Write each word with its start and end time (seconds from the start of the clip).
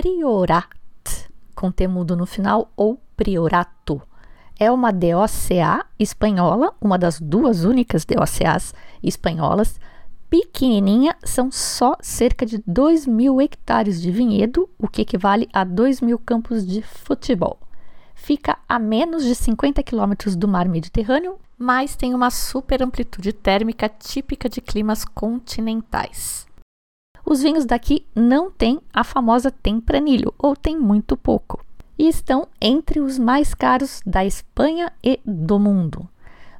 Priorat, 0.00 0.64
com 1.56 1.72
temudo 1.72 2.14
no 2.14 2.24
final, 2.24 2.70
ou 2.76 3.02
Priorato. 3.16 4.00
É 4.56 4.70
uma 4.70 4.92
DOCA 4.92 5.84
espanhola, 5.98 6.72
uma 6.80 6.96
das 6.96 7.20
duas 7.20 7.64
únicas 7.64 8.04
DOCAs 8.04 8.72
espanholas, 9.02 9.80
pequenininha, 10.30 11.16
são 11.24 11.50
só 11.50 11.96
cerca 12.00 12.46
de 12.46 12.62
2 12.64 13.08
mil 13.08 13.40
hectares 13.40 14.00
de 14.00 14.12
vinhedo, 14.12 14.70
o 14.78 14.86
que 14.86 15.02
equivale 15.02 15.48
a 15.52 15.64
2 15.64 16.00
mil 16.00 16.16
campos 16.16 16.64
de 16.64 16.80
futebol. 16.80 17.58
Fica 18.14 18.56
a 18.68 18.78
menos 18.78 19.24
de 19.24 19.34
50 19.34 19.82
quilômetros 19.82 20.36
do 20.36 20.46
mar 20.46 20.68
Mediterrâneo, 20.68 21.40
mas 21.58 21.96
tem 21.96 22.14
uma 22.14 22.30
super 22.30 22.84
amplitude 22.84 23.32
térmica 23.32 23.88
típica 23.88 24.48
de 24.48 24.60
climas 24.60 25.04
continentais. 25.04 26.47
Os 27.30 27.42
vinhos 27.42 27.66
daqui 27.66 28.06
não 28.14 28.50
têm 28.50 28.80
a 28.90 29.04
famosa 29.04 29.50
tempranilho, 29.50 30.32
ou 30.38 30.56
tem 30.56 30.78
muito 30.78 31.14
pouco, 31.14 31.62
e 31.98 32.08
estão 32.08 32.48
entre 32.58 33.00
os 33.00 33.18
mais 33.18 33.52
caros 33.52 34.00
da 34.06 34.24
Espanha 34.24 34.90
e 35.04 35.20
do 35.26 35.58
mundo. 35.58 36.08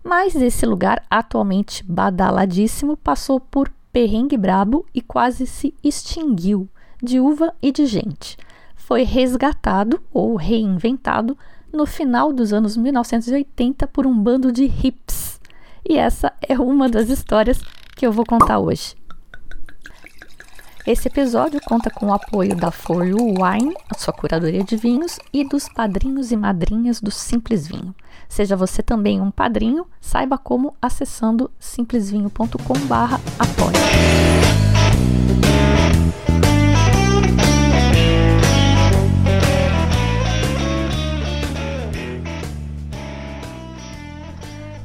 Mas 0.05 0.37
esse 0.37 0.67
lugar, 0.67 1.03
atualmente 1.09 1.83
badaladíssimo, 1.85 2.99
passou 2.99 3.41
por 3.41 3.73
perrengue 3.91 4.37
brabo 4.37 4.85
e 4.93 5.01
quase 5.01 5.47
se 5.47 5.73
extinguiu 5.83 6.69
de 7.03 7.19
uva 7.19 7.55
e 7.63 7.73
de 7.73 7.87
gente. 7.87 8.37
Foi 8.77 9.05
resgatado 9.05 10.03
ou 10.13 10.37
reinventado 10.37 11.35
no 11.73 11.87
final 11.87 12.31
dos 12.31 12.53
anos 12.53 12.77
1980 12.77 13.87
por 13.87 14.07
um 14.07 14.15
bando 14.15 14.53
de 14.53 14.65
hips. 14.65 15.41
E 15.89 15.97
essa 15.97 16.31
é 16.47 16.59
uma 16.59 16.91
das 16.91 17.09
histórias 17.09 17.59
que 17.97 18.07
eu 18.07 18.13
vou 18.13 18.27
contar 18.27 18.59
hoje. 18.59 18.98
Esse 20.89 21.09
episódio 21.09 21.61
conta 21.67 21.91
com 21.91 22.07
o 22.07 22.15
apoio 22.15 22.57
da 22.57 22.71
For 22.71 23.07
You 23.07 23.19
Wine, 23.19 23.77
a 23.91 23.99
sua 23.99 24.11
curadoria 24.11 24.65
de 24.65 24.75
vinhos, 24.75 25.19
e 25.31 25.47
dos 25.47 25.69
padrinhos 25.69 26.33
e 26.33 26.37
madrinhas 26.37 26.99
do 26.99 27.11
Simples 27.11 27.69
Vinho. 27.69 27.95
Seja 28.27 28.57
você 28.57 28.83
também 28.83 29.21
um 29.21 29.31
padrinho, 29.31 29.87
saiba 30.01 30.39
como 30.39 30.75
acessando 30.81 31.51
simplesvinho.com/apoio. 31.61 33.77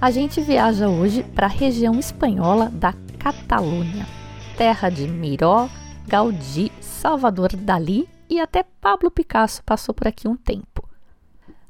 A 0.02 0.12
gente 0.12 0.42
viaja 0.42 0.90
hoje 0.90 1.24
para 1.34 1.46
a 1.46 1.50
região 1.50 1.98
espanhola 1.98 2.70
da 2.70 2.94
Catalunha, 3.18 4.06
terra 4.58 4.90
de 4.90 5.08
Miró, 5.08 5.70
Gaudí, 6.08 6.72
Salvador 6.82 7.56
Dalí 7.56 8.08
e 8.30 8.40
até 8.40 8.64
Pablo 8.64 9.10
Picasso 9.10 9.64
passou 9.64 9.96
por 9.96 10.08
aqui 10.08 10.28
um 10.28 10.36
tempo. 10.36 10.88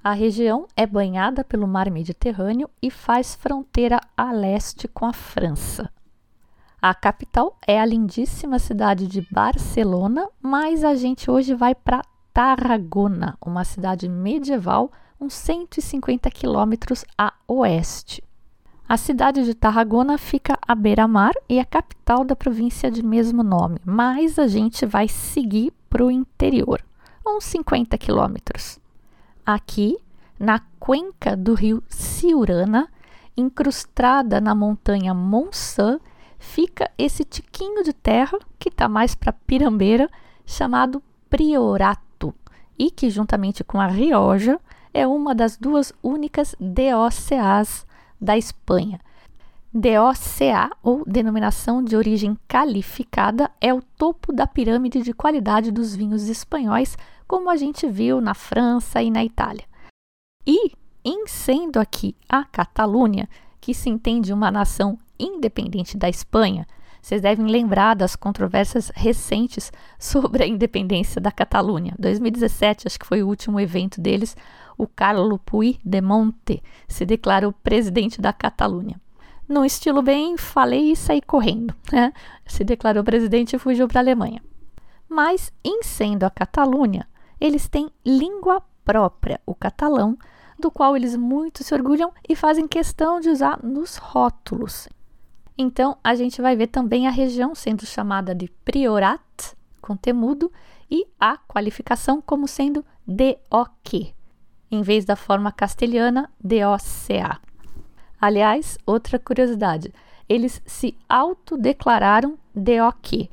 A 0.04 0.12
região 0.12 0.68
é 0.76 0.86
banhada 0.86 1.44
pelo 1.44 1.68
mar 1.68 1.90
Mediterrâneo 1.90 2.70
e 2.82 2.92
faz 2.92 3.36
fronteira 3.36 4.02
a 4.18 4.32
leste 4.32 4.88
com 4.88 5.06
a 5.06 5.14
França. 5.14 5.90
A 6.82 6.94
capital 6.94 7.58
é 7.66 7.80
a 7.80 7.86
lindíssima 7.86 8.60
cidade 8.60 9.08
de 9.08 9.26
Barcelona, 9.32 10.28
mas 10.42 10.84
a 10.84 10.96
gente 10.96 11.32
hoje 11.32 11.56
vai 11.56 11.74
para 11.74 12.02
Tarragona, 12.34 13.38
uma 13.40 13.64
cidade 13.64 14.10
medieval 14.10 14.92
uns 15.22 15.34
150 15.36 16.30
quilômetros 16.32 17.06
a 17.18 17.34
oeste. 17.48 18.22
A 18.94 18.98
cidade 18.98 19.44
de 19.44 19.56
Tarragona 19.56 20.20
fica 20.20 20.56
à 20.68 20.76
beira-mar 20.76 21.34
e 21.50 21.58
é 21.58 21.66
capital 21.66 22.24
da 22.24 22.36
província 22.36 22.92
de 22.92 23.02
mesmo 23.02 23.42
nome, 23.42 23.80
mas 23.84 24.38
a 24.38 24.46
gente 24.46 24.86
vai 24.86 25.08
seguir 25.08 25.74
para 25.90 26.06
o 26.06 26.12
interior, 26.12 26.80
uns 27.26 27.44
50 27.46 27.98
quilômetros. 27.98 28.80
Aqui, 29.44 29.98
na 30.40 30.62
cuenca 30.80 31.36
do 31.36 31.56
rio 31.56 31.82
Ciurana, 31.90 32.88
incrustada 33.36 34.40
na 34.40 34.54
montanha 34.54 35.12
Montsant, 35.12 36.00
fica 36.38 36.88
esse 36.96 37.26
tiquinho 37.26 37.84
de 37.84 37.94
terra, 37.94 38.38
que 38.60 38.70
está 38.70 38.88
mais 38.88 39.16
para 39.16 39.34
Pirambeira, 39.34 40.08
chamado 40.46 41.02
Priorato, 41.32 42.32
e 42.78 42.92
que, 42.92 43.10
juntamente 43.10 43.64
com 43.64 43.82
a 43.82 43.88
Rioja, 43.88 44.60
é 44.94 45.08
uma 45.08 45.34
das 45.34 45.58
duas 45.58 45.92
únicas 46.04 46.56
DOCAs 46.60 47.88
da 48.24 48.38
Espanha. 48.38 49.00
DOCA, 49.74 50.70
ou 50.84 51.04
Denominação 51.06 51.84
de 51.84 51.96
Origem 51.96 52.38
Calificada, 52.48 53.50
é 53.60 53.74
o 53.74 53.82
topo 53.82 54.32
da 54.32 54.46
pirâmide 54.46 55.02
de 55.02 55.14
qualidade 55.14 55.72
dos 55.72 55.96
vinhos 55.96 56.30
espanhóis, 56.30 56.96
como 57.28 57.50
a 57.50 57.58
gente 57.58 57.88
viu 57.88 58.22
na 58.22 58.36
França 58.36 59.02
e 59.02 59.10
na 59.10 59.26
Itália. 59.26 59.66
E, 60.46 60.72
em 61.04 61.26
sendo 61.28 61.80
aqui 61.80 62.16
a 62.30 62.44
Catalunha, 62.44 63.28
que 63.60 63.74
se 63.74 63.90
entende 63.90 64.32
uma 64.32 64.52
nação 64.52 64.98
independente 65.20 65.98
da 65.98 66.08
Espanha, 66.08 66.68
vocês 67.02 67.22
devem 67.22 67.46
lembrar 67.48 67.96
das 67.96 68.16
controvérsias 68.16 68.90
recentes 68.96 69.74
sobre 70.00 70.44
a 70.44 70.48
independência 70.48 71.20
da 71.20 71.32
Catalunha. 71.32 71.94
2017, 72.00 72.88
acho 72.88 73.00
que 73.00 73.06
foi 73.06 73.22
o 73.22 73.28
último 73.28 73.60
evento 73.60 74.00
deles, 74.00 74.38
o 74.78 74.88
Carlo 74.88 75.40
Puigdemont 75.40 76.62
se 76.88 77.06
declarou 77.06 77.52
presidente 77.52 78.20
da 78.22 78.34
Catalunha. 78.34 79.00
Num 79.48 79.66
estilo 79.66 80.02
bem 80.02 80.38
falei 80.38 80.92
e 80.92 80.96
saí 80.96 81.22
correndo, 81.22 81.76
né? 81.92 82.14
Se 82.46 82.64
declarou 82.64 83.04
presidente 83.04 83.56
e 83.56 83.60
fugiu 83.60 83.88
para 83.88 84.00
a 84.00 84.04
Alemanha. 84.04 84.42
Mas, 85.08 85.52
em 85.64 85.84
sendo 85.84 86.24
a 86.24 86.30
Catalunha, 86.30 87.08
eles 87.40 87.68
têm 87.68 87.90
língua 88.06 88.64
própria, 88.86 89.40
o 89.46 89.54
catalão, 89.54 90.18
do 90.58 90.72
qual 90.72 90.96
eles 90.96 91.16
muito 91.16 91.64
se 91.64 91.74
orgulham 91.74 92.12
e 92.28 92.36
fazem 92.36 92.68
questão 92.68 93.20
de 93.20 93.30
usar 93.30 93.60
nos 93.62 93.98
rótulos. 93.98 94.88
Então, 95.58 95.98
a 96.04 96.16
gente 96.16 96.42
vai 96.42 96.56
ver 96.56 96.68
também 96.68 97.08
a 97.08 97.12
região 97.12 97.54
sendo 97.54 97.86
chamada 97.86 98.34
de 98.34 98.48
Priorat, 98.64 99.22
com 99.82 99.96
temudo, 99.96 100.52
e 100.90 101.06
a 101.20 101.38
qualificação 101.38 102.22
como 102.22 102.48
sendo 102.48 102.86
DOQ, 103.06 104.14
em 104.74 104.82
vez 104.82 105.06
da 105.06 105.16
forma 105.16 105.52
castelhana 105.52 106.30
DOCA. 106.44 107.40
Aliás, 108.20 108.80
outra 108.88 109.20
curiosidade, 109.20 109.94
eles 110.28 110.62
se 110.66 110.98
autodeclararam 111.08 112.38
DOQ, 112.56 113.30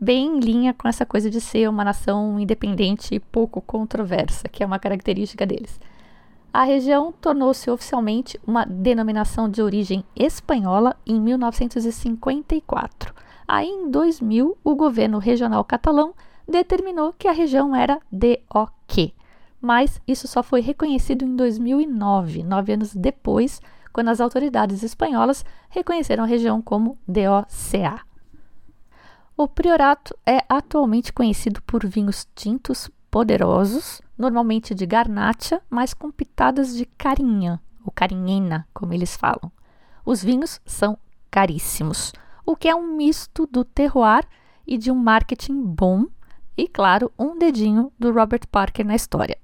bem 0.00 0.36
em 0.36 0.38
linha 0.38 0.72
com 0.72 0.86
essa 0.86 1.04
coisa 1.04 1.28
de 1.28 1.40
ser 1.40 1.68
uma 1.68 1.82
nação 1.82 2.38
independente 2.38 3.12
e 3.12 3.18
pouco 3.18 3.60
controversa, 3.60 4.48
que 4.48 4.62
é 4.62 4.66
uma 4.66 4.78
característica 4.78 5.44
deles. 5.44 5.80
A 6.52 6.62
região 6.62 7.10
tornou-se 7.10 7.68
oficialmente 7.68 8.38
uma 8.46 8.64
denominação 8.64 9.48
de 9.48 9.60
origem 9.60 10.04
espanhola 10.14 10.94
em 11.04 11.20
1954. 11.20 13.12
Aí, 13.48 13.66
em 13.66 13.90
2000, 13.90 14.56
o 14.62 14.76
governo 14.76 15.18
regional 15.18 15.64
catalão 15.64 16.14
determinou 16.46 17.12
que 17.18 17.26
a 17.26 17.32
região 17.32 17.74
era 17.74 17.98
DOQ, 18.12 19.12
mas 19.64 20.00
isso 20.06 20.28
só 20.28 20.42
foi 20.42 20.60
reconhecido 20.60 21.24
em 21.24 21.34
2009, 21.34 22.42
nove 22.42 22.72
anos 22.72 22.94
depois, 22.94 23.60
quando 23.92 24.08
as 24.08 24.20
autoridades 24.20 24.82
espanholas 24.82 25.44
reconheceram 25.70 26.24
a 26.24 26.26
região 26.26 26.60
como 26.60 26.98
DOCA. 27.08 28.02
O 29.36 29.48
priorato 29.48 30.16
é 30.26 30.44
atualmente 30.48 31.12
conhecido 31.12 31.62
por 31.62 31.86
vinhos 31.86 32.28
tintos 32.34 32.90
poderosos, 33.10 34.02
normalmente 34.18 34.74
de 34.74 34.84
garnacha, 34.84 35.62
mas 35.70 35.94
com 35.94 36.10
pitadas 36.10 36.76
de 36.76 36.84
carinha, 36.84 37.60
ou 37.84 37.90
carinhena, 37.90 38.68
como 38.74 38.92
eles 38.92 39.16
falam. 39.16 39.50
Os 40.04 40.22
vinhos 40.22 40.60
são 40.66 40.98
caríssimos, 41.30 42.12
o 42.44 42.54
que 42.54 42.68
é 42.68 42.74
um 42.74 42.94
misto 42.96 43.46
do 43.46 43.64
terroir 43.64 44.24
e 44.66 44.76
de 44.76 44.90
um 44.90 44.94
marketing 44.94 45.62
bom 45.62 46.06
e, 46.56 46.68
claro, 46.68 47.10
um 47.18 47.38
dedinho 47.38 47.92
do 47.98 48.12
Robert 48.12 48.46
Parker 48.50 48.84
na 48.84 48.94
história. 48.94 49.38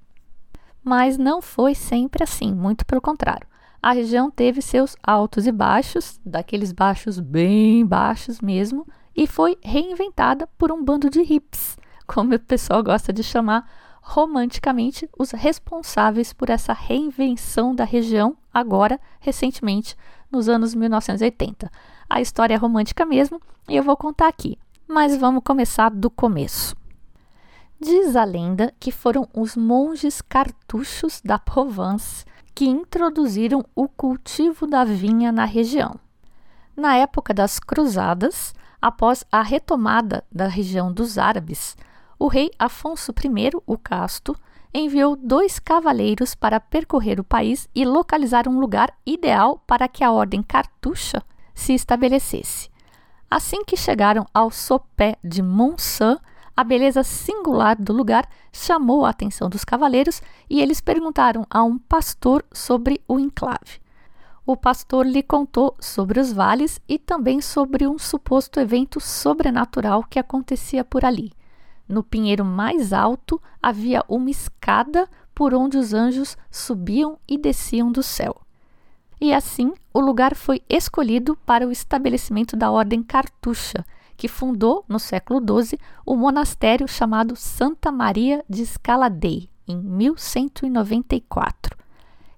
Mas 0.83 1.17
não 1.17 1.41
foi 1.41 1.75
sempre 1.75 2.23
assim, 2.23 2.53
muito 2.53 2.85
pelo 2.85 3.01
contrário. 3.01 3.47
A 3.81 3.91
região 3.91 4.29
teve 4.29 4.61
seus 4.61 4.95
altos 5.01 5.47
e 5.47 5.51
baixos, 5.51 6.19
daqueles 6.25 6.71
baixos 6.71 7.19
bem 7.19 7.85
baixos 7.85 8.39
mesmo, 8.39 8.85
e 9.15 9.25
foi 9.25 9.57
reinventada 9.61 10.47
por 10.57 10.71
um 10.71 10.83
bando 10.83 11.09
de 11.09 11.21
hips, 11.21 11.77
como 12.05 12.35
o 12.35 12.39
pessoal 12.39 12.83
gosta 12.83 13.11
de 13.11 13.23
chamar 13.23 13.67
romanticamente 14.01 15.09
os 15.17 15.31
responsáveis 15.31 16.33
por 16.33 16.49
essa 16.49 16.73
reinvenção 16.73 17.73
da 17.73 17.83
região, 17.83 18.35
agora, 18.53 18.99
recentemente, 19.19 19.95
nos 20.31 20.49
anos 20.49 20.73
1980. 20.73 21.71
A 22.09 22.21
história 22.21 22.55
é 22.55 22.57
romântica 22.57 23.05
mesmo 23.05 23.41
e 23.69 23.75
eu 23.75 23.83
vou 23.83 23.95
contar 23.95 24.27
aqui, 24.27 24.57
mas 24.87 25.15
vamos 25.15 25.43
começar 25.43 25.89
do 25.89 26.09
começo. 26.09 26.75
Diz 27.83 28.15
a 28.15 28.23
lenda 28.23 28.71
que 28.79 28.91
foram 28.91 29.27
os 29.33 29.57
monges 29.57 30.21
cartuchos 30.21 31.19
da 31.25 31.39
Provence 31.39 32.23
que 32.53 32.65
introduziram 32.65 33.65
o 33.75 33.87
cultivo 33.87 34.67
da 34.67 34.83
vinha 34.83 35.31
na 35.31 35.45
região. 35.45 35.95
Na 36.77 36.95
época 36.95 37.33
das 37.33 37.57
Cruzadas, 37.57 38.53
após 38.79 39.25
a 39.31 39.41
retomada 39.41 40.23
da 40.31 40.45
região 40.45 40.93
dos 40.93 41.17
árabes, 41.17 41.75
o 42.19 42.27
rei 42.27 42.51
Afonso 42.59 43.11
I, 43.11 43.49
o 43.65 43.75
Casto, 43.79 44.37
enviou 44.71 45.15
dois 45.15 45.57
cavaleiros 45.57 46.35
para 46.35 46.59
percorrer 46.59 47.19
o 47.19 47.23
país 47.23 47.67
e 47.73 47.83
localizar 47.83 48.47
um 48.47 48.59
lugar 48.59 48.93
ideal 49.03 49.57
para 49.65 49.87
que 49.87 50.03
a 50.03 50.11
ordem 50.11 50.43
cartucha 50.43 51.23
se 51.55 51.73
estabelecesse. 51.73 52.69
Assim 53.27 53.65
que 53.65 53.75
chegaram 53.75 54.23
ao 54.31 54.51
sopé 54.51 55.15
de 55.23 55.41
Monsan, 55.41 56.19
a 56.61 56.63
beleza 56.63 57.01
singular 57.03 57.75
do 57.75 57.91
lugar 57.91 58.29
chamou 58.53 59.03
a 59.03 59.09
atenção 59.09 59.49
dos 59.49 59.65
cavaleiros 59.65 60.21
e 60.47 60.61
eles 60.61 60.79
perguntaram 60.79 61.43
a 61.49 61.63
um 61.63 61.79
pastor 61.79 62.45
sobre 62.53 63.01
o 63.07 63.19
enclave. 63.19 63.81
O 64.45 64.55
pastor 64.55 65.07
lhe 65.07 65.23
contou 65.23 65.75
sobre 65.79 66.19
os 66.19 66.31
vales 66.31 66.79
e 66.87 66.99
também 66.99 67.41
sobre 67.41 67.87
um 67.87 67.97
suposto 67.97 68.59
evento 68.59 68.99
sobrenatural 68.99 70.03
que 70.03 70.19
acontecia 70.19 70.83
por 70.83 71.03
ali. 71.03 71.31
No 71.89 72.03
pinheiro 72.03 72.45
mais 72.45 72.93
alto 72.93 73.41
havia 73.59 74.05
uma 74.07 74.29
escada 74.29 75.09
por 75.33 75.55
onde 75.55 75.79
os 75.79 75.95
anjos 75.95 76.37
subiam 76.51 77.17
e 77.27 77.39
desciam 77.39 77.91
do 77.91 78.03
céu. 78.03 78.39
E 79.19 79.33
assim, 79.33 79.73
o 79.91 79.99
lugar 79.99 80.35
foi 80.35 80.61
escolhido 80.69 81.35
para 81.43 81.67
o 81.67 81.71
estabelecimento 81.71 82.55
da 82.55 82.69
Ordem 82.69 83.01
Cartucha, 83.01 83.83
que 84.21 84.27
fundou, 84.27 84.85
no 84.87 84.99
século 84.99 85.39
XII, 85.39 85.79
o 86.05 86.15
monastério 86.15 86.87
chamado 86.87 87.35
Santa 87.35 87.91
Maria 87.91 88.45
de 88.47 88.61
Escaladei, 88.61 89.49
em 89.67 89.75
1194. 89.75 91.75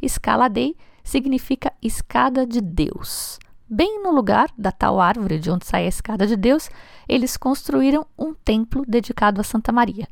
Escaladei 0.01 0.77
significa 1.03 1.73
escada 1.81 2.47
de 2.47 2.61
Deus. 2.61 3.37
Bem 3.67 4.01
no 4.01 4.11
lugar 4.11 4.47
da 4.57 4.71
tal 4.71 5.01
árvore 5.01 5.37
de 5.37 5.51
onde 5.51 5.65
sai 5.65 5.83
a 5.83 5.89
escada 5.89 6.25
de 6.25 6.37
Deus, 6.37 6.69
eles 7.05 7.35
construíram 7.35 8.07
um 8.17 8.33
templo 8.33 8.85
dedicado 8.87 9.41
a 9.41 9.43
Santa 9.43 9.73
Maria. 9.73 10.07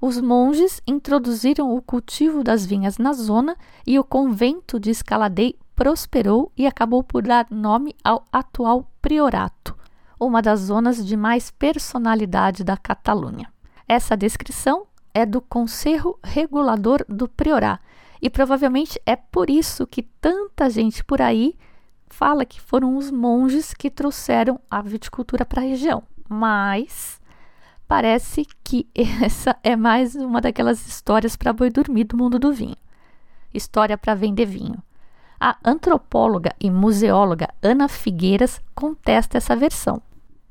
Os 0.00 0.20
monges 0.20 0.80
introduziram 0.86 1.74
o 1.74 1.82
cultivo 1.82 2.44
das 2.44 2.64
vinhas 2.64 2.98
na 2.98 3.12
zona 3.12 3.56
e 3.84 3.98
o 3.98 4.04
convento 4.04 4.78
de 4.78 4.90
Escaladei 4.90 5.58
prosperou 5.74 6.52
e 6.56 6.68
acabou 6.68 7.02
por 7.02 7.24
dar 7.24 7.48
nome 7.50 7.96
ao 8.04 8.24
atual 8.32 8.88
priorato, 9.02 9.79
uma 10.20 10.42
das 10.42 10.60
zonas 10.60 11.04
de 11.04 11.16
mais 11.16 11.50
personalidade 11.50 12.62
da 12.62 12.76
Catalunha. 12.76 13.50
Essa 13.88 14.14
descrição 14.14 14.86
é 15.14 15.24
do 15.24 15.40
Conselho 15.40 16.18
Regulador 16.22 17.04
do 17.08 17.26
Priorat 17.26 17.80
e 18.20 18.28
provavelmente 18.28 19.00
é 19.06 19.16
por 19.16 19.48
isso 19.48 19.86
que 19.86 20.02
tanta 20.02 20.68
gente 20.68 21.02
por 21.02 21.22
aí 21.22 21.56
fala 22.06 22.44
que 22.44 22.60
foram 22.60 22.96
os 22.96 23.10
monges 23.10 23.72
que 23.72 23.90
trouxeram 23.90 24.60
a 24.70 24.82
viticultura 24.82 25.46
para 25.46 25.62
a 25.62 25.64
região. 25.64 26.02
Mas 26.28 27.18
parece 27.88 28.46
que 28.62 28.86
essa 28.94 29.56
é 29.64 29.74
mais 29.74 30.14
uma 30.14 30.40
daquelas 30.40 30.86
histórias 30.86 31.34
para 31.34 31.52
boi 31.52 31.70
dormir 31.70 32.04
do 32.04 32.16
mundo 32.16 32.38
do 32.38 32.52
vinho. 32.52 32.76
História 33.54 33.96
para 33.96 34.14
vender 34.14 34.44
vinho. 34.44 34.82
A 35.40 35.56
antropóloga 35.64 36.54
e 36.60 36.70
museóloga 36.70 37.48
Ana 37.62 37.88
Figueiras 37.88 38.60
contesta 38.74 39.38
essa 39.38 39.56
versão. 39.56 40.02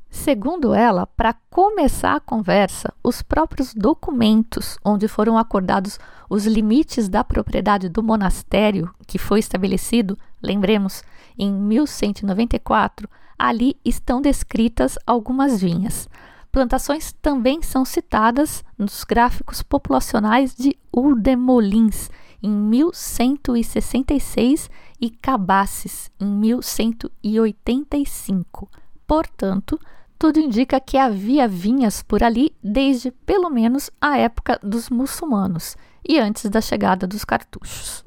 Segundo 0.10 0.74
ela, 0.74 1.06
para 1.06 1.36
começar 1.52 2.16
a 2.16 2.20
conversa, 2.20 2.92
os 3.04 3.22
próprios 3.22 3.76
documentos 3.76 4.80
onde 4.84 5.08
foram 5.08 5.38
acordados 5.38 6.00
os 6.28 6.48
limites 6.48 7.08
da 7.08 7.24
propriedade 7.24 7.88
do 7.88 8.02
monastério, 8.02 8.92
que 9.06 9.20
foi 9.20 9.38
estabelecido, 9.40 10.18
lembremos, 10.42 11.04
em 11.38 11.54
1194, 11.54 13.08
ali 13.38 13.78
estão 13.86 14.20
descritas 14.22 14.98
algumas 15.06 15.62
vinhas. 15.62 16.10
Plantações 16.52 17.14
também 17.22 17.62
são 17.62 17.86
citadas 17.86 18.64
nos 18.78 19.04
gráficos 19.04 19.62
populacionais 19.62 20.56
de 20.56 20.76
Urdemolins, 20.92 22.10
em 22.42 22.50
1166 22.50 24.72
e 25.00 25.12
Cabaces 25.12 26.10
em 26.20 26.26
1185. 26.26 28.68
Portanto, 29.06 29.80
tudo 30.20 30.40
indica 30.40 30.80
que 30.80 30.98
havia 30.98 31.48
vinhas 31.48 32.04
por 32.04 32.22
ali 32.22 32.54
desde 32.62 33.10
pelo 33.10 33.50
menos 33.50 33.90
a 34.00 34.18
época 34.18 34.60
dos 34.62 34.90
muçulmanos 34.90 35.78
e 36.08 36.20
antes 36.20 36.50
da 36.50 36.60
chegada 36.62 37.08
dos 37.08 37.26
cartuchos. 37.26 38.06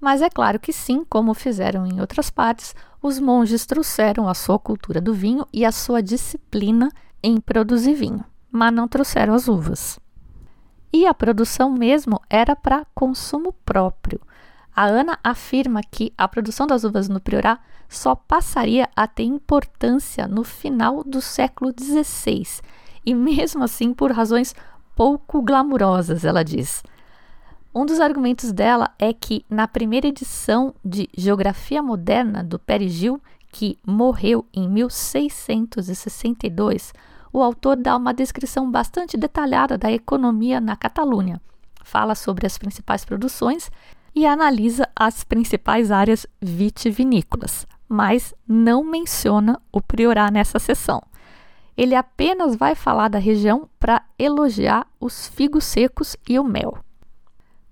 Mas 0.00 0.20
é 0.20 0.28
claro 0.28 0.58
que 0.58 0.72
sim, 0.72 1.04
como 1.08 1.32
fizeram 1.32 1.86
em 1.86 2.00
outras 2.00 2.28
partes, 2.28 2.74
os 3.00 3.18
monges 3.18 3.64
trouxeram 3.64 4.28
a 4.28 4.34
sua 4.34 4.58
cultura 4.58 5.00
do 5.00 5.14
vinho 5.14 5.46
e 5.52 5.64
a 5.64 5.72
sua 5.72 6.02
disciplina 6.02 6.90
em 7.22 7.40
produzir 7.40 7.94
vinho, 7.94 8.24
mas 8.50 8.72
não 8.72 8.86
trouxeram 8.86 9.32
as 9.32 9.48
uvas 9.48 9.98
e 10.94 11.08
a 11.08 11.12
produção 11.12 11.72
mesmo 11.72 12.20
era 12.30 12.54
para 12.54 12.86
consumo 12.94 13.52
próprio. 13.66 14.20
A 14.74 14.86
Ana 14.86 15.18
afirma 15.22 15.82
que 15.88 16.12
a 16.18 16.26
produção 16.26 16.66
das 16.66 16.82
uvas 16.82 17.08
no 17.08 17.20
Priorá 17.20 17.60
só 17.88 18.16
passaria 18.16 18.88
a 18.96 19.06
ter 19.06 19.22
importância 19.22 20.26
no 20.26 20.42
final 20.42 21.04
do 21.04 21.20
século 21.20 21.72
XVI, 21.72 22.42
e 23.06 23.14
mesmo 23.14 23.62
assim 23.62 23.94
por 23.94 24.10
razões 24.10 24.52
pouco 24.96 25.40
glamurosas, 25.42 26.24
ela 26.24 26.42
diz. 26.42 26.82
Um 27.72 27.86
dos 27.86 28.00
argumentos 28.00 28.50
dela 28.52 28.92
é 28.98 29.12
que 29.12 29.46
na 29.48 29.68
primeira 29.68 30.08
edição 30.08 30.74
de 30.84 31.08
Geografia 31.16 31.80
Moderna 31.82 32.42
do 32.42 32.58
Perigil, 32.58 33.22
que 33.52 33.78
morreu 33.86 34.44
em 34.52 34.68
1662, 34.68 36.92
o 37.32 37.40
autor 37.42 37.76
dá 37.76 37.96
uma 37.96 38.12
descrição 38.14 38.68
bastante 38.70 39.16
detalhada 39.16 39.78
da 39.78 39.90
economia 39.90 40.60
na 40.60 40.76
Catalunha. 40.76 41.40
Fala 41.84 42.14
sobre 42.14 42.46
as 42.46 42.56
principais 42.56 43.04
produções 43.04 43.70
e 44.14 44.26
analisa 44.26 44.88
as 44.94 45.24
principais 45.24 45.90
áreas 45.90 46.26
vitivinícolas, 46.40 47.66
mas 47.88 48.32
não 48.46 48.84
menciona 48.84 49.60
o 49.72 49.80
Priorá 49.80 50.30
nessa 50.30 50.58
sessão. 50.58 51.02
Ele 51.76 51.94
apenas 51.94 52.54
vai 52.54 52.74
falar 52.74 53.08
da 53.08 53.18
região 53.18 53.68
para 53.80 54.02
elogiar 54.18 54.86
os 55.00 55.26
figos 55.26 55.64
secos 55.64 56.16
e 56.28 56.38
o 56.38 56.44
mel. 56.44 56.78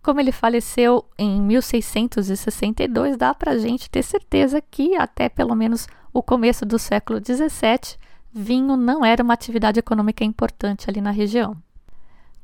Como 0.03 0.19
ele 0.19 0.33
faleceu 0.33 1.05
em 1.17 1.41
1662, 1.41 3.17
dá 3.17 3.33
para 3.33 3.53
a 3.53 3.59
gente 3.59 3.89
ter 3.89 4.03
certeza 4.03 4.61
que 4.61 4.97
até 4.97 5.29
pelo 5.29 5.55
menos 5.55 5.87
o 6.13 6.21
começo 6.21 6.67
do 6.67 6.79
século 6.79 7.21
17 7.21 7.97
vinho 8.33 8.77
não 8.77 9.05
era 9.05 9.23
uma 9.23 9.35
atividade 9.35 9.79
econômica 9.79 10.25
importante 10.25 10.91
ali 10.91 11.01
na 11.01 11.13
região. 11.13 11.57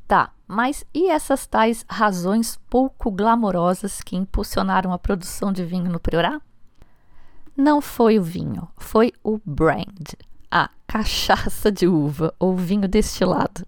Tá, 0.06 0.30
mas 0.48 0.84
e 0.94 1.10
essas 1.10 1.46
tais 1.46 1.84
razões 1.88 2.58
pouco 2.70 3.10
glamorosas 3.10 4.00
que 4.00 4.16
impulsionaram 4.16 4.92
a 4.92 4.98
produção 4.98 5.52
de 5.52 5.64
vinho 5.64 5.92
no 5.92 6.00
Priorá? 6.00 6.40
Não 7.56 7.80
foi 7.80 8.18
o 8.18 8.22
vinho, 8.22 8.66
foi 8.78 9.12
o 9.22 9.38
brand, 9.44 10.14
a 10.50 10.70
cachaça 10.86 11.70
de 11.70 11.86
uva 11.86 12.34
ou 12.38 12.56
vinho 12.56 12.88
destilado. 12.88 13.66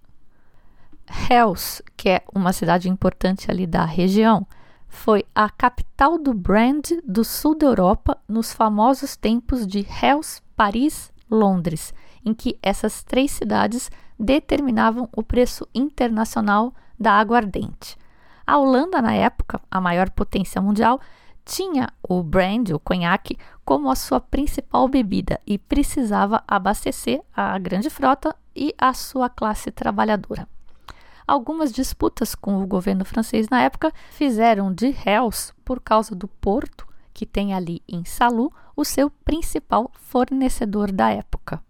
Hels, 1.28 1.82
que 1.96 2.08
é 2.08 2.22
uma 2.34 2.52
cidade 2.52 2.88
importante 2.88 3.50
ali 3.50 3.66
da 3.66 3.84
região, 3.84 4.46
foi 4.88 5.24
a 5.34 5.50
capital 5.50 6.18
do 6.18 6.32
brand 6.32 6.84
do 7.06 7.24
sul 7.24 7.54
da 7.54 7.66
Europa 7.66 8.16
nos 8.26 8.52
famosos 8.52 9.16
tempos 9.16 9.66
de 9.66 9.86
Hels, 10.02 10.42
Paris, 10.56 11.12
Londres 11.30 11.92
em 12.24 12.34
que 12.34 12.58
essas 12.62 13.02
três 13.02 13.30
cidades 13.30 13.90
determinavam 14.20 15.08
o 15.16 15.22
preço 15.22 15.66
internacional 15.74 16.74
da 16.98 17.14
aguardente. 17.14 17.96
A 18.46 18.58
Holanda, 18.58 19.00
na 19.00 19.14
época, 19.14 19.60
a 19.70 19.80
maior 19.80 20.10
potência 20.10 20.60
mundial, 20.60 21.00
tinha 21.42 21.88
o 22.06 22.22
brand, 22.22 22.68
o 22.70 22.78
conhaque, 22.78 23.38
como 23.64 23.90
a 23.90 23.96
sua 23.96 24.20
principal 24.20 24.86
bebida 24.88 25.40
e 25.46 25.56
precisava 25.56 26.44
abastecer 26.46 27.22
a 27.34 27.58
grande 27.58 27.88
frota 27.88 28.36
e 28.54 28.74
a 28.76 28.92
sua 28.92 29.30
classe 29.30 29.70
trabalhadora. 29.70 30.46
Algumas 31.26 31.72
disputas 31.72 32.34
com 32.34 32.62
o 32.62 32.66
governo 32.66 33.04
francês 33.04 33.48
na 33.48 33.62
época 33.62 33.92
fizeram 34.10 34.72
de 34.72 34.94
Hels, 35.06 35.54
por 35.64 35.80
causa 35.80 36.14
do 36.14 36.28
porto 36.28 36.86
que 37.14 37.24
tem 37.24 37.54
ali 37.54 37.82
em 37.88 38.04
Salu, 38.04 38.52
o 38.76 38.84
seu 38.84 39.10
principal 39.10 39.90
fornecedor 39.94 40.92
da 40.92 41.10
época 41.10 41.62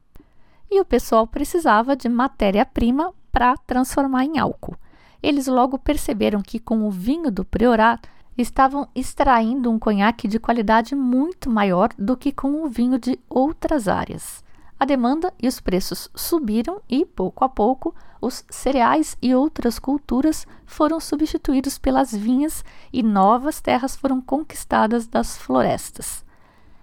e 0.71 0.81
o 0.81 0.85
pessoal 0.85 1.27
precisava 1.27 1.97
de 1.97 2.09
matéria-prima 2.09 3.13
para 3.33 3.57
transformar 3.57 4.25
em 4.25 4.39
álcool. 4.39 4.77
Eles 5.23 5.47
logo 5.47 5.79
perceberam 5.79 6.41
que 6.41 6.59
com 6.59 6.87
o 6.87 6.91
vinho 6.91 7.31
do 7.31 7.45
Priorat 7.45 8.01
estavam 8.39 8.89
extraindo 8.95 9.71
um 9.71 9.79
conhaque 9.79 10.27
de 10.27 10.39
qualidade 10.39 10.95
muito 10.95 11.51
maior 11.51 11.91
do 11.99 12.17
que 12.17 12.33
com 12.33 12.63
o 12.63 12.69
vinho 12.69 12.99
de 12.99 13.19
outras 13.29 13.89
áreas. 13.89 14.43
A 14.79 14.87
demanda 14.87 15.33
e 15.39 15.47
os 15.47 15.61
preços 15.61 16.09
subiram 16.15 16.81
e, 16.89 17.05
pouco 17.05 17.45
a 17.45 17.49
pouco, 17.51 17.95
os 18.19 18.45
cereais 18.49 19.15
e 19.21 19.35
outras 19.35 19.79
culturas 19.79 20.47
foram 20.65 20.99
substituídos 20.99 21.77
pelas 21.79 22.13
vinhas 22.13 22.65
e 22.91 23.03
novas 23.03 23.61
terras 23.61 23.95
foram 23.95 24.23
conquistadas 24.23 25.07
das 25.07 25.37
florestas. 25.37 26.25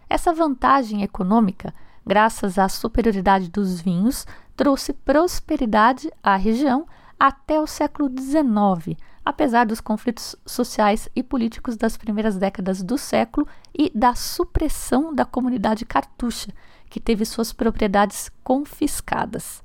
Essa 0.08 0.32
vantagem 0.32 1.02
econômica 1.02 1.74
graças 2.08 2.58
à 2.58 2.70
superioridade 2.70 3.50
dos 3.50 3.82
vinhos, 3.82 4.26
trouxe 4.56 4.94
prosperidade 4.94 6.10
à 6.24 6.36
região, 6.38 6.88
até 7.20 7.60
o 7.60 7.68
século 7.68 8.10
XIX, 8.10 8.98
apesar 9.26 9.66
dos 9.66 9.82
conflitos 9.82 10.36
sociais 10.46 11.10
e 11.16 11.22
políticos 11.22 11.76
das 11.76 11.98
primeiras 11.98 12.38
décadas 12.38 12.82
do 12.82 12.98
século 12.98 13.46
e 13.78 13.92
da 13.94 14.16
supressão 14.16 15.14
da 15.14 15.26
comunidade 15.26 15.84
cartucha, 15.84 16.54
que 16.90 17.00
teve 17.00 17.26
suas 17.26 17.52
propriedades 17.52 18.32
confiscadas. 18.44 19.62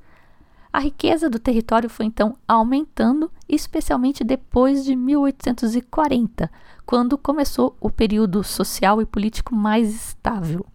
A 0.73 0.81
riqueza 0.81 1.29
do 1.29 1.39
território 1.39 1.91
foi 1.91 2.07
então 2.07 2.37
aumentando, 2.49 3.31
especialmente 3.47 4.25
depois 4.25 4.85
de 4.85 4.97
1840, 4.97 6.51
quando 6.87 7.19
começou 7.19 7.77
o 7.79 7.91
período 7.91 8.43
social 8.43 9.01
e 9.03 9.07
político 9.07 9.55
mais 9.55 9.95
estável. 9.95 10.67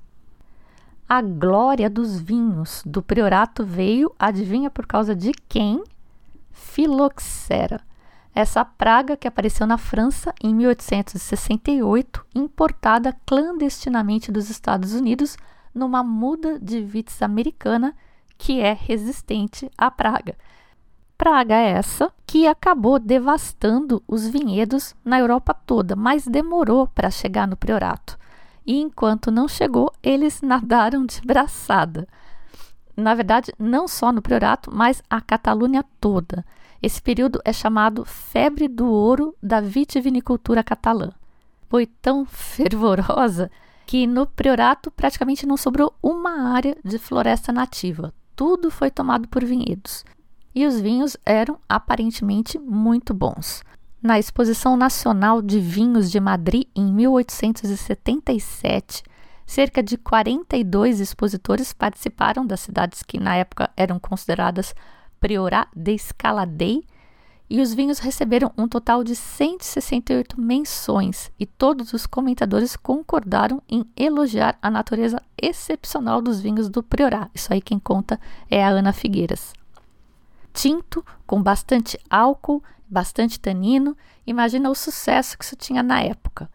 A 1.09 1.21
glória 1.21 1.89
dos 1.89 2.19
vinhos 2.19 2.83
do 2.85 3.01
priorato 3.01 3.63
veio, 3.63 4.13
adivinha 4.19 4.69
por 4.69 4.85
causa 4.85 5.15
de 5.15 5.31
quem? 5.47 5.81
Filoxera. 6.51 7.79
Essa 8.35 8.65
praga 8.65 9.15
que 9.15 9.25
apareceu 9.25 9.65
na 9.65 9.77
França 9.77 10.33
em 10.43 10.53
1868, 10.53 12.25
importada 12.35 13.15
clandestinamente 13.25 14.33
dos 14.33 14.49
Estados 14.49 14.91
Unidos 14.91 15.37
numa 15.73 16.03
muda 16.03 16.59
de 16.59 16.81
vites 16.81 17.21
americana 17.21 17.95
que 18.37 18.59
é 18.59 18.73
resistente 18.73 19.71
à 19.77 19.89
praga. 19.89 20.35
Praga 21.17 21.55
essa 21.55 22.11
que 22.27 22.45
acabou 22.45 22.99
devastando 22.99 24.03
os 24.05 24.27
vinhedos 24.27 24.93
na 25.05 25.19
Europa 25.19 25.53
toda, 25.53 25.95
mas 25.95 26.27
demorou 26.27 26.85
para 26.85 27.09
chegar 27.09 27.47
no 27.47 27.55
priorato. 27.55 28.19
E 28.67 28.77
enquanto 28.81 29.31
não 29.31 29.47
chegou, 29.47 29.89
eles 30.03 30.41
nadaram 30.41 31.05
de 31.05 31.21
braçada. 31.21 32.05
Na 32.95 33.15
verdade, 33.15 33.53
não 33.57 33.87
só 33.87 34.11
no 34.11 34.21
priorato, 34.21 34.69
mas 34.73 35.01
a 35.09 35.21
Catalunha 35.21 35.85
toda. 36.01 36.45
Esse 36.83 37.01
período 37.01 37.39
é 37.45 37.53
chamado 37.53 38.03
febre 38.03 38.67
do 38.67 38.85
ouro 38.87 39.33
da 39.41 39.61
vitivinicultura 39.61 40.63
catalã. 40.63 41.11
Foi 41.69 41.85
tão 41.85 42.25
fervorosa 42.29 43.49
que 43.85 44.05
no 44.05 44.27
priorato 44.27 44.91
praticamente 44.91 45.45
não 45.45 45.55
sobrou 45.55 45.93
uma 46.03 46.51
área 46.51 46.75
de 46.83 46.99
floresta 46.99 47.53
nativa 47.53 48.13
tudo 48.37 48.69
foi 48.69 48.91
tomado 48.91 49.27
por 49.27 49.43
vinhedos. 49.43 50.05
E 50.53 50.65
os 50.67 50.79
vinhos 50.79 51.17
eram 51.25 51.59
aparentemente 51.67 52.59
muito 52.59 53.11
bons. 53.11 53.63
Na 54.07 54.17
Exposição 54.17 54.77
Nacional 54.77 55.41
de 55.41 55.59
Vinhos 55.59 56.09
de 56.09 56.17
Madrid, 56.17 56.63
em 56.73 56.93
1877, 56.93 59.03
cerca 59.45 59.83
de 59.83 59.97
42 59.97 61.01
expositores 61.01 61.73
participaram 61.73 62.45
das 62.45 62.61
cidades 62.61 63.03
que 63.03 63.19
na 63.19 63.35
época 63.35 63.69
eram 63.75 63.99
consideradas 63.99 64.73
Priorat 65.19 65.67
de 65.75 65.91
Escaladei 65.91 66.85
e 67.49 67.59
os 67.59 67.73
vinhos 67.73 67.99
receberam 67.99 68.49
um 68.57 68.65
total 68.65 69.03
de 69.03 69.13
168 69.13 70.39
menções 70.39 71.29
e 71.37 71.45
todos 71.45 71.91
os 71.91 72.05
comentadores 72.05 72.77
concordaram 72.77 73.61
em 73.67 73.85
elogiar 73.93 74.57
a 74.61 74.71
natureza 74.71 75.21
excepcional 75.37 76.21
dos 76.21 76.39
vinhos 76.39 76.69
do 76.69 76.81
Priorá. 76.81 77.29
Isso 77.35 77.51
aí 77.51 77.59
quem 77.59 77.77
conta 77.77 78.17
é 78.49 78.63
a 78.63 78.69
Ana 78.69 78.93
Figueiras. 78.93 79.51
Tinto, 80.53 81.05
com 81.27 81.43
bastante 81.43 81.99
álcool, 82.09 82.63
bastante 82.89 83.39
tanino, 83.39 83.95
imagina 84.25 84.69
o 84.69 84.75
sucesso 84.75 85.37
que 85.37 85.43
isso 85.43 85.55
tinha 85.55 85.83
na 85.83 86.01
época. 86.01 86.49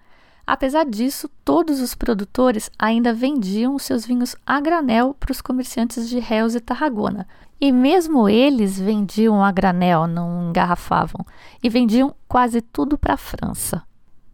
Apesar 0.46 0.84
disso, 0.84 1.30
todos 1.44 1.80
os 1.80 1.94
produtores 1.94 2.70
ainda 2.78 3.14
vendiam 3.14 3.78
seus 3.78 4.04
vinhos 4.04 4.34
a 4.44 4.60
granel 4.60 5.14
para 5.18 5.30
os 5.30 5.40
comerciantes 5.40 6.08
de 6.08 6.18
Reus 6.18 6.54
e 6.54 6.60
Tarragona, 6.60 7.28
e 7.60 7.70
mesmo 7.70 8.28
eles 8.28 8.78
vendiam 8.78 9.42
a 9.42 9.52
granel, 9.52 10.08
não 10.08 10.48
engarrafavam, 10.48 11.24
e 11.62 11.68
vendiam 11.68 12.14
quase 12.26 12.60
tudo 12.60 12.98
para 12.98 13.14
a 13.14 13.16
França. 13.16 13.82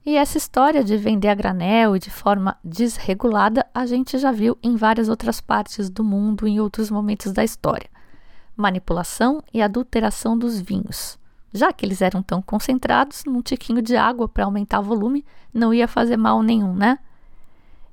E 0.04 0.16
essa 0.16 0.38
história 0.38 0.82
de 0.82 0.96
vender 0.96 1.28
a 1.28 1.34
granel 1.34 1.94
e 1.94 1.98
de 1.98 2.08
forma 2.08 2.56
desregulada 2.64 3.66
a 3.74 3.84
gente 3.84 4.16
já 4.16 4.32
viu 4.32 4.56
em 4.62 4.74
várias 4.74 5.10
outras 5.10 5.38
partes 5.38 5.90
do 5.90 6.02
mundo 6.02 6.48
em 6.48 6.58
outros 6.58 6.90
momentos 6.90 7.30
da 7.30 7.44
história. 7.44 7.90
Manipulação 8.56 9.42
e 9.52 9.60
adulteração 9.60 10.38
dos 10.38 10.58
vinhos. 10.58 11.18
Já 11.52 11.72
que 11.72 11.84
eles 11.84 12.02
eram 12.02 12.22
tão 12.22 12.42
concentrados, 12.42 13.24
num 13.24 13.42
tiquinho 13.42 13.80
de 13.80 13.96
água 13.96 14.28
para 14.28 14.44
aumentar 14.44 14.80
o 14.80 14.84
volume 14.84 15.24
não 15.52 15.72
ia 15.72 15.88
fazer 15.88 16.16
mal 16.16 16.42
nenhum, 16.42 16.74
né? 16.74 16.98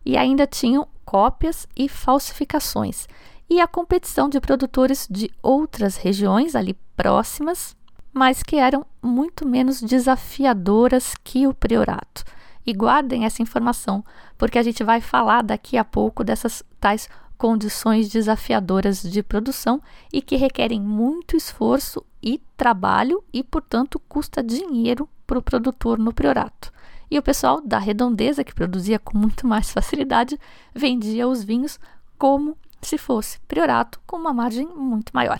E 0.05 0.17
ainda 0.17 0.45
tinham 0.45 0.87
cópias 1.05 1.67
e 1.75 1.87
falsificações 1.87 3.07
e 3.49 3.61
a 3.61 3.67
competição 3.67 4.27
de 4.27 4.39
produtores 4.39 5.07
de 5.09 5.31
outras 5.41 5.97
regiões 5.97 6.55
ali 6.55 6.75
próximas, 6.95 7.75
mas 8.11 8.41
que 8.41 8.55
eram 8.55 8.85
muito 9.01 9.47
menos 9.47 9.81
desafiadoras 9.81 11.13
que 11.23 11.45
o 11.45 11.53
priorato. 11.53 12.23
E 12.65 12.73
guardem 12.73 13.25
essa 13.25 13.43
informação, 13.43 14.03
porque 14.37 14.57
a 14.57 14.63
gente 14.63 14.83
vai 14.83 14.99
falar 14.99 15.43
daqui 15.43 15.77
a 15.77 15.83
pouco 15.83 16.23
dessas 16.23 16.63
tais 16.79 17.07
condições 17.37 18.09
desafiadoras 18.09 19.03
de 19.03 19.21
produção 19.21 19.81
e 20.11 20.21
que 20.21 20.35
requerem 20.35 20.81
muito 20.81 21.35
esforço 21.35 22.03
e 22.25 22.41
trabalho 22.57 23.23
e, 23.31 23.43
portanto, 23.43 24.01
custa 24.09 24.41
dinheiro 24.41 25.07
para 25.27 25.37
o 25.37 25.43
produtor 25.43 25.99
no 25.99 26.11
priorato. 26.11 26.73
E 27.09 27.19
o 27.19 27.21
pessoal 27.21 27.61
da 27.61 27.77
redondeza, 27.77 28.43
que 28.43 28.55
produzia 28.55 28.97
com 28.97 29.15
muito 29.15 29.45
mais 29.45 29.69
facilidade, 29.69 30.39
vendia 30.73 31.27
os 31.27 31.43
vinhos 31.43 31.79
como 32.17 32.57
se 32.81 32.97
fosse 32.97 33.39
priorato 33.41 33.99
com 34.07 34.17
uma 34.17 34.33
margem 34.33 34.67
muito 34.67 35.11
maior. 35.13 35.39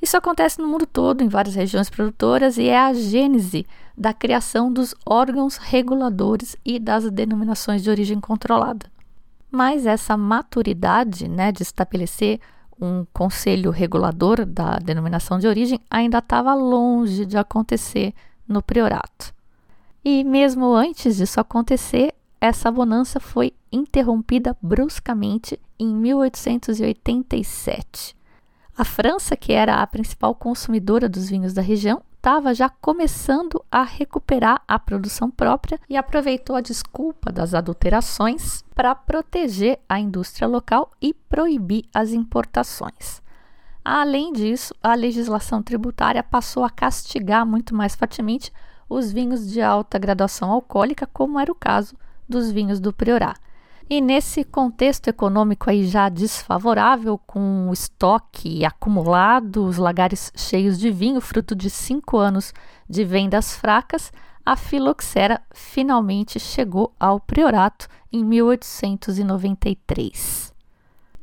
Isso 0.00 0.16
acontece 0.16 0.60
no 0.60 0.68
mundo 0.68 0.86
todo, 0.86 1.22
em 1.22 1.28
várias 1.28 1.54
regiões 1.54 1.88
produtoras, 1.88 2.58
e 2.58 2.68
é 2.68 2.78
a 2.78 2.92
gênese 2.92 3.66
da 3.96 4.12
criação 4.12 4.70
dos 4.70 4.94
órgãos 5.06 5.56
reguladores 5.56 6.54
e 6.64 6.78
das 6.78 7.10
denominações 7.10 7.82
de 7.82 7.88
origem 7.88 8.20
controlada. 8.20 8.90
Mas 9.50 9.86
essa 9.86 10.14
maturidade 10.16 11.26
né, 11.26 11.50
de 11.50 11.62
estabelecer 11.62 12.40
um 12.80 13.06
conselho 13.12 13.70
regulador 13.70 14.44
da 14.44 14.78
denominação 14.78 15.38
de 15.38 15.46
origem 15.46 15.80
ainda 15.90 16.18
estava 16.18 16.52
longe 16.54 17.24
de 17.24 17.38
acontecer 17.38 18.12
no 18.46 18.62
priorato. 18.62 19.34
E 20.04 20.22
mesmo 20.22 20.74
antes 20.74 21.16
disso 21.16 21.40
acontecer, 21.40 22.14
essa 22.40 22.70
bonança 22.70 23.18
foi 23.18 23.52
interrompida 23.72 24.56
bruscamente 24.62 25.58
em 25.78 25.94
1887. 25.94 28.14
A 28.76 28.84
França, 28.84 29.34
que 29.36 29.52
era 29.52 29.82
a 29.82 29.86
principal 29.86 30.34
consumidora 30.34 31.08
dos 31.08 31.30
vinhos 31.30 31.54
da 31.54 31.62
região, 31.62 32.02
estava 32.26 32.52
já 32.52 32.68
começando 32.68 33.64
a 33.70 33.84
recuperar 33.84 34.60
a 34.66 34.80
produção 34.80 35.30
própria 35.30 35.78
e 35.88 35.96
aproveitou 35.96 36.56
a 36.56 36.60
desculpa 36.60 37.30
das 37.30 37.54
adulterações 37.54 38.64
para 38.74 38.96
proteger 38.96 39.78
a 39.88 40.00
indústria 40.00 40.48
local 40.48 40.90
e 41.00 41.14
proibir 41.14 41.84
as 41.94 42.10
importações. 42.10 43.22
Além 43.84 44.32
disso, 44.32 44.74
a 44.82 44.92
legislação 44.96 45.62
tributária 45.62 46.20
passou 46.20 46.64
a 46.64 46.70
castigar 46.70 47.46
muito 47.46 47.72
mais 47.76 47.94
fortemente 47.94 48.52
os 48.88 49.12
vinhos 49.12 49.48
de 49.48 49.62
alta 49.62 49.96
graduação 49.96 50.50
alcoólica, 50.50 51.08
como 51.12 51.38
era 51.38 51.52
o 51.52 51.54
caso 51.54 51.94
dos 52.28 52.50
vinhos 52.50 52.80
do 52.80 52.92
Priorá. 52.92 53.36
E 53.88 54.00
nesse 54.00 54.42
contexto 54.42 55.06
econômico 55.06 55.70
aí 55.70 55.86
já 55.86 56.08
desfavorável, 56.08 57.16
com 57.16 57.68
o 57.68 57.72
estoque 57.72 58.64
acumulado, 58.64 59.64
os 59.64 59.76
lagares 59.76 60.32
cheios 60.34 60.76
de 60.76 60.90
vinho, 60.90 61.20
fruto 61.20 61.54
de 61.54 61.70
cinco 61.70 62.16
anos 62.16 62.52
de 62.88 63.04
vendas 63.04 63.54
fracas, 63.54 64.12
a 64.44 64.56
filoxera 64.56 65.40
finalmente 65.52 66.40
chegou 66.40 66.92
ao 66.98 67.20
priorato 67.20 67.86
em 68.12 68.24
1893. 68.24 70.52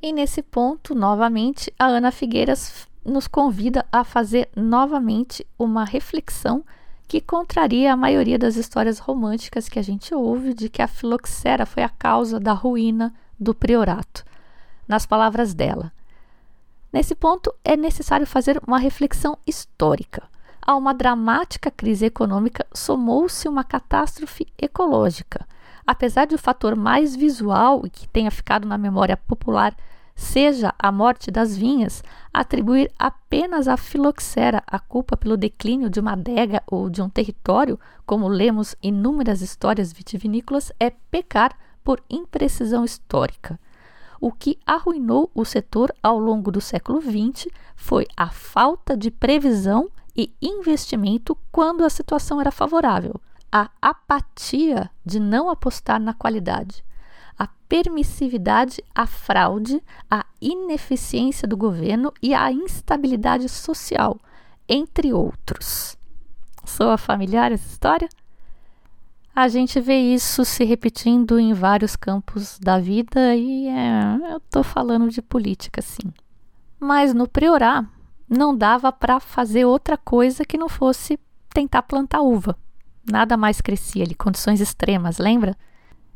E 0.02 0.14
nesse 0.14 0.42
ponto, 0.42 0.96
novamente, 0.96 1.70
a 1.78 1.84
Ana 1.86 2.12
Figueiras 2.12 2.88
nos 3.06 3.28
convida 3.28 3.86
a 3.92 4.06
fazer 4.06 4.50
novamente 4.56 5.46
uma 5.60 5.84
reflexão 5.84 6.64
que 7.08 7.22
contraria 7.22 7.94
a 7.94 7.98
maioria 7.98 8.40
das 8.40 8.56
histórias 8.56 9.00
românticas 9.00 9.70
que 9.70 9.80
a 9.80 9.82
gente 9.82 10.14
ouve 10.14 10.54
de 10.54 10.70
que 10.70 10.82
a 10.82 10.88
filoxera 10.88 11.66
foi 11.66 11.84
a 11.84 11.90
causa 11.90 12.40
da 12.40 12.54
ruína 12.54 13.14
do 13.40 13.54
priorato. 13.54 14.24
Nas 14.88 15.06
palavras 15.06 15.54
dela, 15.54 15.92
nesse 16.92 17.16
ponto 17.16 17.54
é 17.64 17.78
necessário 17.78 18.26
fazer 18.26 18.62
uma 18.66 18.78
reflexão 18.78 19.38
histórica. 19.46 20.24
A 20.66 20.76
uma 20.76 20.94
dramática 20.94 21.70
crise 21.70 22.06
econômica 22.06 22.66
somou-se 22.74 23.48
uma 23.50 23.64
catástrofe 23.64 24.48
ecológica. 24.58 25.46
Apesar 25.86 26.26
de 26.26 26.36
o 26.36 26.40
fator 26.40 26.76
mais 26.76 27.16
visual 27.16 27.82
e 27.86 27.90
que 27.90 28.08
tenha 28.08 28.32
ficado 28.32 28.66
na 28.66 28.78
memória 28.78 29.18
popular 29.18 29.76
seja 30.16 30.74
a 30.78 30.92
morte 30.92 31.32
das 31.32 31.56
vinhas, 31.56 32.04
atribuir 32.34 32.92
apenas 32.98 33.68
à 33.68 33.78
filoxera 33.78 34.64
a 34.68 34.80
culpa 34.80 35.18
pelo 35.18 35.38
declínio 35.38 35.90
de 35.90 36.00
uma 36.00 36.14
adega 36.14 36.62
ou 36.68 36.90
de 36.90 37.02
um 37.02 37.10
território, 37.10 37.80
como 38.06 38.28
lemos 38.28 38.76
inúmeras 38.82 39.42
histórias 39.42 39.92
vitivinícolas, 39.92 40.72
é 40.80 40.90
pecar 40.90 41.56
por 41.84 42.02
imprecisão 42.10 42.86
histórica. 42.86 43.60
O 44.20 44.32
que 44.32 44.58
arruinou 44.66 45.30
o 45.36 45.44
setor 45.44 45.94
ao 46.02 46.18
longo 46.18 46.50
do 46.52 46.62
século 46.62 47.02
XX 47.02 47.48
foi 47.76 48.08
a 48.16 48.30
falta 48.30 48.96
de 48.96 49.12
previsão 49.12 49.90
e 50.16 50.32
investimento 50.42 51.38
quando 51.52 51.84
a 51.84 51.90
situação 51.90 52.40
era 52.40 52.52
favorável, 52.52 53.20
a 53.52 53.70
apatia 53.82 54.90
de 55.06 55.20
não 55.20 55.50
apostar 55.50 56.00
na 56.00 56.14
qualidade, 56.14 56.84
a 57.38 57.48
permissividade 57.68 58.84
à 58.94 59.06
fraude, 59.06 59.82
a 60.10 60.26
ineficiência 60.42 61.48
do 61.48 61.58
governo 61.58 62.14
e 62.22 62.34
a 62.34 62.52
instabilidade 62.52 63.50
social, 63.50 64.20
entre 64.68 65.14
outros. 65.14 65.98
Soa 66.66 66.98
familiar 66.98 67.52
essa 67.52 67.68
história? 67.68 68.08
A 69.36 69.48
gente 69.48 69.80
vê 69.80 69.98
isso 69.98 70.46
se 70.46 70.64
repetindo 70.64 71.40
em 71.40 71.54
vários 71.54 71.96
campos 71.96 72.60
da 72.60 72.80
vida 72.80 73.36
e 73.36 73.68
é, 73.68 74.34
eu 74.34 74.40
tô 74.40 74.62
falando 74.62 75.10
de 75.10 75.22
política, 75.22 75.82
sim. 75.82 76.14
Mas 76.80 77.14
no 77.14 77.28
Priorá 77.28 77.84
não 78.30 78.56
dava 78.56 78.92
para 78.92 79.20
fazer 79.20 79.66
outra 79.66 79.98
coisa 79.98 80.46
que 80.46 80.58
não 80.58 80.70
fosse 80.70 81.20
tentar 81.54 81.82
plantar 81.84 82.22
uva 82.22 82.56
nada 83.10 83.36
mais 83.36 83.60
crescia 83.62 84.04
ali, 84.04 84.16
condições 84.16 84.62
extremas, 84.62 85.18
lembra? 85.18 85.58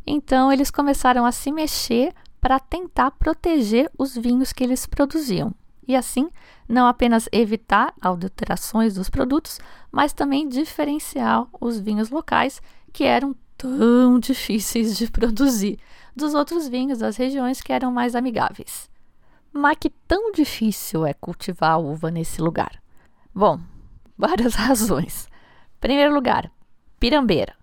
Então 0.07 0.51
eles 0.53 0.71
começaram 0.71 1.25
a 1.25 1.33
se 1.33 1.51
mexer 1.51 2.13
para 2.39 2.59
tentar 2.61 3.11
proteger 3.11 3.91
os 3.97 4.15
vinhos 4.15 4.53
que 4.53 4.63
eles 4.63 4.85
produziam. 4.85 5.53
E 5.85 5.95
assim, 5.95 6.29
não 6.67 6.87
apenas 6.87 7.27
evitar 7.31 7.93
adulterações 7.99 8.95
dos 8.95 9.09
produtos, 9.09 9.59
mas 9.91 10.13
também 10.13 10.47
diferenciar 10.47 11.45
os 11.59 11.77
vinhos 11.79 12.09
locais 12.09 12.61
que 12.93 13.03
eram 13.03 13.35
tão 13.57 14.17
difíceis 14.19 14.97
de 14.97 15.11
produzir 15.11 15.77
dos 16.15 16.33
outros 16.33 16.69
vinhos 16.69 16.99
das 16.99 17.17
regiões 17.17 17.61
que 17.61 17.73
eram 17.73 17.91
mais 17.91 18.15
amigáveis. 18.15 18.89
Mas 19.51 19.77
que 19.79 19.89
tão 19.89 20.31
difícil 20.31 21.05
é 21.05 21.13
cultivar 21.13 21.79
uva 21.79 22.09
nesse 22.11 22.41
lugar? 22.41 22.81
Bom, 23.35 23.59
várias 24.17 24.55
razões. 24.55 25.27
Primeiro 25.81 26.13
lugar, 26.13 26.49
Pirambeira. 26.99 27.55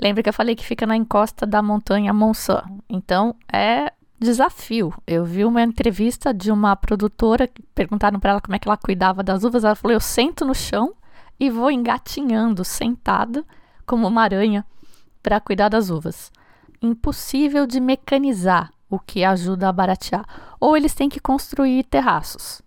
Lembra 0.00 0.22
que 0.22 0.28
eu 0.28 0.34
falei 0.34 0.56
que 0.56 0.64
fica 0.64 0.86
na 0.86 0.96
encosta 0.96 1.46
da 1.46 1.62
montanha 1.62 2.12
Monsan. 2.12 2.62
Então 2.88 3.34
é 3.52 3.92
desafio. 4.18 4.94
Eu 5.06 5.24
vi 5.24 5.44
uma 5.44 5.62
entrevista 5.62 6.32
de 6.32 6.50
uma 6.50 6.74
produtora 6.74 7.48
perguntaram 7.74 8.18
para 8.18 8.30
ela 8.32 8.40
como 8.40 8.54
é 8.54 8.58
que 8.58 8.66
ela 8.66 8.78
cuidava 8.78 9.22
das 9.22 9.44
uvas. 9.44 9.62
Ela 9.62 9.74
falou: 9.74 9.94
"Eu 9.94 10.00
sento 10.00 10.44
no 10.44 10.54
chão 10.54 10.94
e 11.38 11.50
vou 11.50 11.70
engatinhando, 11.70 12.64
sentada 12.64 13.44
como 13.86 14.06
uma 14.06 14.22
aranha 14.22 14.64
para 15.22 15.40
cuidar 15.40 15.68
das 15.68 15.90
uvas. 15.90 16.32
Impossível 16.80 17.66
de 17.66 17.78
mecanizar, 17.78 18.72
o 18.88 18.98
que 18.98 19.22
ajuda 19.22 19.68
a 19.68 19.72
baratear. 19.72 20.26
Ou 20.58 20.76
eles 20.76 20.94
têm 20.94 21.08
que 21.08 21.20
construir 21.20 21.84
terraços. 21.84 22.62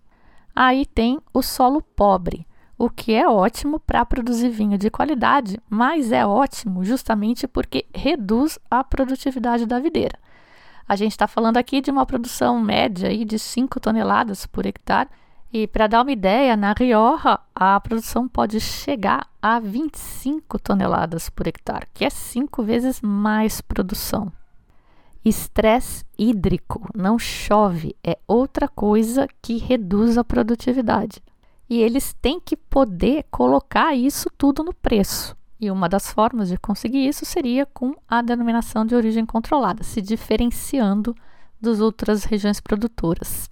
Aí 0.56 0.86
tem 0.86 1.20
o 1.34 1.42
solo 1.42 1.82
pobre 1.82 2.46
o 2.77 2.89
que 2.89 3.13
é 3.13 3.27
ótimo 3.27 3.80
para 3.80 4.06
produzir 4.06 4.50
vinho 4.50 4.77
de 4.77 4.89
qualidade, 4.89 5.60
mas 5.70 6.12
é 6.12 6.25
ótimo 6.25 6.84
justamente 6.84 7.48
porque 7.48 7.86
reduz 7.94 8.58
a 8.70 8.84
produtividade 8.84 9.65
da 9.65 9.80
videira. 9.80 10.18
A 10.88 10.96
gente 10.96 11.12
está 11.12 11.27
falando 11.27 11.58
aqui 11.58 11.82
de 11.82 11.92
uma 11.92 12.06
produção 12.06 12.60
média 12.60 13.10
aí 13.10 13.24
de 13.24 13.39
5 13.39 13.80
toneladas 13.80 14.46
por 14.46 14.65
hectare, 14.65 15.10
e 15.51 15.68
para 15.68 15.86
dar 15.86 16.01
uma 16.01 16.12
ideia, 16.12 16.58
na 16.58 16.74
Rioja 16.74 17.39
a 17.53 17.80
produção 17.80 18.27
pode 18.27 18.60
chegar 18.60 19.27
a 19.39 19.60
25 19.60 20.58
toneladas 20.58 21.30
por 21.30 21.46
hectare, 21.46 21.88
que 21.94 22.03
é 22.03 22.10
cinco 22.10 22.63
vezes 22.63 23.00
mais 23.01 23.62
produção. 23.62 24.32
Estresse 25.24 26.03
hídrico, 26.18 26.89
não 26.96 27.20
chove, 27.20 27.96
é 28.03 28.18
outra 28.27 28.68
coisa 28.68 29.27
que 29.44 29.58
reduz 29.58 30.18
a 30.18 30.24
produtividade 30.24 31.22
e 31.70 31.82
eles 31.82 32.13
têm 32.13 32.39
que 32.39 32.55
poder 32.55 33.25
colocar 33.32 33.96
isso 33.96 34.29
tudo 34.38 34.63
no 34.63 34.74
preço. 34.74 35.36
E 35.60 35.72
uma 35.72 35.88
das 35.88 36.12
formas 36.12 36.50
de 36.50 36.58
conseguir 36.58 37.08
isso 37.08 37.25
seria 37.25 37.65
com 37.65 37.96
a 38.08 38.22
denominação 38.22 38.86
de 38.86 38.96
origem 38.96 39.26
controlada, 39.26 39.84
se 39.84 40.02
diferenciando 40.02 41.15
das 41.60 41.80
outras 41.80 42.26
regiões 42.26 42.60
produtoras. 42.60 43.49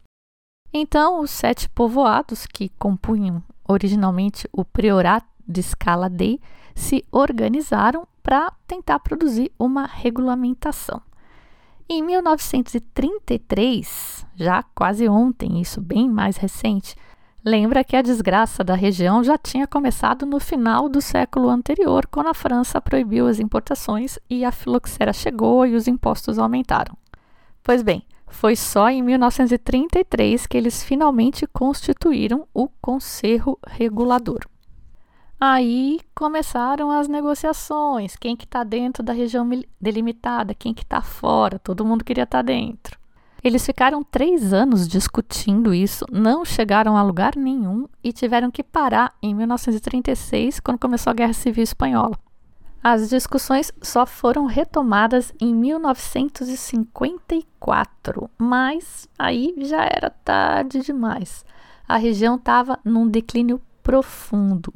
Então, 0.74 1.22
os 1.22 1.32
sete 1.32 1.70
povoados 1.70 2.46
que 2.46 2.70
compunham 2.78 3.42
originalmente 3.68 4.48
o 4.52 4.66
priorato 4.66 5.28
de 5.48 5.62
escala 5.62 6.10
D 6.10 6.40
se 6.76 7.06
organizaram 7.12 8.08
para 8.24 8.52
tentar 8.68 9.00
produzir 9.00 9.52
uma 9.58 9.86
regulamentação. 9.86 11.02
Em 11.90 12.04
1933, 12.04 14.26
já 14.36 14.62
quase 14.64 15.10
ontem, 15.10 15.60
isso 15.60 15.82
bem 15.82 16.08
mais 16.10 16.38
recente, 16.38 16.96
Lembra 17.44 17.84
que 17.84 17.96
a 17.96 18.04
desgraça 18.04 18.64
da 18.64 18.76
região 18.76 19.24
já 19.24 19.36
tinha 19.36 19.66
começado 19.66 20.28
no 20.28 20.40
final 20.40 20.88
do 20.88 21.02
século 21.02 21.50
anterior, 21.50 22.06
quando 22.06 22.28
a 22.28 22.36
França 22.36 22.80
proibiu 22.80 23.28
as 23.28 23.40
importações 23.40 24.20
e 24.30 24.46
a 24.46 24.52
filoxera 24.52 25.12
chegou 25.12 25.66
e 25.66 25.74
os 25.74 25.88
impostos 25.88 26.38
aumentaram. 26.38 26.96
Pois 27.64 27.82
bem, 27.82 28.04
foi 28.28 28.56
só 28.56 28.92
em 28.92 29.02
1933 29.02 30.46
que 30.46 30.56
eles 30.56 30.84
finalmente 30.84 31.48
constituíram 31.48 32.48
o 32.54 32.70
Conselho 32.80 33.58
Regulador. 33.68 34.42
Aí 35.40 36.00
começaram 36.14 36.92
as 36.92 37.08
negociações, 37.08 38.16
quem 38.16 38.36
que 38.36 38.46
está 38.46 38.64
dentro 38.64 39.02
da 39.02 39.14
região 39.14 39.50
delimitada, 39.80 40.54
quem 40.54 40.76
que 40.76 40.84
está 40.84 41.02
fora, 41.02 41.58
todo 41.58 41.84
mundo 41.84 42.06
queria 42.06 42.26
estar 42.26 42.38
tá 42.38 42.44
dentro. 42.44 43.01
Eles 43.44 43.66
ficaram 43.66 44.04
três 44.04 44.54
anos 44.54 44.88
discutindo 44.88 45.74
isso, 45.74 46.06
não 46.12 46.46
chegaram 46.46 46.96
a 46.96 47.02
lugar 47.02 47.36
nenhum 47.36 47.88
e 48.04 48.14
tiveram 48.14 48.52
que 48.52 48.62
parar 48.62 49.16
em 49.22 49.34
1936, 49.34 50.60
quando 50.60 50.78
começou 50.78 51.10
a 51.10 51.16
Guerra 51.16 51.34
Civil 51.34 51.64
Espanhola. 51.64 52.16
As 52.84 53.10
discussões 53.10 53.72
só 53.82 54.06
foram 54.06 54.46
retomadas 54.46 55.34
em 55.40 55.56
1954, 55.56 58.30
mas 58.38 59.10
aí 59.18 59.56
já 59.60 59.86
era 59.86 60.10
tarde 60.10 60.82
demais. 60.82 61.46
A 61.88 61.96
região 61.98 62.36
estava 62.36 62.78
num 62.84 63.08
declínio 63.08 63.62
profundo. 63.84 64.74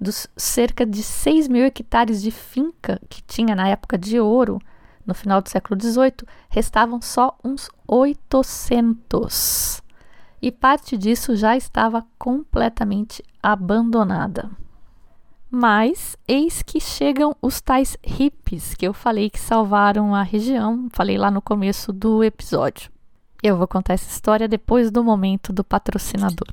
Dos 0.00 0.28
cerca 0.36 0.86
de 0.86 1.02
6 1.02 1.48
mil 1.48 1.64
hectares 1.64 2.22
de 2.22 2.30
finca 2.30 3.00
que 3.08 3.20
tinha 3.22 3.52
na 3.54 3.68
época 3.68 3.98
de 3.98 4.20
ouro, 4.20 4.60
no 5.08 5.14
final 5.14 5.40
do 5.40 5.48
século 5.48 5.80
XVIII, 5.80 6.28
restavam 6.50 7.00
só 7.00 7.34
uns 7.42 7.70
800. 7.88 9.82
E 10.40 10.52
parte 10.52 10.98
disso 10.98 11.34
já 11.34 11.56
estava 11.56 12.06
completamente 12.18 13.24
abandonada. 13.42 14.50
Mas 15.50 16.14
eis 16.28 16.62
que 16.62 16.78
chegam 16.78 17.34
os 17.40 17.58
tais 17.58 17.96
hippies 18.04 18.74
que 18.74 18.86
eu 18.86 18.92
falei 18.92 19.30
que 19.30 19.40
salvaram 19.40 20.14
a 20.14 20.22
região, 20.22 20.88
falei 20.92 21.16
lá 21.16 21.30
no 21.30 21.40
começo 21.40 21.90
do 21.90 22.22
episódio. 22.22 22.92
Eu 23.42 23.56
vou 23.56 23.66
contar 23.66 23.94
essa 23.94 24.10
história 24.10 24.46
depois 24.46 24.90
do 24.90 25.02
momento 25.02 25.54
do 25.54 25.64
patrocinador. 25.64 26.48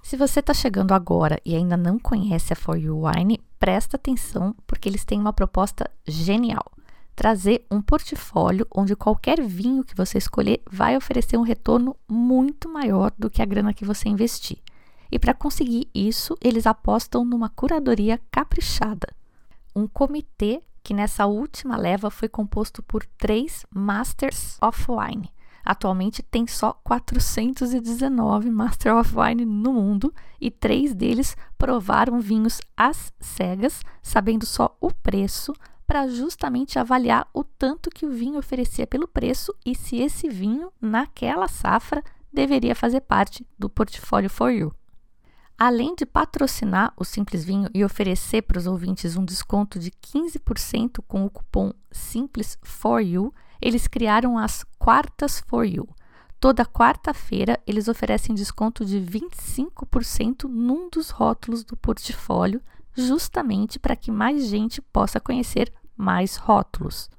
Se 0.00 0.16
você 0.16 0.38
está 0.38 0.54
chegando 0.54 0.92
agora 0.92 1.40
e 1.44 1.56
ainda 1.56 1.76
não 1.76 1.98
conhece 1.98 2.52
a 2.52 2.56
For 2.56 2.78
You 2.78 3.02
Wine, 3.06 3.40
presta 3.58 3.96
atenção 3.96 4.54
porque 4.66 4.88
eles 4.88 5.04
têm 5.04 5.18
uma 5.20 5.32
proposta 5.32 5.90
genial 6.06 6.77
trazer 7.18 7.66
um 7.68 7.82
portfólio 7.82 8.64
onde 8.72 8.94
qualquer 8.94 9.42
vinho 9.42 9.82
que 9.82 9.96
você 9.96 10.18
escolher 10.18 10.62
vai 10.70 10.96
oferecer 10.96 11.36
um 11.36 11.42
retorno 11.42 11.96
muito 12.08 12.68
maior 12.68 13.12
do 13.18 13.28
que 13.28 13.42
a 13.42 13.44
grana 13.44 13.74
que 13.74 13.84
você 13.84 14.08
investir. 14.08 14.58
E 15.10 15.18
para 15.18 15.34
conseguir 15.34 15.90
isso, 15.92 16.36
eles 16.40 16.64
apostam 16.64 17.24
numa 17.24 17.48
curadoria 17.48 18.20
caprichada. 18.30 19.08
Um 19.74 19.88
comitê 19.88 20.62
que 20.80 20.94
nessa 20.94 21.26
última 21.26 21.76
leva 21.76 22.08
foi 22.08 22.28
composto 22.28 22.84
por 22.84 23.04
três 23.04 23.66
Masters 23.74 24.56
of 24.62 24.86
Wine. 24.88 25.32
Atualmente 25.64 26.22
tem 26.22 26.46
só 26.46 26.72
419 26.84 28.48
Master 28.48 28.94
of 28.94 29.12
Wine 29.18 29.44
no 29.44 29.72
mundo 29.72 30.14
e 30.40 30.52
três 30.52 30.94
deles 30.94 31.36
provaram 31.58 32.20
vinhos 32.20 32.60
às 32.76 33.12
cegas, 33.18 33.82
sabendo 34.04 34.46
só 34.46 34.76
o 34.80 34.92
preço, 34.92 35.52
para 35.88 36.06
justamente 36.06 36.78
avaliar 36.78 37.26
o 37.32 37.42
tanto 37.42 37.88
que 37.88 38.04
o 38.04 38.10
vinho 38.10 38.38
oferecia 38.38 38.86
pelo 38.86 39.08
preço 39.08 39.54
e 39.64 39.74
se 39.74 39.96
esse 39.96 40.28
vinho, 40.28 40.70
naquela 40.78 41.48
safra, 41.48 42.04
deveria 42.30 42.74
fazer 42.74 43.00
parte 43.00 43.46
do 43.58 43.70
portfólio 43.70 44.28
For 44.28 44.50
You. 44.50 44.70
Além 45.56 45.94
de 45.94 46.04
patrocinar 46.04 46.92
o 46.94 47.04
Simples 47.06 47.42
Vinho 47.42 47.70
e 47.72 47.82
oferecer 47.82 48.42
para 48.42 48.58
os 48.58 48.66
ouvintes 48.66 49.16
um 49.16 49.24
desconto 49.24 49.78
de 49.78 49.90
15% 49.90 51.02
com 51.08 51.24
o 51.24 51.30
cupom 51.30 51.72
Simples 51.90 52.58
For 52.62 53.00
You, 53.00 53.32
eles 53.58 53.88
criaram 53.88 54.36
as 54.36 54.64
Quartas 54.78 55.40
For 55.40 55.64
You. 55.64 55.88
Toda 56.38 56.66
quarta-feira 56.66 57.58
eles 57.66 57.88
oferecem 57.88 58.34
desconto 58.34 58.84
de 58.84 59.00
25% 59.00 60.44
num 60.44 60.90
dos 60.90 61.08
rótulos 61.08 61.64
do 61.64 61.78
portfólio, 61.78 62.60
justamente 62.94 63.78
para 63.78 63.96
que 63.96 64.10
mais 64.10 64.46
gente 64.46 64.80
possa 64.80 65.20
conhecer 65.20 65.72
mais 65.96 66.36
rótulos. 66.36 67.10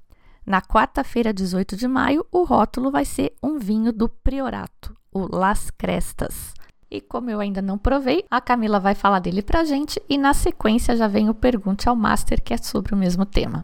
Na 0.46 0.62
quarta-feira, 0.62 1.34
18 1.34 1.76
de 1.76 1.88
maio, 1.88 2.26
o 2.32 2.44
rótulo 2.44 2.90
vai 2.90 3.06
ser 3.06 3.36
um 3.44 3.60
vinho 3.60 3.94
do 3.94 4.10
Priorato, 4.10 4.96
o 5.14 5.28
Las 5.36 5.70
Crestas. 5.70 6.54
E 6.90 7.00
como 7.00 7.30
eu 7.30 7.40
ainda 7.40 7.62
não 7.62 7.78
provei, 7.78 8.26
a 8.32 8.42
Camila 8.42 8.80
vai 8.80 8.96
falar 8.96 9.20
dele 9.20 9.44
pra 9.44 9.64
gente 9.64 10.02
e 10.10 10.18
na 10.18 10.34
sequência 10.34 10.96
já 10.96 11.08
vem 11.08 11.30
o 11.30 11.36
Pergunte 11.36 11.88
ao 11.88 11.96
Master, 11.96 12.42
que 12.42 12.54
é 12.54 12.58
sobre 12.58 12.96
o 12.96 12.98
mesmo 12.98 13.26
tema. 13.26 13.64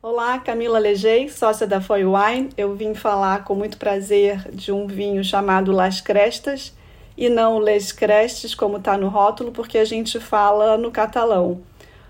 Olá, 0.00 0.38
Camila 0.38 0.78
Legei, 0.78 1.28
sócia 1.28 1.66
da 1.66 1.80
Foy 1.80 2.04
Wine. 2.04 2.50
Eu 2.56 2.76
vim 2.76 2.94
falar 2.94 3.42
com 3.42 3.54
muito 3.54 3.78
prazer 3.78 4.48
de 4.52 4.70
um 4.70 4.86
vinho 4.86 5.24
chamado 5.24 5.72
Las 5.72 6.00
Crestas 6.00 6.72
e 7.16 7.28
não 7.28 7.58
Les 7.58 7.92
Crestes, 7.92 8.54
como 8.54 8.78
está 8.78 8.96
no 8.96 9.08
rótulo, 9.08 9.52
porque 9.52 9.78
a 9.78 9.84
gente 9.84 10.18
fala 10.18 10.76
no 10.76 10.90
catalão. 10.90 11.60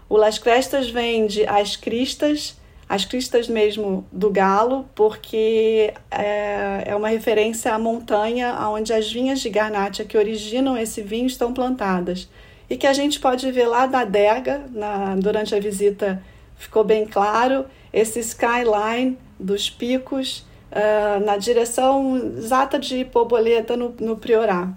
O 0.08 0.16
Las 0.16 0.38
Crestas 0.38 0.90
vem 0.90 1.26
de 1.26 1.46
As 1.46 1.76
Cristas, 1.76 2.56
as 2.88 3.04
cristas 3.04 3.48
mesmo 3.48 4.06
do 4.12 4.30
galo, 4.30 4.86
porque 4.94 5.92
é, 6.10 6.84
é 6.86 6.94
uma 6.94 7.08
referência 7.08 7.72
à 7.72 7.78
montanha 7.78 8.54
onde 8.68 8.92
as 8.92 9.10
vinhas 9.10 9.40
de 9.40 9.48
Garnacha 9.48 10.04
que 10.04 10.18
originam 10.18 10.76
esse 10.76 11.00
vinho 11.00 11.26
estão 11.26 11.52
plantadas. 11.52 12.28
E 12.68 12.76
que 12.76 12.86
a 12.86 12.92
gente 12.92 13.18
pode 13.18 13.50
ver 13.50 13.66
lá 13.66 13.86
da 13.86 14.00
adega, 14.00 14.66
na, 14.70 15.16
durante 15.16 15.54
a 15.54 15.60
visita 15.60 16.22
ficou 16.56 16.84
bem 16.84 17.06
claro, 17.06 17.66
esse 17.92 18.20
skyline 18.20 19.18
dos 19.38 19.68
picos 19.68 20.46
uh, 20.70 21.24
na 21.24 21.36
direção 21.36 22.16
exata 22.36 22.78
de 22.78 23.04
Poboleta, 23.04 23.76
no, 23.76 23.94
no 23.98 24.16
Priorá. 24.16 24.72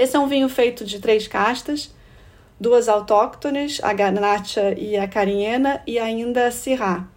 Esse 0.00 0.16
é 0.16 0.20
um 0.20 0.28
vinho 0.28 0.48
feito 0.48 0.84
de 0.84 1.00
três 1.00 1.26
castas, 1.26 1.92
duas 2.60 2.88
autóctones, 2.88 3.80
a 3.82 3.92
Garnacha 3.92 4.72
e 4.78 4.96
a 4.96 5.08
Carinhena, 5.08 5.82
e 5.84 5.98
ainda 5.98 6.46
a 6.46 6.52
Syrah. 6.52 7.08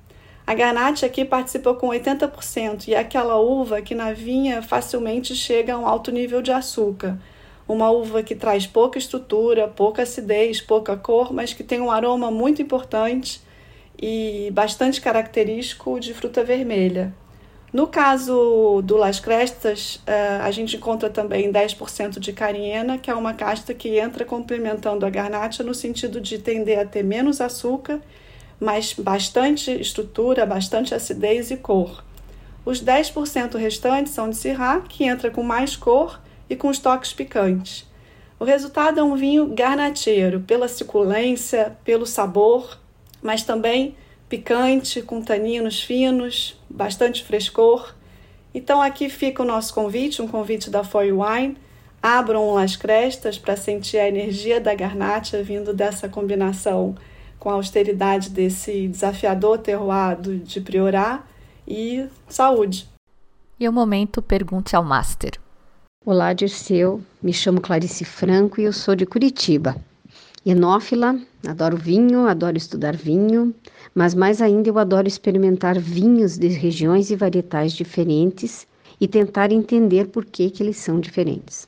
A 0.48 0.56
Garnacha 0.56 1.06
aqui 1.06 1.24
participa 1.24 1.76
com 1.76 1.90
80% 1.90 2.88
e 2.88 2.96
é 2.96 2.98
aquela 2.98 3.38
uva 3.38 3.84
que 3.84 3.94
na 3.94 4.14
vinha 4.14 4.64
facilmente 4.64 5.36
chega 5.36 5.76
a 5.76 5.78
um 5.78 5.86
alto 5.86 6.12
nível 6.12 6.42
de 6.42 6.52
açúcar. 6.52 7.20
Uma 7.68 7.92
uva 7.92 8.24
que 8.24 8.34
traz 8.34 8.66
pouca 8.66 8.98
estrutura, 8.98 9.68
pouca 9.68 10.02
acidez, 10.02 10.60
pouca 10.60 10.98
cor, 10.98 11.32
mas 11.32 11.54
que 11.54 11.64
tem 11.64 11.80
um 11.80 11.92
aroma 11.92 12.32
muito 12.32 12.64
importante 12.64 13.44
e 14.02 14.50
bastante 14.54 15.00
característico 15.00 16.00
de 16.00 16.16
fruta 16.16 16.44
vermelha. 16.44 17.14
No 17.72 17.88
caso 17.88 18.82
do 18.84 18.98
Las 18.98 19.20
Crestas, 19.20 20.02
eh, 20.06 20.40
a 20.42 20.52
gente 20.52 20.76
encontra 20.76 21.10
também 21.10 21.52
10% 21.52 22.20
de 22.20 22.34
cariena, 22.34 22.98
que 22.98 23.10
é 23.10 23.16
uma 23.16 23.34
casta 23.34 23.74
que 23.74 23.98
entra 23.98 24.26
complementando 24.26 25.06
a 25.06 25.10
garnacha 25.10 25.64
no 25.64 25.74
sentido 25.74 26.20
de 26.20 26.38
tender 26.38 26.80
a 26.80 26.86
ter 26.86 27.04
menos 27.04 27.40
açúcar 27.40 28.02
mas 28.62 28.94
bastante 28.94 29.72
estrutura, 29.72 30.46
bastante 30.46 30.94
acidez 30.94 31.50
e 31.50 31.58
cor. 31.58 32.04
Os 32.64 32.80
10% 32.80 33.58
restantes 33.58 34.14
são 34.14 34.30
de 34.30 34.38
Syrah, 34.38 34.82
que 34.88 35.04
entra 35.04 35.32
com 35.32 35.42
mais 35.42 35.76
cor 35.76 36.22
e 36.48 36.56
com 36.56 36.68
os 36.68 36.78
toques 36.78 37.12
picantes. 37.12 37.90
O 38.40 38.44
resultado 38.44 39.00
é 39.00 39.04
um 39.04 39.16
vinho 39.16 39.48
garnacheiro, 39.48 40.42
pela 40.42 40.68
suculência, 40.68 41.76
pelo 41.84 42.06
sabor, 42.06 42.78
mas 43.20 43.42
também 43.42 43.96
picante, 44.32 45.02
com 45.02 45.22
taninos 45.22 45.84
finos, 45.84 46.58
bastante 46.70 47.22
frescor. 47.22 47.94
Então 48.54 48.82
aqui 48.82 49.10
fica 49.10 49.44
o 49.44 49.46
nosso 49.46 49.74
convite, 49.74 50.22
um 50.22 50.28
convite 50.28 50.70
da 50.70 50.86
Foy 50.86 51.12
Wine. 51.12 51.58
Abram 52.02 52.58
as 52.58 52.78
crestas 52.78 53.38
para 53.38 53.58
sentir 53.58 53.98
a 53.98 54.08
energia 54.08 54.62
da 54.62 54.74
garnacha 54.74 55.44
vindo 55.44 55.74
dessa 55.74 56.08
combinação 56.08 56.96
com 57.38 57.50
a 57.50 57.54
austeridade 57.54 58.30
desse 58.30 58.88
desafiador 58.88 59.58
terroir 59.58 60.18
de 60.22 60.62
Priorá 60.62 61.24
e 61.68 62.08
saúde. 62.30 62.88
E 63.60 63.68
o 63.68 63.74
momento 63.74 64.22
Pergunte 64.22 64.78
ao 64.78 64.84
Master. 64.84 65.32
Olá, 66.06 66.32
Dirceu. 66.32 67.02
Me 67.22 67.34
chamo 67.34 67.60
Clarice 67.60 68.06
Franco 68.06 68.62
e 68.62 68.64
eu 68.64 68.72
sou 68.72 68.96
de 68.96 69.06
Curitiba. 69.06 69.76
Enófila, 70.44 71.22
adoro 71.48 71.78
vinho, 71.78 72.26
adoro 72.26 72.58
estudar 72.58 72.96
vinho, 72.96 73.54
mas 73.94 74.16
mais 74.16 74.42
ainda 74.42 74.70
eu 74.70 74.80
adoro 74.80 75.08
experimentar 75.08 75.78
vinhos 75.78 76.36
de 76.36 76.48
regiões 76.48 77.12
e 77.12 77.16
varietais 77.16 77.74
diferentes 77.74 78.66
e 79.00 79.08
tentar 79.08 79.52
entender 79.52 80.08
por 80.08 80.26
que, 80.26 80.50
que 80.50 80.64
eles 80.64 80.78
são 80.78 81.00
diferentes. 81.00 81.68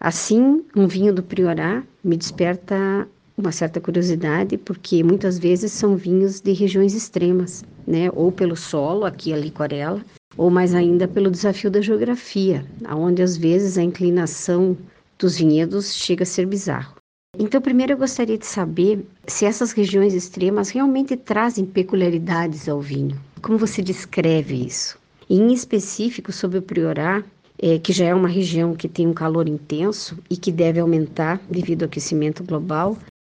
Assim, 0.00 0.64
um 0.74 0.88
vinho 0.88 1.14
do 1.14 1.22
Priorá 1.22 1.84
me 2.02 2.16
desperta 2.16 3.08
uma 3.38 3.52
certa 3.52 3.80
curiosidade, 3.80 4.58
porque 4.58 5.04
muitas 5.04 5.38
vezes 5.38 5.70
são 5.70 5.94
vinhos 5.94 6.40
de 6.40 6.52
regiões 6.52 6.94
extremas, 6.94 7.62
né? 7.86 8.10
Ou 8.12 8.32
pelo 8.32 8.56
solo, 8.56 9.04
aqui 9.04 9.32
a 9.32 9.36
licorela, 9.36 10.02
ou 10.36 10.50
mais 10.50 10.74
ainda 10.74 11.06
pelo 11.06 11.30
desafio 11.30 11.70
da 11.70 11.80
geografia, 11.80 12.66
aonde 12.84 13.22
às 13.22 13.36
vezes 13.36 13.78
a 13.78 13.84
inclinação 13.84 14.76
dos 15.16 15.36
vinhedos 15.36 15.94
chega 15.94 16.24
a 16.24 16.26
ser 16.26 16.44
bizarro. 16.44 17.03
Então, 17.38 17.60
primeiro 17.60 17.92
eu 17.92 17.98
gostaria 17.98 18.38
de 18.38 18.46
saber 18.46 19.04
se 19.26 19.44
essas 19.44 19.72
regiões 19.72 20.14
extremas 20.14 20.70
realmente 20.70 21.16
trazem 21.16 21.64
peculiaridades 21.64 22.68
ao 22.68 22.80
vinho. 22.80 23.20
Como 23.42 23.58
você 23.58 23.82
descreve 23.82 24.54
isso? 24.54 24.96
Em 25.28 25.52
específico 25.52 26.30
sobre 26.32 26.58
o 26.58 26.62
Priorá, 26.62 27.24
é, 27.60 27.78
que 27.78 27.92
já 27.92 28.06
é 28.06 28.14
uma 28.14 28.28
região 28.28 28.74
que 28.74 28.88
tem 28.88 29.06
um 29.06 29.14
calor 29.14 29.48
intenso 29.48 30.18
e 30.30 30.36
que 30.36 30.52
deve 30.52 30.78
aumentar 30.78 31.40
devido 31.50 31.82
ao 31.82 31.86
aquecimento 31.86 32.44
global, 32.44 32.96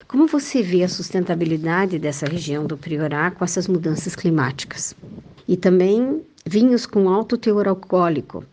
como 0.09 0.27
você 0.27 0.63
vê 0.63 0.83
a 0.85 0.89
sustentabilidade 0.89 1.99
dessa 1.99 2.27
região 2.27 2.67
do 2.67 2.77
Priorá 2.77 3.31
com 3.31 3.45
essas 3.45 3.67
mudanças 3.67 4.15
climáticas? 4.15 4.95
E 5.49 5.57
também 5.57 6.23
vinhos 6.45 6.87
com 6.87 7.09
alto 7.09 7.37
teor 7.37 7.67
alcoólico 7.67 8.45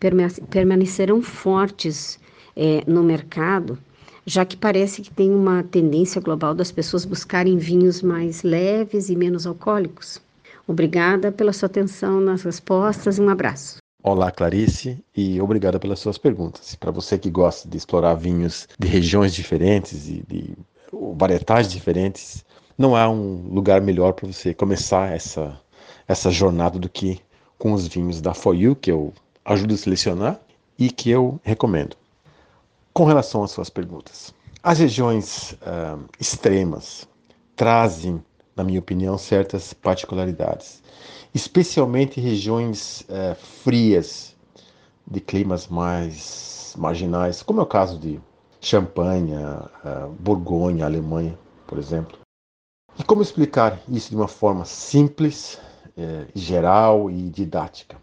permanecerão 0.50 1.22
fortes 1.22 2.18
é, 2.56 2.82
no 2.86 3.02
mercado, 3.02 3.78
já 4.26 4.44
que 4.44 4.56
parece 4.56 5.02
que 5.02 5.10
tem 5.10 5.30
uma 5.30 5.62
tendência 5.62 6.20
global 6.20 6.54
das 6.54 6.72
pessoas 6.72 7.04
buscarem 7.04 7.58
vinhos 7.58 8.02
mais 8.02 8.42
leves 8.42 9.08
e 9.08 9.16
menos 9.16 9.46
alcoólicos. 9.46 10.20
Obrigada 10.66 11.30
pela 11.30 11.52
sua 11.52 11.66
atenção 11.66 12.20
nas 12.20 12.42
respostas. 12.42 13.18
Um 13.18 13.28
abraço. 13.28 13.76
Olá, 14.02 14.30
Clarice, 14.30 14.98
e 15.16 15.40
obrigada 15.40 15.78
pelas 15.78 15.98
suas 15.98 16.18
perguntas. 16.18 16.74
Para 16.74 16.90
você 16.90 17.18
que 17.18 17.30
gosta 17.30 17.68
de 17.68 17.76
explorar 17.76 18.14
vinhos 18.14 18.68
de 18.78 18.86
regiões 18.86 19.34
diferentes 19.34 20.08
e 20.08 20.22
de 20.28 20.52
varietais 21.16 21.70
diferentes, 21.70 22.44
não 22.76 22.94
há 22.94 23.08
um 23.08 23.48
lugar 23.48 23.80
melhor 23.80 24.12
para 24.12 24.26
você 24.30 24.52
começar 24.52 25.14
essa, 25.14 25.58
essa 26.06 26.30
jornada 26.30 26.78
do 26.78 26.88
que 26.88 27.20
com 27.58 27.72
os 27.72 27.88
vinhos 27.88 28.20
da 28.20 28.34
For 28.34 28.54
You, 28.54 28.76
que 28.76 28.90
eu 28.90 29.12
ajudo 29.44 29.74
a 29.74 29.78
selecionar 29.78 30.40
e 30.78 30.90
que 30.90 31.10
eu 31.10 31.40
recomendo. 31.42 31.96
Com 32.94 33.06
relação 33.06 33.42
às 33.42 33.50
suas 33.50 33.68
perguntas, 33.68 34.32
as 34.62 34.78
regiões 34.78 35.54
uh, 35.54 36.00
extremas 36.20 37.08
trazem, 37.56 38.24
na 38.54 38.62
minha 38.62 38.78
opinião, 38.78 39.18
certas 39.18 39.72
particularidades, 39.74 40.80
especialmente 41.34 42.20
regiões 42.20 43.00
uh, 43.00 43.34
frias, 43.34 44.36
de 45.04 45.20
climas 45.20 45.66
mais 45.66 46.72
marginais, 46.78 47.42
como 47.42 47.58
é 47.58 47.64
o 47.64 47.66
caso 47.66 47.98
de 47.98 48.20
Champanha, 48.60 49.68
Borgonha, 50.20 50.86
Alemanha, 50.86 51.36
por 51.66 51.78
exemplo. 51.78 52.16
E 52.96 53.02
como 53.02 53.20
explicar 53.22 53.78
isso 53.88 54.10
de 54.10 54.16
uma 54.16 54.28
forma 54.28 54.64
simples, 54.64 55.60
geral 56.34 57.10
e 57.10 57.28
didática? 57.28 57.98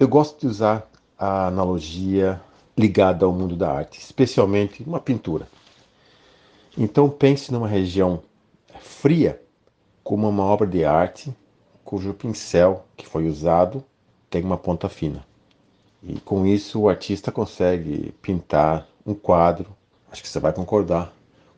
Eu 0.00 0.08
gosto 0.08 0.40
de 0.40 0.46
usar 0.46 0.90
a 1.18 1.48
analogia 1.48 2.40
ligada 2.76 3.26
ao 3.26 3.32
mundo 3.32 3.54
da 3.54 3.70
arte, 3.70 3.98
especialmente 3.98 4.82
uma 4.82 5.00
pintura. 5.00 5.46
Então 6.76 7.08
pense 7.08 7.52
numa 7.52 7.68
região 7.68 8.22
fria 8.80 9.40
como 10.02 10.28
uma 10.28 10.44
obra 10.44 10.66
de 10.66 10.84
arte 10.84 11.34
cujo 11.84 12.14
pincel 12.14 12.86
que 12.96 13.06
foi 13.06 13.28
usado 13.28 13.84
tem 14.30 14.42
uma 14.42 14.56
ponta 14.56 14.88
fina. 14.88 15.24
E 16.02 16.18
com 16.20 16.46
isso 16.46 16.80
o 16.80 16.88
artista 16.88 17.30
consegue 17.30 18.12
pintar 18.22 18.88
um 19.06 19.14
quadro, 19.14 19.76
acho 20.10 20.22
que 20.22 20.28
você 20.28 20.40
vai 20.40 20.52
concordar, 20.52 21.12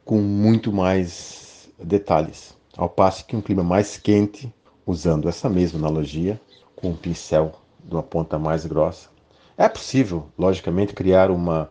com 0.05 0.19
muito 0.19 0.73
mais 0.73 1.71
detalhes. 1.79 2.55
Ao 2.77 2.89
passo 2.89 3.25
que 3.25 3.37
um 3.37 3.41
clima 3.41 3.63
mais 3.63 3.97
quente, 3.97 4.53
usando 4.85 5.29
essa 5.29 5.49
mesma 5.49 5.79
analogia, 5.79 6.41
com 6.75 6.91
um 6.91 6.97
pincel 6.97 7.53
de 7.83 7.95
uma 7.95 8.03
ponta 8.03 8.39
mais 8.39 8.67
grossa, 8.67 9.09
é 9.57 9.69
possível, 9.69 10.29
logicamente, 10.39 10.95
criar 10.95 11.31
uma, 11.31 11.71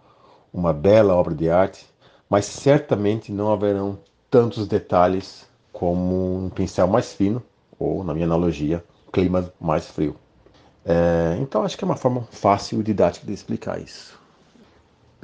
uma 0.54 0.74
bela 0.74 1.15
obra 1.15 1.34
de 1.34 1.50
arte, 1.50 1.86
mas 2.30 2.46
certamente 2.46 3.32
não 3.32 3.52
haverão 3.52 4.00
tantos 4.30 4.67
detalhes 4.67 5.48
como 5.72 6.46
um 6.46 6.50
pincel 6.50 6.88
mais 6.88 7.13
fino, 7.13 7.43
ou, 7.78 8.04
na 8.04 8.13
minha 8.13 8.26
analogia, 8.26 8.84
clima 9.12 9.52
mais 9.60 9.88
frio. 9.88 10.15
É, 10.86 11.38
então, 11.39 11.63
acho 11.63 11.78
que 11.78 11.84
é 11.84 11.88
uma 11.88 11.96
forma 11.96 12.24
fácil 12.32 12.80
e 12.80 12.84
didática 12.84 13.26
de 13.26 13.34
explicar 13.34 13.80
isso. 13.80 14.19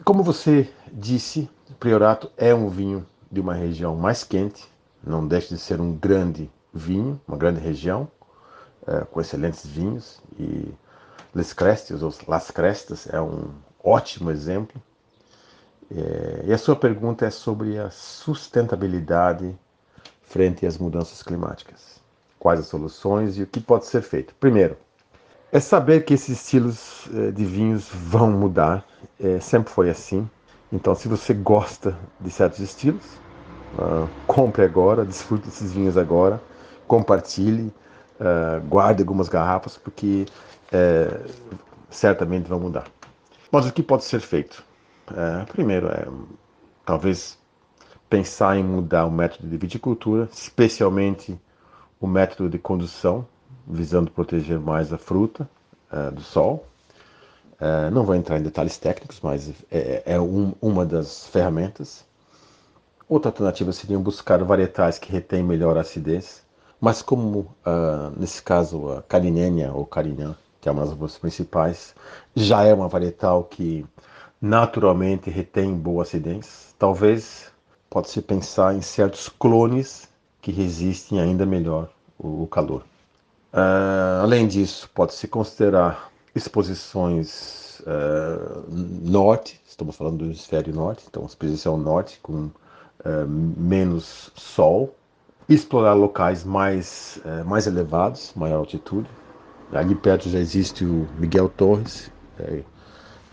Como 0.04 0.24
você 0.24 0.70
disse, 0.92 1.50
Priorato 1.80 2.32
é 2.38 2.54
um 2.54 2.70
vinho 2.70 3.06
de 3.32 3.40
uma 3.40 3.54
região 3.54 3.96
mais 3.96 4.24
quente, 4.24 4.68
não 5.04 5.28
deixa 5.28 5.54
de 5.54 5.62
ser 5.62 5.80
um 5.80 5.94
grande 5.94 6.50
vinho, 6.74 7.20
uma 7.28 7.38
grande 7.38 7.60
região, 7.60 8.08
é, 8.88 9.02
com 9.06 9.20
excelentes 9.22 9.66
vinhos. 9.66 10.22
E 10.38 10.74
Les 11.34 11.54
Crestes, 11.54 12.02
ou 12.02 12.14
Las 12.28 12.52
Crestas, 12.52 13.08
é 13.12 13.20
um, 13.22 13.50
ótimo 13.84 14.32
exemplo. 14.32 14.82
É, 15.92 16.46
e 16.46 16.54
a 16.54 16.58
sua 16.58 16.76
pergunta 16.76 17.26
é 17.26 17.30
sobre 17.30 17.78
a 17.78 17.90
sustentabilidade 17.90 19.58
frente 20.24 20.66
às 20.66 20.78
mudanças 20.78 21.24
climáticas. 21.24 22.00
Quais 22.38 22.60
as 22.60 22.68
soluções 22.68 23.38
e 23.38 23.44
o 23.44 23.48
que 23.48 23.60
pode 23.60 23.86
ser 23.86 24.02
feito? 24.02 24.34
Primeiro, 24.40 24.78
é 25.52 25.60
saber 25.60 26.06
que 26.06 26.14
esses 26.14 26.42
estilos 26.42 27.08
é, 27.14 27.32
de 27.32 27.44
vinhos 27.44 27.88
vão 27.92 28.32
mudar. 28.32 28.86
É, 29.20 29.40
sempre 29.40 29.72
foi 29.72 29.90
assim. 29.90 30.30
Então, 30.72 30.94
se 30.94 31.08
você 31.08 31.34
gosta 31.34 31.98
de 32.20 32.30
certos 32.30 32.60
estilos, 32.60 33.04
uh, 33.74 34.08
compre 34.28 34.64
agora, 34.64 35.04
desfrute 35.04 35.46
desses 35.46 35.72
vinhos 35.72 35.98
agora, 35.98 36.40
compartilhe, 36.88 37.74
uh, 38.20 38.64
guarde 38.68 39.02
algumas 39.02 39.28
garrafas, 39.28 39.76
porque 39.78 40.28
uh, 40.74 41.30
certamente 41.90 42.48
vão 42.48 42.60
mudar. 42.60 42.86
Mas 43.52 43.66
o 43.66 43.74
que 43.74 43.82
pode 43.82 44.04
ser 44.04 44.22
feito? 44.22 44.64
É, 45.16 45.44
primeiro, 45.46 45.88
é 45.88 46.08
talvez 46.86 47.38
pensar 48.10 48.58
em 48.58 48.64
mudar 48.64 49.06
o 49.06 49.12
método 49.12 49.48
de 49.48 49.58
viticultura, 49.58 50.30
especialmente 50.32 51.40
o 52.00 52.08
método 52.08 52.50
de 52.50 52.60
condução, 52.60 53.28
visando 53.68 54.12
proteger 54.12 54.60
mais 54.60 54.94
a 54.94 54.98
fruta 54.98 55.50
é, 55.92 56.12
do 56.12 56.22
sol. 56.22 56.66
É, 57.60 57.90
não 57.90 58.04
vou 58.04 58.16
entrar 58.16 58.40
em 58.40 58.44
detalhes 58.44 58.78
técnicos, 58.78 59.20
mas 59.22 59.52
é, 59.72 60.04
é 60.06 60.20
um, 60.20 60.54
uma 60.62 60.86
das 60.86 61.28
ferramentas. 61.28 62.06
Outra 63.08 63.30
alternativa 63.30 63.72
seria 63.72 63.98
buscar 63.98 64.44
varietais 64.44 65.00
que 65.00 65.12
retêm 65.12 65.44
melhor 65.44 65.76
a 65.78 65.82
acidez, 65.82 66.44
mas 66.80 67.02
como 67.02 67.40
uh, 67.40 68.14
nesse 68.16 68.42
caso 68.42 68.92
a 68.92 69.02
Carinênia 69.02 69.74
ou 69.74 69.86
Carignan, 69.86 70.38
que 70.62 70.68
é 70.68 70.72
uma 70.72 70.86
das 70.86 71.18
principais, 71.18 71.96
já 72.36 72.64
é 72.64 72.74
uma 72.74 72.88
varietal 72.88 73.44
que 73.44 73.86
naturalmente 74.42 75.30
retém 75.30 75.74
boa 75.74 76.04
acidez. 76.04 76.74
Talvez 76.78 77.52
pode-se 77.90 78.22
pensar 78.22 78.76
em 78.76 78.82
certos 78.82 79.30
clones 79.30 80.08
que 80.42 80.52
resistem 80.52 81.20
ainda 81.20 81.46
melhor 81.46 81.90
o, 82.18 82.48
calor. 82.48 82.84
Uh, 83.54 84.22
além 84.22 84.48
disso, 84.48 84.90
pode-se 84.94 85.28
considerar 85.28 86.12
exposições 86.36 87.80
uh, 87.82 88.64
norte, 88.70 89.60
estamos 89.68 89.96
falando 89.96 90.18
do 90.18 90.26
hemisfério 90.26 90.74
norte, 90.74 91.06
então 91.10 91.26
exposição 91.26 91.78
norte 91.78 92.20
com 92.22 92.46
uh, 92.46 93.28
menos 93.28 94.32
sol, 94.36 94.96
explorar 95.48 95.94
locais 95.94 96.44
mais, 96.44 97.20
mais 97.44 97.66
elevados, 97.66 98.34
maior 98.36 98.58
altitude. 98.58 99.10
Ali 99.72 99.94
perto 99.94 100.30
já 100.30 100.40
existe 100.40 100.84
o 100.84 101.08
Miguel 101.20 101.48
Torres, 101.48 102.12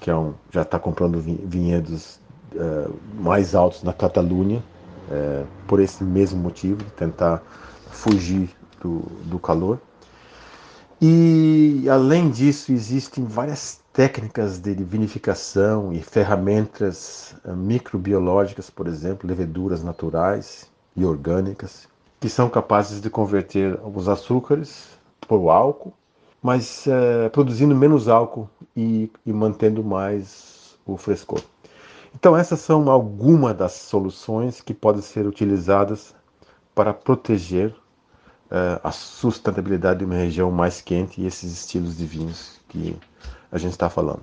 que 0.00 0.10
é 0.10 0.16
um, 0.16 0.34
já 0.50 0.62
está 0.62 0.78
comprando 0.78 1.18
vinhedos 1.18 2.20
uh, 2.54 2.94
mais 3.14 3.54
altos 3.54 3.82
na 3.82 3.92
Catalunha, 3.92 4.62
uh, 5.08 5.46
por 5.66 5.80
esse 5.80 6.04
mesmo 6.04 6.38
motivo, 6.38 6.84
de 6.84 6.90
tentar 6.90 7.42
fugir 7.90 8.50
do, 8.80 9.00
do 9.24 9.38
calor. 9.38 9.80
E, 11.00 11.86
além 11.90 12.30
disso, 12.30 12.72
existem 12.72 13.24
várias 13.24 13.80
técnicas 13.92 14.58
de 14.58 14.74
vinificação 14.74 15.92
e 15.92 16.02
ferramentas 16.02 17.34
uh, 17.44 17.56
microbiológicas, 17.56 18.68
por 18.68 18.86
exemplo, 18.86 19.26
leveduras 19.28 19.82
naturais 19.82 20.70
e 20.94 21.04
orgânicas, 21.04 21.88
que 22.20 22.28
são 22.28 22.50
capazes 22.50 23.00
de 23.00 23.08
converter 23.08 23.78
os 23.82 24.06
açúcares 24.06 24.88
por 25.26 25.48
álcool 25.48 25.94
mas 26.46 26.86
é, 26.86 27.28
produzindo 27.30 27.74
menos 27.74 28.06
álcool 28.06 28.48
e, 28.76 29.10
e 29.26 29.32
mantendo 29.32 29.82
mais 29.82 30.78
o 30.86 30.96
frescor. 30.96 31.42
Então, 32.14 32.36
essas 32.36 32.60
são 32.60 32.88
algumas 32.88 33.56
das 33.56 33.72
soluções 33.72 34.60
que 34.60 34.72
podem 34.72 35.02
ser 35.02 35.26
utilizadas 35.26 36.14
para 36.72 36.94
proteger 36.94 37.70
uh, 37.70 38.78
a 38.84 38.92
sustentabilidade 38.92 39.98
de 39.98 40.04
uma 40.04 40.14
região 40.14 40.52
mais 40.52 40.80
quente 40.80 41.20
e 41.20 41.26
esses 41.26 41.52
estilos 41.52 41.96
de 41.96 42.06
vinhos 42.06 42.60
que 42.68 42.96
a 43.50 43.58
gente 43.58 43.72
está 43.72 43.90
falando. 43.90 44.22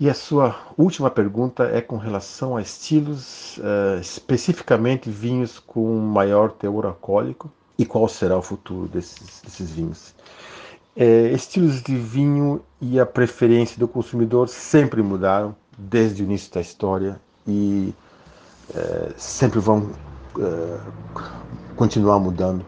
E 0.00 0.10
a 0.10 0.14
sua 0.14 0.56
última 0.76 1.10
pergunta 1.10 1.62
é 1.62 1.80
com 1.80 1.96
relação 1.96 2.56
a 2.56 2.60
estilos, 2.60 3.58
uh, 3.58 4.00
especificamente 4.00 5.08
vinhos 5.08 5.60
com 5.60 5.96
maior 5.96 6.50
teor 6.50 6.86
alcoólico 6.86 7.52
e 7.78 7.86
qual 7.86 8.08
será 8.08 8.36
o 8.36 8.42
futuro 8.42 8.88
desses, 8.88 9.42
desses 9.44 9.70
vinhos. 9.70 10.12
É, 10.96 11.30
estilos 11.32 11.82
de 11.82 11.94
vinho 11.94 12.62
e 12.80 12.98
a 12.98 13.04
preferência 13.04 13.78
do 13.78 13.86
consumidor 13.86 14.48
sempre 14.48 15.02
mudaram 15.02 15.54
desde 15.76 16.22
o 16.22 16.24
início 16.24 16.50
da 16.54 16.60
história 16.60 17.20
e 17.46 17.92
é, 18.74 19.12
sempre 19.14 19.58
vão 19.60 19.90
é, 20.38 20.78
continuar 21.76 22.18
mudando. 22.18 22.64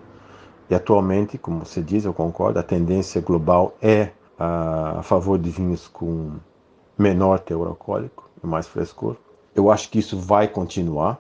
E 0.69 0.75
atualmente, 0.75 1.39
como 1.39 1.65
você 1.65 1.81
diz, 1.81 2.05
eu 2.05 2.13
concordo, 2.13 2.59
a 2.59 2.63
tendência 2.63 3.19
global 3.23 3.75
é 3.81 4.11
a, 4.39 4.99
a 4.99 5.03
favor 5.03 5.39
de 5.39 5.49
vinhos 5.49 5.89
com 5.89 6.33
menor 6.99 7.39
teor 7.39 7.69
alcoólico 7.69 8.29
e 8.45 8.47
mais 8.47 8.67
frescor. 8.67 9.17
Eu 9.55 9.71
acho 9.71 9.89
que 9.89 9.99
isso 9.99 10.19
vai 10.19 10.47
continuar, 10.47 11.19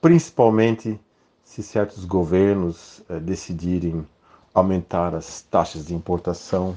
principalmente 0.00 1.00
se 1.44 1.62
certos 1.62 2.04
governos 2.04 3.02
é, 3.08 3.20
decidirem 3.20 4.04
aumentar 4.54 5.14
as 5.14 5.42
taxas 5.42 5.86
de 5.86 5.94
importação 5.94 6.76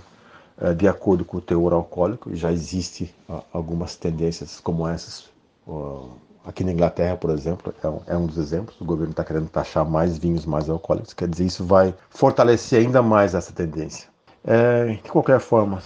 uh, 0.62 0.74
de 0.74 0.88
acordo 0.88 1.26
com 1.26 1.38
o 1.38 1.42
teor 1.42 1.74
alcoólico. 1.74 2.32
E 2.32 2.36
já 2.36 2.52
existe 2.52 3.14
uh, 3.30 3.44
algumas 3.52 3.96
tendências 3.96 4.60
como 4.60 4.88
essas. 4.88 5.32
Uh, 5.68 6.10
aqui 6.46 6.64
na 6.64 6.72
Inglaterra, 6.72 7.16
por 7.16 7.30
exemplo, 7.30 7.74
é 7.82 7.88
um, 7.88 8.02
é 8.08 8.28
dos 8.28 8.38
exemplos. 8.38 8.80
O 8.80 8.86
governo 8.86 9.12
está 9.12 9.24
querendo 9.24 9.50
taxar 9.50 9.86
mais 9.86 10.18
vinhos 10.18 10.46
mais 10.46 10.70
alcoólicos. 10.70 11.14
Quer 11.14 11.28
dizer, 11.28 11.46
isso 11.46 11.66
vai 11.66 11.94
fortalecer 12.10 12.86
ainda 12.86 13.02
mais 13.02 13.34
essa 13.34 13.54
tendência. 13.54 14.08
É, 14.46 14.88
de 15.02 15.10
qualquer 15.10 15.40
forma, 15.40 15.82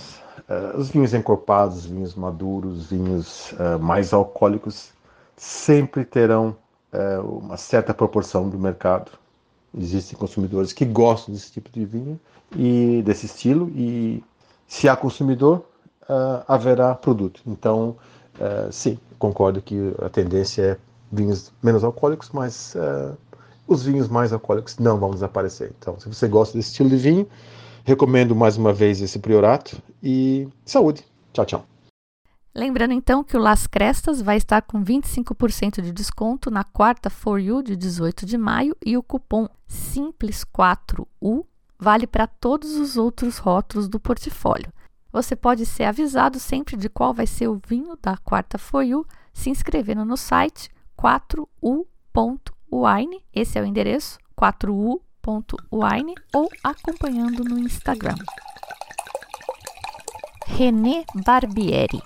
os 0.75 0.89
vinhos 0.89 1.13
encorpados, 1.13 1.85
vinhos 1.85 2.15
maduros, 2.15 2.89
vinhos 2.89 3.53
mais 3.79 4.13
alcoólicos 4.13 4.89
sempre 5.35 6.03
terão 6.03 6.55
uma 7.23 7.55
certa 7.55 7.93
proporção 7.93 8.49
do 8.49 8.57
mercado 8.57 9.11
Existem 9.77 10.17
consumidores 10.17 10.73
que 10.73 10.85
gostam 10.85 11.33
desse 11.33 11.51
tipo 11.51 11.69
de 11.71 11.85
vinho 11.85 12.19
e 12.55 13.01
desse 13.05 13.25
estilo, 13.25 13.69
e 13.75 14.23
se 14.67 14.87
há 14.87 14.95
consumidor, 14.95 15.65
uh, 16.03 16.43
haverá 16.47 16.95
produto. 16.95 17.41
Então, 17.45 17.95
uh, 18.39 18.71
sim, 18.71 18.99
concordo 19.19 19.61
que 19.61 19.93
a 20.01 20.09
tendência 20.09 20.61
é 20.61 20.77
vinhos 21.11 21.51
menos 21.61 21.83
alcoólicos, 21.83 22.29
mas 22.33 22.75
uh, 22.75 23.17
os 23.67 23.83
vinhos 23.83 24.07
mais 24.07 24.33
alcoólicos 24.33 24.77
não 24.77 24.97
vão 24.97 25.11
desaparecer. 25.11 25.71
Então, 25.79 25.99
se 25.99 26.07
você 26.07 26.27
gosta 26.27 26.57
desse 26.57 26.69
estilo 26.69 26.89
de 26.89 26.97
vinho, 26.97 27.27
recomendo 27.83 28.35
mais 28.35 28.57
uma 28.57 28.73
vez 28.73 29.01
esse 29.01 29.19
priorato 29.19 29.81
e 30.01 30.47
saúde. 30.65 31.05
Tchau, 31.33 31.45
tchau. 31.45 31.76
Lembrando 32.57 32.91
então 32.91 33.23
que 33.23 33.37
o 33.37 33.39
Las 33.39 33.67
Crestas 33.67 34.19
vai 34.19 34.37
estar 34.37 34.63
com 34.63 34.83
25% 34.83 35.79
de 35.79 35.91
desconto 35.91 36.49
na 36.49 36.63
quarta 36.63 37.07
For 37.07 37.39
You 37.39 37.61
de 37.61 37.75
18 37.75 38.25
de 38.25 38.35
maio 38.35 38.75
e 38.83 38.97
o 38.97 39.03
cupom 39.03 39.47
Simples4U 39.69 41.45
vale 41.77 42.07
para 42.07 42.25
todos 42.25 42.75
os 42.77 42.97
outros 42.97 43.37
rótulos 43.37 43.87
do 43.87 43.99
portfólio. 43.99 44.73
Você 45.11 45.35
pode 45.35 45.67
ser 45.67 45.83
avisado 45.83 46.39
sempre 46.39 46.75
de 46.75 46.89
qual 46.89 47.13
vai 47.13 47.27
ser 47.27 47.47
o 47.47 47.61
vinho 47.63 47.95
da 48.01 48.17
quarta 48.17 48.57
For 48.57 48.81
You 48.81 49.05
se 49.31 49.51
inscrevendo 49.51 50.03
no 50.03 50.17
site 50.17 50.71
4u.wine, 50.97 53.23
esse 53.31 53.59
é 53.59 53.61
o 53.61 53.65
endereço 53.65 54.17
4u.wine 54.35 56.15
ou 56.33 56.49
acompanhando 56.63 57.43
no 57.43 57.59
Instagram. 57.59 58.15
René 60.47 61.05
Barbieri 61.23 62.01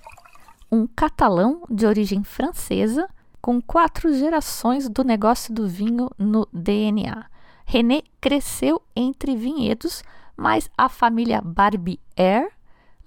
um 0.71 0.87
catalão 0.87 1.63
de 1.69 1.85
origem 1.85 2.23
francesa 2.23 3.09
com 3.41 3.61
quatro 3.61 4.13
gerações 4.13 4.87
do 4.87 5.03
negócio 5.03 5.53
do 5.53 5.67
vinho 5.67 6.09
no 6.17 6.47
DNA. 6.53 7.25
René 7.65 8.03
cresceu 8.21 8.81
entre 8.95 9.35
vinhedos, 9.35 10.03
mas 10.37 10.69
a 10.77 10.87
família 10.87 11.41
Barbier 11.41 12.51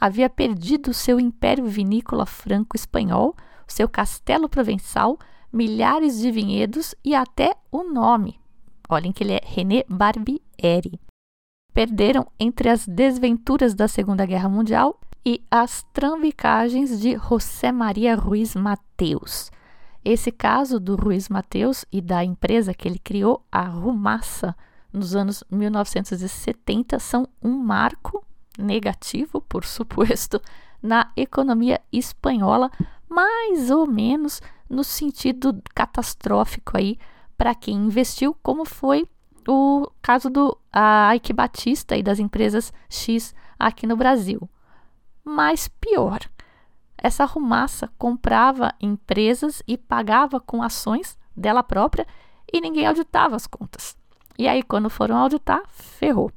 havia 0.00 0.28
perdido 0.28 0.92
seu 0.92 1.18
império 1.18 1.66
vinícola 1.66 2.26
franco-espanhol, 2.26 3.34
seu 3.66 3.88
castelo 3.88 4.48
provençal, 4.48 5.18
milhares 5.52 6.18
de 6.18 6.30
vinhedos 6.30 6.94
e 7.04 7.14
até 7.14 7.56
o 7.70 7.84
nome. 7.84 8.38
Olhem 8.88 9.12
que 9.12 9.24
ele 9.24 9.34
é 9.34 9.40
René 9.42 9.84
Barbieri. 9.88 11.00
Perderam 11.74 12.28
entre 12.38 12.68
as 12.68 12.86
desventuras 12.86 13.74
da 13.74 13.88
Segunda 13.88 14.24
Guerra 14.24 14.48
Mundial 14.48 15.00
e 15.26 15.42
as 15.50 15.84
trambicagens 15.92 17.00
de 17.00 17.18
José 17.18 17.72
Maria 17.72 18.14
Ruiz 18.14 18.54
Mateus. 18.54 19.50
Esse 20.04 20.30
caso 20.30 20.78
do 20.78 20.94
Ruiz 20.94 21.28
Mateus 21.28 21.84
e 21.90 22.00
da 22.00 22.22
empresa 22.22 22.72
que 22.72 22.86
ele 22.86 23.00
criou, 23.00 23.44
a 23.50 23.62
Rumassa, 23.62 24.54
nos 24.92 25.16
anos 25.16 25.42
1970, 25.50 27.00
são 27.00 27.26
um 27.42 27.58
marco 27.58 28.24
negativo, 28.56 29.40
por 29.40 29.64
suposto, 29.66 30.40
na 30.80 31.10
economia 31.16 31.80
espanhola, 31.92 32.70
mais 33.08 33.68
ou 33.72 33.84
menos 33.84 34.40
no 34.70 34.84
sentido 34.84 35.60
catastrófico 35.74 36.76
aí 36.76 36.98
para 37.36 37.52
quem 37.52 37.74
investiu, 37.74 38.36
como 38.42 38.64
foi 38.64 39.08
o 39.46 39.90
caso 40.02 40.30
do 40.30 40.56
Ike 41.14 41.32
Batista 41.32 41.96
e 41.96 42.02
das 42.02 42.18
empresas 42.18 42.72
X 42.88 43.34
aqui 43.58 43.86
no 43.86 43.96
Brasil. 43.96 44.48
Mas 45.24 45.68
pior, 45.68 46.20
essa 46.96 47.24
rumaça 47.24 47.90
comprava 47.98 48.74
empresas 48.80 49.62
e 49.66 49.76
pagava 49.76 50.40
com 50.40 50.62
ações 50.62 51.18
dela 51.36 51.62
própria 51.62 52.06
e 52.52 52.60
ninguém 52.60 52.86
auditava 52.86 53.36
as 53.36 53.46
contas. 53.46 53.96
E 54.38 54.48
aí, 54.48 54.62
quando 54.62 54.90
foram 54.90 55.16
auditar, 55.16 55.62
ferrou. 55.68 56.30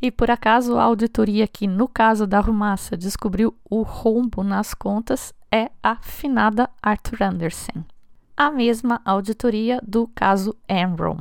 E 0.00 0.10
por 0.10 0.30
acaso 0.30 0.76
a 0.76 0.82
auditoria 0.82 1.46
que, 1.48 1.66
no 1.66 1.88
caso 1.88 2.26
da 2.26 2.40
Rumassa, 2.40 2.96
descobriu 2.96 3.56
o 3.68 3.82
rombo 3.82 4.42
nas 4.42 4.74
contas 4.74 5.32
é 5.50 5.70
a 5.82 5.96
finada 5.96 6.68
Arthur 6.82 7.22
Anderson. 7.22 7.84
A 8.36 8.50
mesma 8.50 9.00
auditoria 9.04 9.80
do 9.86 10.08
caso 10.08 10.54
Enron. 10.68 11.18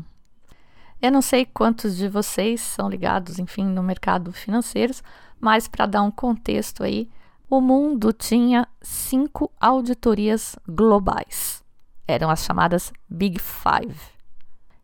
Eu 1.04 1.12
não 1.12 1.22
sei 1.22 1.46
quantos 1.46 1.98
de 1.98 2.08
vocês 2.08 2.62
são 2.62 2.88
ligados, 2.88 3.38
enfim, 3.38 3.66
no 3.66 3.84
mercado 3.84 4.32
financeiro, 4.32 4.94
mas 5.38 5.68
para 5.68 5.86
dar 5.86 6.02
um 6.02 6.10
contexto 6.10 6.82
aí, 6.82 7.10
o 7.50 7.60
mundo 7.60 8.14
tinha 8.14 8.66
cinco 8.82 9.52
auditorias 9.60 10.56
globais. 10.66 11.62
Eram 12.08 12.30
as 12.30 12.46
chamadas 12.46 12.94
Big 13.10 13.38
Five. 13.38 14.00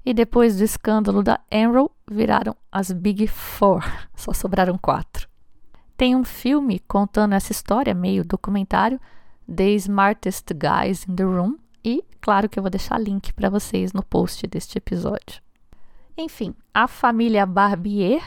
E 0.05 0.13
depois 0.13 0.58
do 0.58 0.65
escândalo 0.65 1.23
da 1.23 1.39
Enron, 1.49 1.88
viraram 2.12 2.53
as 2.69 2.91
Big 2.91 3.25
Four. 3.25 3.82
Só 4.13 4.34
sobraram 4.34 4.77
quatro. 4.77 5.25
Tem 5.95 6.17
um 6.17 6.25
filme 6.25 6.79
contando 6.79 7.32
essa 7.32 7.53
história, 7.53 7.93
meio 7.93 8.25
documentário, 8.25 8.99
The 9.47 9.69
Smartest 9.69 10.49
Guys 10.53 11.08
in 11.08 11.15
the 11.15 11.23
Room. 11.23 11.55
E 11.82 12.03
claro 12.19 12.49
que 12.49 12.60
eu 12.60 12.63
vou 12.63 12.69
deixar 12.69 12.99
link 12.99 13.32
para 13.32 13.49
vocês 13.49 13.93
no 13.93 14.03
post 14.03 14.45
deste 14.47 14.77
episódio. 14.77 15.41
Enfim, 16.21 16.53
a 16.73 16.86
família 16.86 17.45
Barbier 17.45 18.21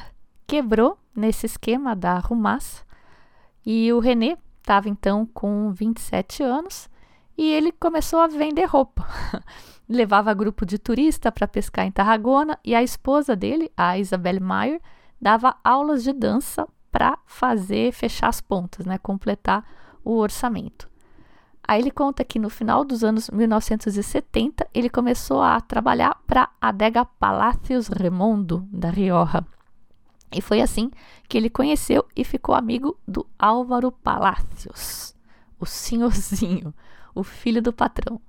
quebrou 0.46 0.96
nesse 1.14 1.44
esquema 1.44 1.94
da 1.94 2.18
Rumas 2.18 2.86
e 3.66 3.92
o 3.92 3.98
René 3.98 4.38
estava 4.62 4.88
então 4.88 5.26
com 5.26 5.70
27 5.70 6.42
anos 6.42 6.88
e 7.36 7.52
ele 7.52 7.70
começou 7.70 8.20
a 8.20 8.26
vender 8.26 8.64
roupa. 8.64 9.06
Levava 9.86 10.32
grupo 10.32 10.64
de 10.64 10.78
turista 10.78 11.30
para 11.30 11.46
pescar 11.46 11.84
em 11.84 11.90
Tarragona 11.90 12.58
e 12.64 12.74
a 12.74 12.82
esposa 12.82 13.36
dele, 13.36 13.70
a 13.76 13.98
Isabelle 13.98 14.40
Meyer, 14.40 14.80
dava 15.20 15.54
aulas 15.62 16.02
de 16.02 16.14
dança 16.14 16.66
para 16.90 17.18
fazer 17.26 17.92
fechar 17.92 18.28
as 18.28 18.40
pontas, 18.40 18.86
né, 18.86 18.96
completar 18.96 19.66
o 20.02 20.16
orçamento. 20.16 20.91
Aí 21.66 21.80
ele 21.80 21.90
conta 21.90 22.24
que 22.24 22.38
no 22.38 22.50
final 22.50 22.84
dos 22.84 23.04
anos 23.04 23.30
1970 23.30 24.66
ele 24.74 24.90
começou 24.90 25.40
a 25.40 25.60
trabalhar 25.60 26.20
para 26.26 26.48
a 26.60 26.68
adega 26.68 27.04
Palácios 27.04 27.88
Remondo 27.88 28.66
da 28.70 28.90
Rioja. 28.90 29.46
E 30.32 30.40
foi 30.40 30.60
assim 30.60 30.90
que 31.28 31.36
ele 31.36 31.50
conheceu 31.50 32.04
e 32.16 32.24
ficou 32.24 32.54
amigo 32.54 32.96
do 33.06 33.26
Álvaro 33.38 33.92
Palácios, 33.92 35.14
o 35.60 35.66
senhorzinho, 35.66 36.74
o 37.14 37.22
filho 37.22 37.62
do 37.62 37.72
patrão. 37.72 38.20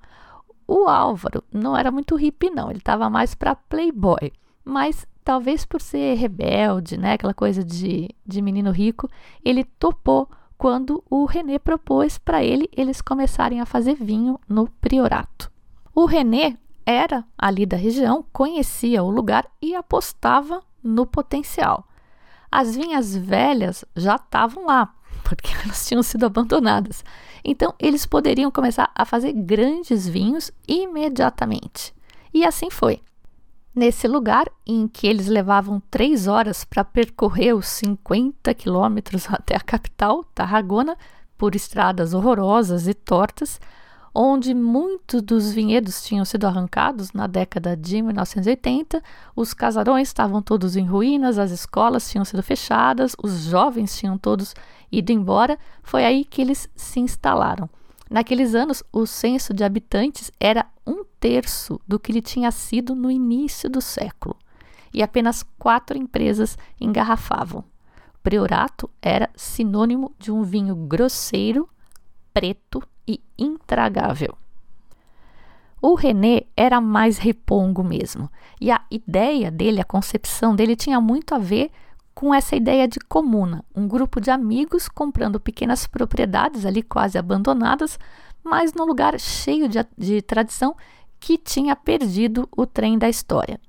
O 0.67 0.87
Álvaro 0.87 1.43
não 1.51 1.75
era 1.75 1.91
muito 1.91 2.15
hippie, 2.15 2.49
não, 2.49 2.69
ele 2.69 2.79
estava 2.79 3.09
mais 3.09 3.33
para 3.33 3.55
playboy, 3.55 4.31
mas 4.63 5.07
talvez 5.23 5.65
por 5.65 5.81
ser 5.81 6.15
rebelde, 6.15 6.97
né, 6.97 7.13
aquela 7.13 7.33
coisa 7.33 7.63
de, 7.63 8.09
de 8.25 8.41
menino 8.41 8.71
rico, 8.71 9.09
ele 9.43 9.63
topou 9.63 10.29
quando 10.63 11.03
o 11.09 11.25
René 11.25 11.59
propôs 11.59 12.17
para 12.17 12.41
ele 12.41 12.69
eles 12.71 13.01
começarem 13.01 13.59
a 13.59 13.65
fazer 13.65 13.95
vinho 13.95 14.39
no 14.47 14.69
priorato. 14.79 15.51
O 15.93 16.05
René 16.05 16.57
era 16.85 17.25
ali 17.37 17.65
da 17.65 17.75
região, 17.75 18.23
conhecia 18.31 19.03
o 19.03 19.09
lugar 19.09 19.45
e 19.61 19.75
apostava 19.75 20.63
no 20.81 21.05
potencial. 21.05 21.85
As 22.49 22.77
vinhas 22.77 23.13
velhas 23.13 23.83
já 23.93 24.15
estavam 24.15 24.67
lá, 24.67 24.95
porque 25.25 25.51
elas 25.65 25.85
tinham 25.85 26.01
sido 26.01 26.25
abandonadas. 26.25 27.03
Então, 27.43 27.75
eles 27.77 28.05
poderiam 28.05 28.49
começar 28.49 28.89
a 28.95 29.03
fazer 29.03 29.33
grandes 29.33 30.07
vinhos 30.07 30.49
imediatamente. 30.65 31.93
E 32.33 32.45
assim 32.45 32.69
foi. 32.69 33.01
Nesse 33.75 34.07
lugar, 34.07 34.45
em 34.67 34.87
que 34.87 35.07
eles 35.07 35.25
levavam 35.25 35.81
três 35.89 36.27
horas 36.27 36.63
para 36.63 36.83
percorrer 36.83 37.55
os 37.55 37.65
50 37.67 38.53
quilômetros 38.53 39.25
até 39.27 39.55
a 39.55 39.59
capital, 39.59 40.23
Tarragona, 40.35 40.95
por 41.35 41.55
estradas 41.55 42.13
horrorosas 42.13 42.87
e 42.87 42.93
tortas, 42.93 43.59
onde 44.13 44.53
muitos 44.53 45.23
dos 45.23 45.51
vinhedos 45.51 46.03
tinham 46.03 46.23
sido 46.23 46.45
arrancados 46.45 47.13
na 47.13 47.25
década 47.25 47.75
de 47.75 47.99
1980, 47.99 49.01
os 49.35 49.55
casarões 49.55 50.09
estavam 50.09 50.39
todos 50.39 50.75
em 50.75 50.85
ruínas, 50.85 51.39
as 51.39 51.49
escolas 51.49 52.07
tinham 52.07 52.23
sido 52.23 52.43
fechadas, 52.43 53.15
os 53.23 53.45
jovens 53.45 53.97
tinham 53.97 54.19
todos 54.19 54.53
ido 54.91 55.11
embora, 55.11 55.57
foi 55.81 56.05
aí 56.05 56.23
que 56.23 56.43
eles 56.43 56.69
se 56.75 56.99
instalaram. 56.99 57.67
Naqueles 58.13 58.53
anos, 58.53 58.83
o 58.93 59.07
censo 59.07 59.55
de 59.55 59.63
habitantes 59.63 60.31
era 60.39 60.67
um 60.85 61.03
terço 61.19 61.81
do 61.87 61.99
que 61.99 62.11
ele 62.11 62.21
tinha 62.21 62.51
sido 62.51 62.93
no 62.93 63.09
início 63.09 63.67
do 63.67 63.81
século, 63.81 64.37
e 64.93 65.01
apenas 65.01 65.41
quatro 65.57 65.97
empresas 65.97 66.55
engarrafavam. 66.79 67.63
Priorato 68.21 68.87
era 69.01 69.31
sinônimo 69.35 70.13
de 70.19 70.31
um 70.31 70.43
vinho 70.43 70.75
grosseiro, 70.75 71.67
preto 72.31 72.83
e 73.07 73.19
intragável. 73.35 74.37
O 75.81 75.95
René 75.95 76.43
era 76.55 76.79
mais 76.79 77.17
repongo 77.17 77.83
mesmo, 77.83 78.29
e 78.61 78.69
a 78.69 78.79
ideia 78.91 79.49
dele, 79.49 79.81
a 79.81 79.83
concepção 79.83 80.55
dele 80.55 80.75
tinha 80.75 81.01
muito 81.01 81.33
a 81.33 81.39
ver 81.39 81.71
com 82.13 82.33
essa 82.33 82.55
ideia 82.55 82.87
de 82.87 82.99
comuna, 82.99 83.63
um 83.75 83.87
grupo 83.87 84.21
de 84.21 84.29
amigos 84.29 84.87
comprando 84.87 85.39
pequenas 85.39 85.87
propriedades 85.87 86.65
ali 86.65 86.81
quase 86.81 87.17
abandonadas, 87.17 87.97
mas 88.43 88.73
num 88.73 88.85
lugar 88.85 89.19
cheio 89.19 89.67
de, 89.67 89.79
de 89.97 90.21
tradição 90.21 90.75
que 91.19 91.37
tinha 91.37 91.75
perdido 91.75 92.47
o 92.55 92.65
trem 92.65 92.97
da 92.97 93.09
história. 93.09 93.59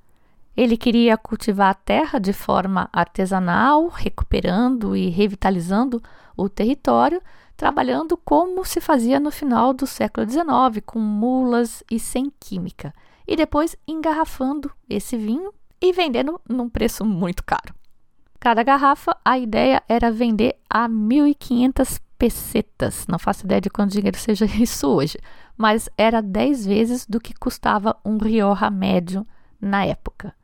Ele 0.57 0.77
queria 0.77 1.17
cultivar 1.17 1.71
a 1.71 1.75
terra 1.75 2.19
de 2.19 2.33
forma 2.33 2.89
artesanal, 2.93 3.89
recuperando 3.89 4.97
e 4.97 5.09
revitalizando 5.09 6.03
o 6.37 6.49
território, 6.49 7.21
trabalhando 7.57 8.17
como 8.17 8.65
se 8.65 8.81
fazia 8.81 9.19
no 9.19 9.31
final 9.31 9.73
do 9.73 9.87
século 9.87 10.29
XIX, 10.29 10.83
com 10.85 10.99
mulas 10.99 11.83
e 11.91 11.99
sem 11.99 12.31
química, 12.39 12.93
e 13.27 13.37
depois 13.37 13.77
engarrafando 13.87 14.71
esse 14.89 15.17
vinho 15.17 15.53
e 15.81 15.93
vendendo 15.93 16.41
num 16.49 16.69
preço 16.69 17.05
muito 17.05 17.43
caro. 17.45 17.75
Cada 18.45 18.63
garrafa, 18.63 19.17
a 19.25 19.39
ideia 19.39 19.83
era 19.89 20.13
vender 20.13 20.57
a 20.69 20.87
1.500 20.87 21.99
pesetas. 22.19 23.07
Não 23.07 23.19
faço 23.19 23.47
ideia 23.47 23.59
de 23.59 23.71
quanto 23.71 23.93
dinheiro 23.93 24.19
seja 24.19 24.45
isso 24.61 24.87
hoje, 24.87 25.17
mas 25.57 25.89
era 25.97 26.21
10 26.21 26.67
vezes 26.67 27.07
do 27.07 27.19
que 27.19 27.33
custava 27.33 27.97
um 28.05 28.19
Rioja 28.19 28.69
médio 28.69 29.27
na 29.59 29.87
época. 29.87 30.35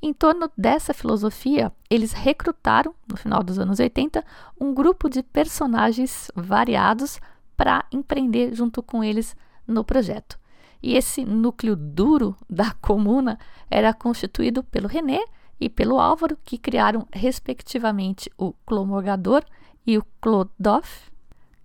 Em 0.00 0.14
torno 0.14 0.50
dessa 0.56 0.94
filosofia, 0.94 1.70
eles 1.90 2.14
recrutaram, 2.14 2.94
no 3.06 3.18
final 3.18 3.42
dos 3.42 3.58
anos 3.58 3.80
80, 3.80 4.24
um 4.58 4.72
grupo 4.72 5.10
de 5.10 5.22
personagens 5.22 6.30
variados 6.34 7.20
para 7.54 7.84
empreender 7.92 8.54
junto 8.54 8.82
com 8.82 9.04
eles 9.04 9.36
no 9.68 9.84
projeto. 9.84 10.38
E 10.82 10.96
esse 10.96 11.22
núcleo 11.22 11.76
duro 11.76 12.34
da 12.48 12.72
comuna 12.80 13.38
era 13.70 13.92
constituído 13.92 14.64
pelo 14.64 14.88
René, 14.88 15.22
e 15.60 15.68
pelo 15.68 15.98
Álvaro, 15.98 16.38
que 16.44 16.58
criaram 16.58 17.06
respectivamente 17.12 18.30
o 18.36 18.52
Clomorgador 18.66 19.44
e 19.86 19.96
o 19.96 20.04
Clodoff, 20.20 21.10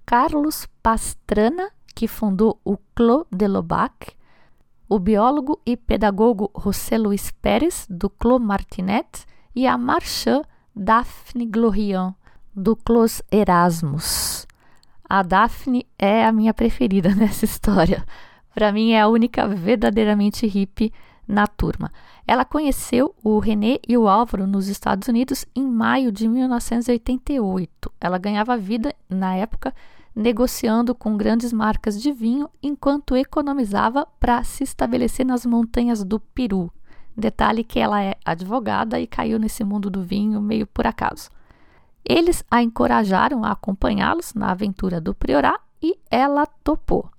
Carlos 0.06 0.68
Pastrana, 0.82 1.72
que 1.96 2.08
fundou 2.08 2.60
o 2.64 2.78
Clos 2.96 3.26
de 3.32 3.48
Lobac, 3.48 4.14
o 4.88 5.00
biólogo 5.00 5.62
e 5.66 5.78
pedagogo 5.78 6.52
José 6.58 6.98
Luiz 6.98 7.32
Pérez, 7.32 7.88
do 7.90 8.10
Clos 8.10 8.42
Martinet, 8.42 9.26
e 9.56 9.68
a 9.68 9.78
marchã 9.78 10.42
Daphne 10.76 11.46
Glorian, 11.46 12.16
do 12.56 12.76
Clos 12.76 13.22
Erasmus. 13.32 14.48
A 15.08 15.24
Daphne 15.24 15.86
é 15.98 16.26
a 16.26 16.32
minha 16.32 16.54
preferida 16.54 17.10
nessa 17.16 17.46
história. 17.46 18.06
Para 18.54 18.72
mim, 18.72 18.92
é 18.92 19.02
a 19.02 19.08
única 19.08 19.48
verdadeiramente 19.48 20.48
hippie 20.48 20.94
na 21.28 21.48
turma. 21.48 21.92
Ela 22.32 22.46
conheceu 22.46 23.14
o 23.22 23.40
René 23.40 23.78
e 23.86 23.98
o 23.98 24.08
Álvaro 24.08 24.48
nos 24.48 24.70
Estados 24.70 25.10
Unidos 25.10 25.46
em 25.54 25.68
maio 25.68 26.14
de 26.14 26.30
1988. 26.30 27.92
Ela 28.00 28.18
ganhava 28.18 28.56
vida, 28.56 28.96
na 29.10 29.36
época, 29.36 29.76
negociando 30.16 30.96
com 30.96 31.18
grandes 31.18 31.52
marcas 31.52 32.02
de 32.02 32.10
vinho 32.10 32.50
enquanto 32.64 33.18
economizava 33.18 34.08
para 34.18 34.46
se 34.46 34.64
estabelecer 34.64 35.26
nas 35.26 35.46
montanhas 35.46 36.06
do 36.06 36.22
Peru. 36.22 36.72
Detalhe 37.18 37.66
que 37.66 37.78
ela 37.78 38.02
é 38.02 38.16
advogada 38.24 38.98
e 38.98 39.06
caiu 39.06 39.38
nesse 39.38 39.66
mundo 39.66 39.90
do 39.90 40.02
vinho 40.02 40.40
meio 40.40 40.66
por 40.66 40.88
acaso. 40.88 41.30
Eles 42.06 42.46
a 42.50 42.64
encorajaram 42.64 43.44
a 43.44 43.52
acompanhá-los 43.52 44.34
na 44.34 44.52
aventura 44.52 45.02
do 45.02 45.14
Priorá 45.14 45.60
e 45.84 46.00
ela 46.10 46.46
topou. 46.46 47.10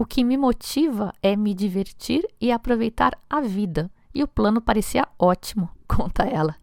O 0.00 0.06
que 0.06 0.24
me 0.24 0.38
motiva 0.38 1.12
é 1.22 1.36
me 1.36 1.52
divertir 1.52 2.26
e 2.40 2.50
aproveitar 2.50 3.12
a 3.28 3.42
vida, 3.42 3.90
e 4.14 4.22
o 4.22 4.26
plano 4.26 4.58
parecia 4.58 5.06
ótimo, 5.18 5.68
conta 5.86 6.22
ela. 6.22 6.56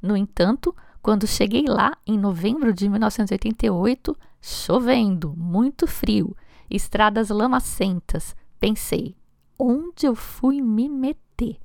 No 0.00 0.16
entanto, 0.16 0.72
quando 1.02 1.26
cheguei 1.26 1.64
lá 1.66 1.98
em 2.06 2.16
novembro 2.16 2.72
de 2.72 2.88
1988, 2.88 4.16
chovendo, 4.40 5.34
muito 5.36 5.88
frio, 5.88 6.36
estradas 6.70 7.30
lamacentas, 7.30 8.36
pensei: 8.60 9.16
onde 9.58 10.06
eu 10.06 10.14
fui 10.14 10.62
me 10.62 10.88
meter? 10.88 11.58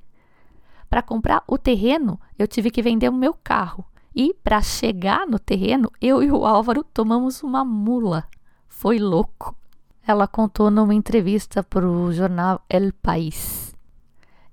Para 0.90 1.00
comprar 1.00 1.44
o 1.46 1.56
terreno, 1.56 2.20
eu 2.36 2.48
tive 2.48 2.72
que 2.72 2.82
vender 2.82 3.08
o 3.08 3.14
meu 3.14 3.34
carro. 3.34 3.84
E 4.12 4.34
para 4.42 4.60
chegar 4.60 5.28
no 5.28 5.38
terreno, 5.38 5.92
eu 6.00 6.24
e 6.24 6.32
o 6.32 6.44
Álvaro 6.44 6.82
tomamos 6.82 7.40
uma 7.40 7.64
mula. 7.64 8.26
Foi 8.66 8.98
louco. 8.98 9.56
Ela 10.06 10.28
contou 10.28 10.70
numa 10.70 10.94
entrevista 10.94 11.62
para 11.62 11.88
o 11.88 12.12
jornal 12.12 12.60
El 12.68 12.92
País. 12.92 13.74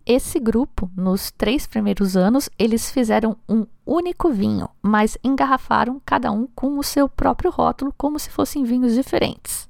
Esse 0.06 0.40
grupo, 0.40 0.90
nos 0.96 1.30
três 1.30 1.68
primeiros 1.68 2.16
anos, 2.16 2.50
eles 2.58 2.90
fizeram 2.90 3.36
um 3.48 3.68
único 3.86 4.32
vinho, 4.32 4.70
mas 4.82 5.18
engarrafaram 5.24 6.02
cada 6.06 6.32
um 6.32 6.48
com 6.56 6.80
o 6.80 6.84
seu 6.84 7.10
próprio 7.10 7.52
rótulo, 7.52 7.94
como 7.98 8.18
se 8.18 8.30
fossem 8.32 8.64
vinhos 8.64 8.94
diferentes. 8.94 9.70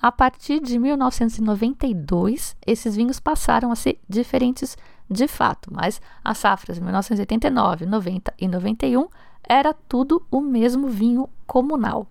A 0.00 0.12
partir 0.12 0.60
de 0.60 0.78
1992, 0.78 2.54
esses 2.66 2.94
vinhos 2.94 3.18
passaram 3.18 3.72
a 3.72 3.76
ser 3.76 3.98
diferentes 4.08 4.76
de 5.10 5.26
fato, 5.26 5.70
mas 5.72 6.00
as 6.22 6.38
safras 6.38 6.78
1989, 6.78 7.86
90 7.86 8.34
e 8.38 8.46
91 8.46 9.08
era 9.42 9.72
tudo 9.72 10.22
o 10.30 10.40
mesmo 10.40 10.86
vinho 10.86 11.28
comunal. 11.46 12.06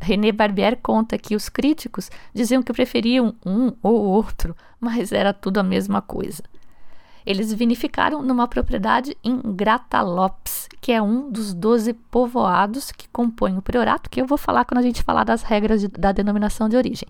René 0.00 0.32
Barbier 0.32 0.78
conta 0.82 1.18
que 1.18 1.36
os 1.36 1.48
críticos 1.48 2.10
diziam 2.34 2.62
que 2.62 2.72
preferiam 2.72 3.34
um 3.44 3.72
ou 3.82 3.94
outro, 3.94 4.56
mas 4.80 5.12
era 5.12 5.32
tudo 5.32 5.58
a 5.58 5.62
mesma 5.62 6.00
coisa. 6.00 6.42
Eles 7.24 7.52
vinificaram 7.52 8.22
numa 8.22 8.48
propriedade 8.48 9.16
em 9.22 9.40
Gratalopes, 9.54 10.68
que 10.80 10.90
é 10.90 11.02
um 11.02 11.30
dos 11.30 11.52
12 11.52 11.92
povoados 11.92 12.90
que 12.90 13.08
compõem 13.08 13.58
o 13.58 13.62
priorato, 13.62 14.08
que 14.08 14.20
eu 14.20 14.26
vou 14.26 14.38
falar 14.38 14.64
quando 14.64 14.78
a 14.78 14.82
gente 14.82 15.02
falar 15.02 15.24
das 15.24 15.42
regras 15.42 15.82
de, 15.82 15.88
da 15.88 16.12
denominação 16.12 16.68
de 16.68 16.76
origem 16.76 17.08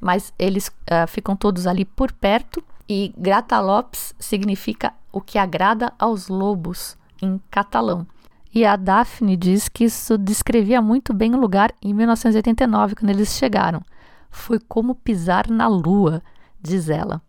mas 0.00 0.32
eles 0.38 0.68
uh, 0.68 1.06
ficam 1.06 1.36
todos 1.36 1.66
ali 1.66 1.84
por 1.84 2.10
perto. 2.10 2.64
E 2.88 3.12
Gratalopes 3.16 4.14
significa 4.18 4.92
o 5.12 5.20
que 5.20 5.38
agrada 5.38 5.92
aos 5.98 6.26
lobos 6.26 6.96
em 7.22 7.40
catalão. 7.50 8.06
E 8.52 8.64
a 8.64 8.76
Daphne 8.76 9.36
diz 9.36 9.68
que 9.68 9.84
isso 9.84 10.18
descrevia 10.18 10.82
muito 10.82 11.14
bem 11.14 11.34
o 11.34 11.38
lugar 11.38 11.72
em 11.82 11.94
1989, 11.94 12.96
quando 12.96 13.10
eles 13.10 13.28
chegaram. 13.30 13.82
Foi 14.30 14.58
como 14.58 14.94
pisar 14.94 15.48
na 15.48 15.66
lua, 15.68 16.22
diz 16.60 16.88
ela. 16.88 17.22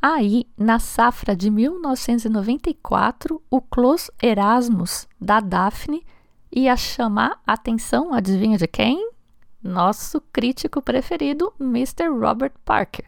Aí, 0.00 0.46
na 0.56 0.78
safra 0.78 1.34
de 1.34 1.50
1994, 1.50 3.42
o 3.50 3.60
Clos 3.60 4.10
Erasmus 4.22 5.08
da 5.20 5.40
Daphne 5.40 6.04
ia 6.52 6.76
chamar 6.76 7.40
a 7.46 7.54
atenção, 7.54 8.12
adivinha 8.12 8.58
de 8.58 8.68
quem? 8.68 9.14
nosso 9.64 10.20
crítico 10.20 10.82
preferido, 10.82 11.52
Mr. 11.58 12.08
Robert 12.08 12.52
Parker. 12.64 13.06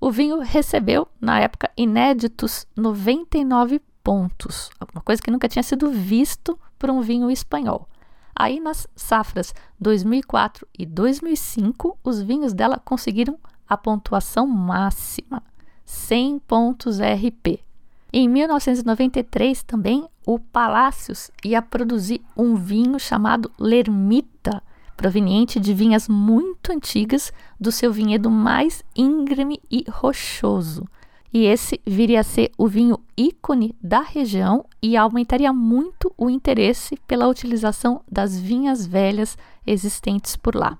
O 0.00 0.10
vinho 0.10 0.40
recebeu, 0.40 1.06
na 1.20 1.40
época, 1.40 1.70
inéditos 1.76 2.66
99 2.76 3.80
pontos, 4.08 4.70
uma 4.94 5.02
coisa 5.02 5.20
que 5.20 5.30
nunca 5.30 5.50
tinha 5.50 5.62
sido 5.62 5.90
visto 5.90 6.58
por 6.78 6.88
um 6.88 7.02
vinho 7.02 7.30
espanhol. 7.30 7.86
Aí, 8.34 8.58
nas 8.58 8.86
safras 8.96 9.54
2004 9.78 10.66
e 10.78 10.86
2005, 10.86 11.98
os 12.02 12.22
vinhos 12.22 12.54
dela 12.54 12.80
conseguiram 12.82 13.38
a 13.68 13.76
pontuação 13.76 14.46
máxima, 14.46 15.42
100 15.84 16.38
pontos 16.38 16.98
RP. 16.98 17.62
Em 18.10 18.26
1993, 18.26 19.62
também, 19.64 20.08
o 20.24 20.38
Palácios 20.38 21.30
ia 21.44 21.60
produzir 21.60 22.22
um 22.34 22.54
vinho 22.54 22.98
chamado 22.98 23.52
Lermita, 23.58 24.62
proveniente 24.96 25.60
de 25.60 25.74
vinhas 25.74 26.08
muito 26.08 26.72
antigas 26.72 27.30
do 27.60 27.70
seu 27.70 27.92
vinhedo 27.92 28.30
mais 28.30 28.82
íngreme 28.96 29.60
e 29.70 29.84
rochoso. 29.86 30.88
E 31.32 31.44
esse 31.44 31.80
viria 31.86 32.20
a 32.20 32.24
ser 32.24 32.50
o 32.56 32.66
vinho 32.66 32.98
ícone 33.16 33.76
da 33.82 34.00
região 34.00 34.64
e 34.82 34.96
aumentaria 34.96 35.52
muito 35.52 36.12
o 36.16 36.30
interesse 36.30 36.96
pela 37.06 37.28
utilização 37.28 38.00
das 38.10 38.38
vinhas 38.38 38.86
velhas 38.86 39.36
existentes 39.66 40.36
por 40.36 40.54
lá. 40.54 40.78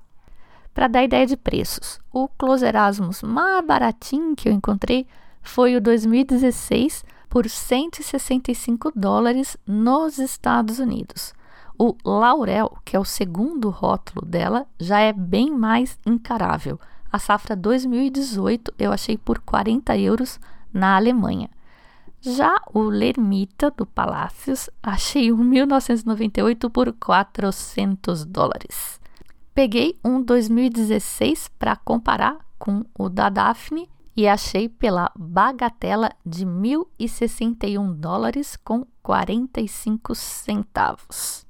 Para 0.73 0.89
dar 0.89 1.05
ideia 1.05 1.27
de 1.27 1.37
preços, 1.37 1.99
o 2.13 2.29
Close 2.29 2.65
Erasmus 2.65 3.23
mais 3.23 3.67
baratinho 3.67 4.37
que 4.37 4.49
eu 4.49 4.53
encontrei 4.53 5.07
foi 5.43 5.77
o 5.77 5.81
2016 5.81 7.05
por 7.29 7.49
165 7.49 8.93
dólares 8.95 9.57
nos 9.67 10.19
Estados 10.19 10.79
Unidos. 10.79 11.35
O 11.79 11.95
Laurel, 12.05 12.77
que 12.85 12.97
é 12.97 12.99
o 12.99 13.05
segundo 13.05 13.71
rótulo 13.71 14.27
dela, 14.27 14.67
já 14.81 14.99
é 14.99 15.13
bem 15.13 15.51
mais 15.51 15.99
encarável. 16.05 16.79
A 17.11 17.19
safra 17.19 17.57
2018 17.57 18.75
eu 18.79 18.93
achei 18.93 19.17
por 19.17 19.39
40 19.41 19.97
euros 19.97 20.39
na 20.73 20.97
Alemanha. 20.97 21.51
Já 22.21 22.61
o 22.75 22.83
Lermita 22.83 23.71
do 23.71 23.87
Palácios 23.87 24.69
achei 24.83 25.33
o 25.33 25.39
1998 25.39 26.69
por 26.69 26.93
400 26.93 28.25
dólares. 28.25 29.01
Peguei 29.55 29.99
um 30.05 30.23
2016 30.23 31.49
para 31.59 31.77
comparar 31.77 32.39
com 32.59 32.85
o 32.99 33.09
da 33.09 33.29
Daphne 33.29 33.89
e 34.17 34.27
achei 34.27 34.69
pela 34.69 35.11
bagatela 35.17 36.11
de 36.27 36.45
1.061 36.45 37.95
dólares 37.95 38.57
com 38.57 38.85
45 39.03 40.15
centavos. 40.15 41.48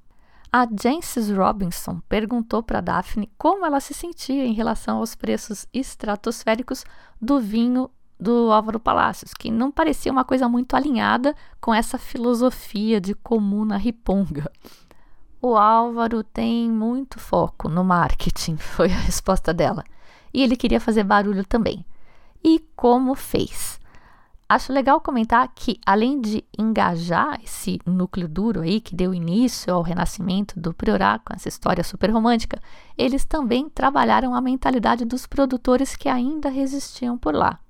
A 0.50 0.66
Jancis 0.66 1.30
Robinson 1.30 2.00
perguntou 2.08 2.62
para 2.62 2.80
Daphne 2.80 3.30
como 3.36 3.66
ela 3.66 3.80
se 3.80 3.92
sentia 3.92 4.46
em 4.46 4.54
relação 4.54 4.98
aos 4.98 5.14
preços 5.14 5.66
estratosféricos 5.74 6.84
do 7.20 7.38
vinho 7.38 7.90
do 8.18 8.50
Álvaro 8.50 8.80
Palácios, 8.80 9.34
que 9.34 9.50
não 9.50 9.70
parecia 9.70 10.10
uma 10.10 10.24
coisa 10.24 10.48
muito 10.48 10.74
alinhada 10.74 11.36
com 11.60 11.74
essa 11.74 11.98
filosofia 11.98 12.98
de 12.98 13.14
comuna 13.14 13.76
riponga. 13.76 14.50
O 15.40 15.54
Álvaro 15.54 16.24
tem 16.24 16.70
muito 16.70 17.20
foco 17.20 17.68
no 17.68 17.84
marketing, 17.84 18.56
foi 18.58 18.90
a 18.90 18.98
resposta 18.98 19.52
dela. 19.52 19.84
E 20.32 20.42
ele 20.42 20.56
queria 20.56 20.80
fazer 20.80 21.04
barulho 21.04 21.44
também. 21.44 21.84
E 22.42 22.58
como 22.74 23.14
fez? 23.14 23.78
Acho 24.48 24.72
legal 24.72 24.98
comentar 24.98 25.46
que, 25.54 25.78
além 25.84 26.18
de 26.22 26.42
engajar 26.58 27.38
esse 27.44 27.78
núcleo 27.84 28.26
duro 28.26 28.62
aí 28.62 28.80
que 28.80 28.96
deu 28.96 29.12
início 29.12 29.74
ao 29.74 29.82
renascimento 29.82 30.58
do 30.58 30.72
Priorat 30.72 31.20
com 31.22 31.34
essa 31.34 31.48
história 31.48 31.84
super 31.84 32.10
romântica, 32.10 32.58
eles 32.96 33.26
também 33.26 33.68
trabalharam 33.68 34.34
a 34.34 34.40
mentalidade 34.40 35.04
dos 35.04 35.26
produtores 35.26 35.94
que 35.94 36.08
ainda 36.08 36.48
resistiam 36.48 37.18
por 37.18 37.34
lá. 37.34 37.60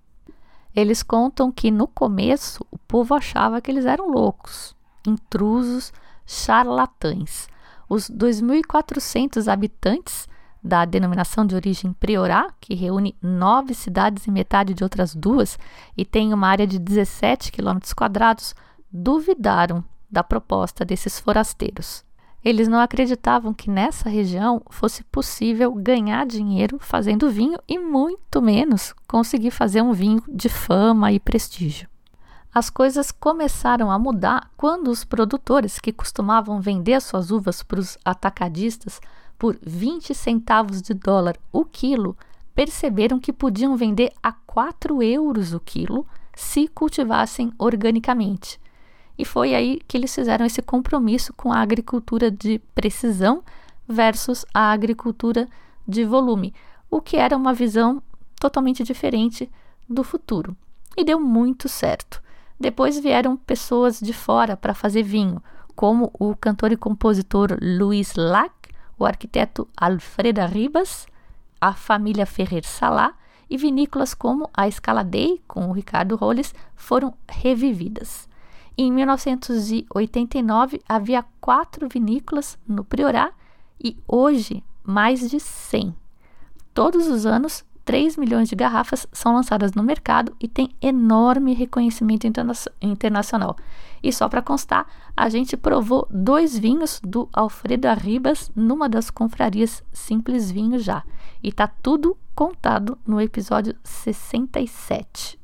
Eles 0.72 1.02
contam 1.02 1.50
que 1.50 1.68
no 1.68 1.88
começo 1.88 2.64
o 2.70 2.78
povo 2.78 3.12
achava 3.12 3.60
que 3.60 3.72
eles 3.72 3.84
eram 3.84 4.08
loucos, 4.08 4.76
intrusos, 5.04 5.92
charlatães. 6.24 7.48
Os 7.88 8.08
2.400 8.08 9.50
habitantes 9.52 10.28
da 10.62 10.84
denominação 10.84 11.46
de 11.46 11.54
origem 11.54 11.92
Priorá, 11.92 12.52
que 12.60 12.74
reúne 12.74 13.16
nove 13.22 13.74
cidades 13.74 14.26
e 14.26 14.30
metade 14.30 14.74
de 14.74 14.82
outras 14.82 15.14
duas 15.14 15.58
e 15.96 16.04
tem 16.04 16.32
uma 16.34 16.48
área 16.48 16.66
de 16.66 16.78
17 16.78 17.52
quilômetros 17.52 17.92
quadrados, 17.92 18.54
duvidaram 18.90 19.84
da 20.10 20.24
proposta 20.24 20.84
desses 20.84 21.20
forasteiros. 21.20 22.04
Eles 22.44 22.68
não 22.68 22.78
acreditavam 22.78 23.52
que 23.52 23.68
nessa 23.68 24.08
região 24.08 24.62
fosse 24.70 25.02
possível 25.04 25.72
ganhar 25.74 26.24
dinheiro 26.24 26.78
fazendo 26.80 27.30
vinho 27.30 27.58
e 27.68 27.78
muito 27.78 28.40
menos 28.40 28.94
conseguir 29.08 29.50
fazer 29.50 29.82
um 29.82 29.92
vinho 29.92 30.22
de 30.28 30.48
fama 30.48 31.12
e 31.12 31.18
prestígio. 31.18 31.88
As 32.54 32.70
coisas 32.70 33.12
começaram 33.12 33.90
a 33.90 33.98
mudar 33.98 34.50
quando 34.56 34.88
os 34.88 35.04
produtores 35.04 35.78
que 35.78 35.92
costumavam 35.92 36.60
vender 36.60 37.00
suas 37.00 37.30
uvas 37.30 37.62
para 37.62 37.80
os 37.80 37.98
atacadistas 38.04 39.00
por 39.38 39.56
20 39.62 40.14
centavos 40.14 40.82
de 40.82 40.92
dólar 40.92 41.36
o 41.52 41.64
quilo, 41.64 42.16
perceberam 42.54 43.20
que 43.20 43.32
podiam 43.32 43.76
vender 43.76 44.12
a 44.22 44.32
4 44.32 45.02
euros 45.02 45.54
o 45.54 45.60
quilo 45.60 46.04
se 46.34 46.66
cultivassem 46.68 47.52
organicamente. 47.58 48.60
E 49.16 49.24
foi 49.24 49.54
aí 49.54 49.80
que 49.86 49.96
eles 49.96 50.14
fizeram 50.14 50.44
esse 50.44 50.62
compromisso 50.62 51.32
com 51.32 51.52
a 51.52 51.60
agricultura 51.60 52.30
de 52.30 52.60
precisão 52.74 53.42
versus 53.86 54.44
a 54.52 54.70
agricultura 54.72 55.48
de 55.86 56.04
volume, 56.04 56.54
o 56.90 57.00
que 57.00 57.16
era 57.16 57.36
uma 57.36 57.54
visão 57.54 58.02
totalmente 58.40 58.82
diferente 58.82 59.50
do 59.88 60.04
futuro. 60.04 60.56
E 60.96 61.04
deu 61.04 61.20
muito 61.20 61.68
certo. 61.68 62.22
Depois 62.58 62.98
vieram 62.98 63.36
pessoas 63.36 64.00
de 64.00 64.12
fora 64.12 64.56
para 64.56 64.74
fazer 64.74 65.02
vinho, 65.02 65.42
como 65.74 66.10
o 66.18 66.34
cantor 66.34 66.72
e 66.72 66.76
compositor 66.76 67.56
Luiz 67.60 68.14
Lac, 68.16 68.52
o 68.98 69.04
arquiteto 69.04 69.68
Alfreda 69.76 70.46
Ribas 70.46 71.06
a 71.60 71.72
família 71.72 72.24
Ferrer 72.26 72.64
Salá 72.64 73.14
e 73.50 73.56
vinícolas 73.56 74.14
como 74.14 74.48
a 74.54 74.68
Escaladei, 74.68 75.42
com 75.46 75.68
o 75.68 75.72
Ricardo 75.72 76.14
Rolles, 76.16 76.54
foram 76.74 77.14
revividas. 77.28 78.28
Em 78.76 78.92
1989, 78.92 80.82
havia 80.88 81.24
quatro 81.40 81.88
vinícolas 81.88 82.58
no 82.66 82.84
Priorá 82.84 83.32
e 83.82 83.96
hoje 84.06 84.62
mais 84.84 85.28
de 85.28 85.40
100. 85.40 85.94
Todos 86.72 87.08
os 87.08 87.26
anos, 87.26 87.64
3 87.88 88.18
milhões 88.18 88.50
de 88.50 88.54
garrafas 88.54 89.06
são 89.10 89.32
lançadas 89.32 89.72
no 89.72 89.82
mercado 89.82 90.36
e 90.38 90.46
tem 90.46 90.68
enorme 90.78 91.54
reconhecimento 91.54 92.26
interna 92.26 92.52
internacional. 92.82 93.56
E 94.02 94.12
só 94.12 94.28
para 94.28 94.42
constar, 94.42 94.86
a 95.16 95.30
gente 95.30 95.56
provou 95.56 96.06
dois 96.10 96.58
vinhos 96.58 97.00
do 97.02 97.30
Alfredo 97.32 97.88
Arribas 97.88 98.52
numa 98.54 98.90
das 98.90 99.08
confrarias 99.08 99.82
Simples 99.90 100.50
Vinho 100.50 100.78
já. 100.78 101.02
E 101.42 101.50
tá 101.50 101.66
tudo 101.66 102.14
contado 102.34 102.98
no 103.06 103.18
episódio 103.22 103.74
67. 103.82 105.40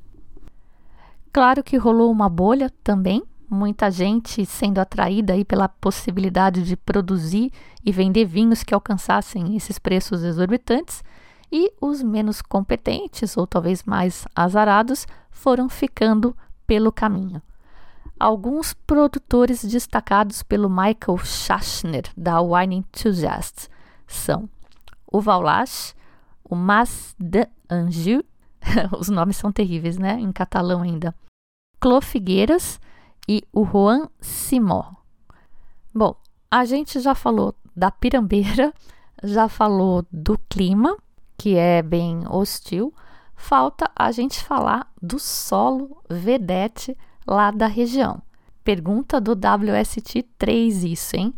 Claro 1.32 1.64
que 1.64 1.78
rolou 1.78 2.12
uma 2.12 2.28
bolha 2.28 2.70
também, 2.84 3.22
muita 3.48 3.90
gente 3.90 4.44
sendo 4.44 4.80
atraída 4.80 5.32
aí 5.32 5.46
pela 5.46 5.66
possibilidade 5.66 6.62
de 6.62 6.76
produzir 6.76 7.50
e 7.82 7.90
vender 7.90 8.26
vinhos 8.26 8.62
que 8.62 8.74
alcançassem 8.74 9.56
esses 9.56 9.78
preços 9.78 10.22
exorbitantes 10.22 11.02
e 11.50 11.72
os 11.80 12.02
menos 12.02 12.42
competentes, 12.42 13.36
ou 13.36 13.46
talvez 13.46 13.84
mais 13.84 14.26
azarados, 14.34 15.06
foram 15.30 15.68
ficando 15.68 16.36
pelo 16.66 16.92
caminho. 16.92 17.42
Alguns 18.18 18.72
produtores 18.72 19.64
destacados 19.64 20.42
pelo 20.42 20.70
Michael 20.70 21.18
Schachner, 21.24 22.04
da 22.16 22.40
Wine 22.40 22.76
Enthusiasts, 22.76 23.68
são 24.06 24.48
o 25.10 25.20
Vaulache, 25.20 25.94
o 26.42 26.54
Mas 26.54 27.14
de 27.18 27.48
Anjou, 27.70 28.24
os 28.98 29.08
nomes 29.08 29.36
são 29.36 29.52
terríveis, 29.52 29.98
né? 29.98 30.18
Em 30.18 30.32
catalão 30.32 30.82
ainda. 30.82 31.14
Clô 31.80 32.00
Figueiras 32.00 32.80
e 33.28 33.42
o 33.52 33.64
Juan 33.64 34.08
Simó. 34.20 34.92
Bom, 35.94 36.16
a 36.50 36.64
gente 36.64 37.00
já 37.00 37.14
falou 37.14 37.54
da 37.74 37.90
pirambeira, 37.90 38.72
já 39.22 39.48
falou 39.48 40.06
do 40.10 40.38
clima, 40.48 40.96
que 41.36 41.56
é 41.56 41.82
bem 41.82 42.22
hostil, 42.28 42.92
falta 43.34 43.90
a 43.94 44.10
gente 44.10 44.42
falar 44.42 44.90
do 45.00 45.18
solo 45.18 45.96
vedete 46.08 46.96
lá 47.26 47.50
da 47.50 47.66
região. 47.66 48.22
Pergunta 48.62 49.20
do 49.20 49.32
WST 49.32 50.22
3 50.38 50.84
isso, 50.84 51.16
hein? 51.16 51.34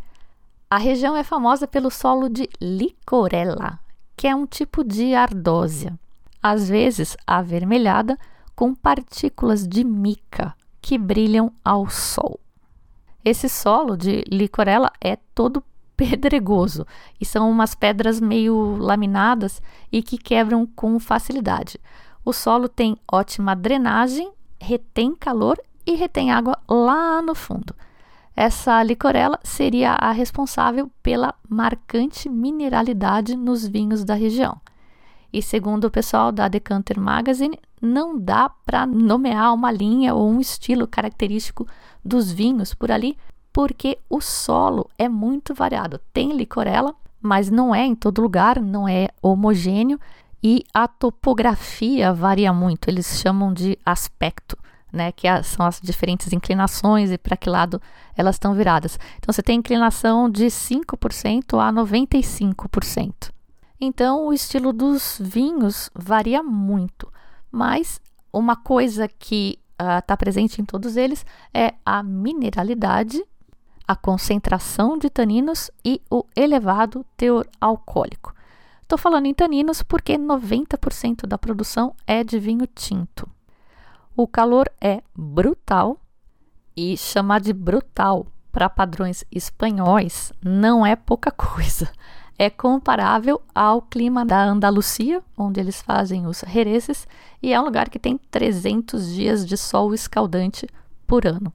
A 0.71 0.79
região 0.79 1.17
é 1.17 1.23
famosa 1.23 1.67
pelo 1.67 1.91
solo 1.91 2.29
de 2.29 2.49
licorella, 2.61 3.79
que 4.17 4.27
é 4.27 4.35
um 4.35 4.47
tipo 4.47 4.85
de 4.85 5.15
ardósia, 5.15 5.99
às 6.43 6.69
vezes 6.69 7.17
avermelhada 7.27 8.19
com 8.55 8.75
partículas 8.75 9.67
de 9.67 9.85
mica 9.85 10.55
que 10.81 10.97
brilham 10.97 11.53
ao 11.65 11.89
sol. 11.89 12.39
Esse 13.25 13.49
solo 13.49 13.97
de 13.97 14.23
licorella 14.31 14.93
é 15.01 15.17
todo 15.35 15.63
pedregoso 15.97 16.87
e 17.21 17.25
são 17.25 17.51
umas 17.51 17.75
pedras 17.75 18.21
meio 18.21 18.77
laminadas 18.77 19.63
e 19.91 20.03
que 20.03 20.19
quebram 20.19 20.67
com 20.67 20.99
facilidade. 20.99 21.79
O 22.25 22.33
solo 22.33 22.69
tem 22.69 22.97
ótima 23.11 23.55
drenagem, 23.55 24.31
retém 24.61 25.15
calor 25.15 25.59
e 25.87 25.95
retém 25.95 26.33
água 26.33 26.59
lá 26.69 27.23
no 27.23 27.35
fundo. 27.35 27.75
Essa 28.35 28.83
licorela 28.83 29.39
seria 29.43 29.93
a 29.93 30.11
responsável 30.13 30.91
pela 31.03 31.35
marcante 31.49 32.29
mineralidade 32.29 33.35
nos 33.35 33.67
vinhos 33.67 34.05
da 34.05 34.15
região. 34.15 34.61
E 35.33 35.41
segundo 35.41 35.85
o 35.85 35.91
pessoal 35.91 36.31
da 36.31 36.47
Decanter 36.49 37.01
Magazine, 37.01 37.59
não 37.81 38.19
dá 38.19 38.49
para 38.49 38.87
nomear 38.87 39.55
uma 39.55 39.71
linha 39.71 40.15
ou 40.15 40.29
um 40.29 40.41
estilo 40.41 40.87
característico 40.87 41.67
dos 42.05 42.31
vinhos 42.31 42.75
por 42.75 42.91
ali, 42.91 43.17
porque 43.57 43.99
o 44.11 44.21
solo 44.21 44.91
é 44.99 45.09
muito 45.09 45.55
variado. 45.55 45.99
Tem 46.13 46.37
licorela, 46.37 46.95
mas 47.23 47.51
não 47.51 47.75
é 47.75 47.87
em 47.87 47.95
todo 47.95 48.21
lugar, 48.21 48.61
não 48.61 48.87
é 48.87 49.09
homogêneo 49.23 49.99
e 50.43 50.63
a 50.75 50.87
topografia 50.87 52.13
varia 52.13 52.53
muito. 52.53 52.87
Eles 52.91 53.19
chamam 53.19 53.55
de 53.55 53.79
aspecto, 53.83 54.59
né, 54.93 55.11
que 55.11 55.27
são 55.43 55.65
as 55.65 55.81
diferentes 55.81 56.35
inclinações 56.35 57.11
e 57.11 57.17
para 57.17 57.35
que 57.35 57.49
lado 57.49 57.81
elas 58.15 58.35
estão 58.35 58.53
viradas. 58.53 58.99
Então 59.17 59.33
você 59.33 59.43
tem 59.43 59.59
inclinação 59.59 60.29
de 60.29 60.45
5% 60.49 61.59
a 61.59 61.73
95%. 61.73 63.31
Então 63.81 64.27
o 64.27 64.35
estilo 64.35 64.71
dos 64.71 65.19
vinhos 65.19 65.89
varia 65.95 66.43
muito, 66.43 67.11
mas 67.51 68.03
uma 68.31 68.55
coisa 68.55 69.09
que 69.09 69.59
está 69.81 70.13
uh, 70.13 70.19
presente 70.19 70.61
em 70.61 70.65
todos 70.67 70.95
eles 70.99 71.25
é 71.55 71.73
a 71.87 72.03
mineralidade 72.03 73.25
a 73.87 73.95
concentração 73.95 74.99
de 74.99 75.09
taninos 75.09 75.71
e 75.85 76.01
o 76.11 76.25
elevado 76.35 77.05
teor 77.17 77.47
alcoólico. 77.61 78.35
Estou 78.83 78.99
falando 78.99 79.27
em 79.27 79.35
taninos 79.35 79.83
porque 79.83 80.17
90% 80.17 81.27
da 81.27 81.37
produção 81.37 81.95
é 82.07 82.23
de 82.23 82.39
vinho 82.39 82.67
tinto. 82.67 83.29
O 84.17 84.27
calor 84.27 84.71
é 84.81 85.03
brutal 85.15 86.01
e 86.77 86.97
chamar 86.97 87.41
de 87.41 87.53
brutal 87.53 88.27
para 88.53 88.71
padrões 88.71 89.25
espanhóis 89.31 90.33
não 90.43 90.87
é 90.87 90.97
pouca 90.97 91.31
coisa. 91.31 91.89
É 92.39 92.51
comparável 92.51 93.41
ao 93.55 93.81
clima 93.81 94.23
da 94.23 94.45
Andalucia, 94.45 95.23
onde 95.39 95.59
eles 95.59 95.81
fazem 95.81 96.27
os 96.27 96.43
herezes, 96.43 97.09
e 97.43 97.51
é 97.51 97.59
um 97.59 97.65
lugar 97.65 97.89
que 97.89 97.99
tem 97.99 98.19
300 98.19 99.15
dias 99.15 99.47
de 99.47 99.57
sol 99.57 99.95
escaldante 99.95 100.69
por 101.07 101.27
ano. 101.27 101.51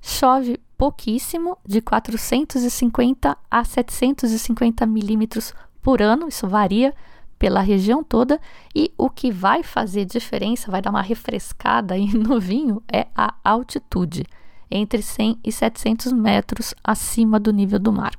Chove 0.00 0.60
pouquíssimo, 0.78 1.58
de 1.66 1.80
450 1.82 3.36
a 3.50 3.64
750 3.64 4.86
milímetros 4.86 5.52
por 5.82 6.00
ano, 6.00 6.28
isso 6.28 6.46
varia 6.46 6.94
pela 7.36 7.60
região 7.60 8.02
toda, 8.02 8.40
e 8.74 8.92
o 8.96 9.10
que 9.10 9.30
vai 9.30 9.64
fazer 9.64 10.04
diferença, 10.04 10.70
vai 10.70 10.80
dar 10.80 10.90
uma 10.90 11.02
refrescada 11.02 11.94
aí 11.94 12.06
no 12.14 12.40
vinho, 12.40 12.80
é 12.90 13.08
a 13.14 13.34
altitude, 13.44 14.24
entre 14.70 15.02
100 15.02 15.38
e 15.44 15.50
700 15.50 16.12
metros 16.12 16.74
acima 16.82 17.40
do 17.40 17.52
nível 17.52 17.78
do 17.78 17.92
mar. 17.92 18.12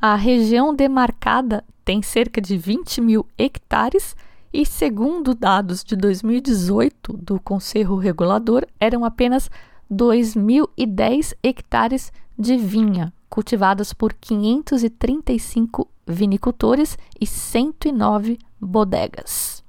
A 0.00 0.14
região 0.14 0.74
demarcada 0.74 1.64
tem 1.84 2.00
cerca 2.02 2.40
de 2.40 2.56
20 2.56 3.00
mil 3.00 3.26
hectares 3.38 4.14
e, 4.52 4.64
segundo 4.64 5.34
dados 5.34 5.82
de 5.82 5.96
2018 5.96 7.12
do 7.12 7.40
Conselho 7.40 7.96
Regulador, 7.96 8.66
eram 8.78 9.04
apenas 9.04 9.50
2.010 9.90 11.34
hectares 11.42 12.12
de 12.38 12.56
vinha, 12.56 13.12
cultivadas 13.28 13.92
por 13.92 14.12
535 14.12 15.88
vinicultores 16.06 16.98
e 17.20 17.26
109 17.26 18.38
bodegas. 18.60 19.64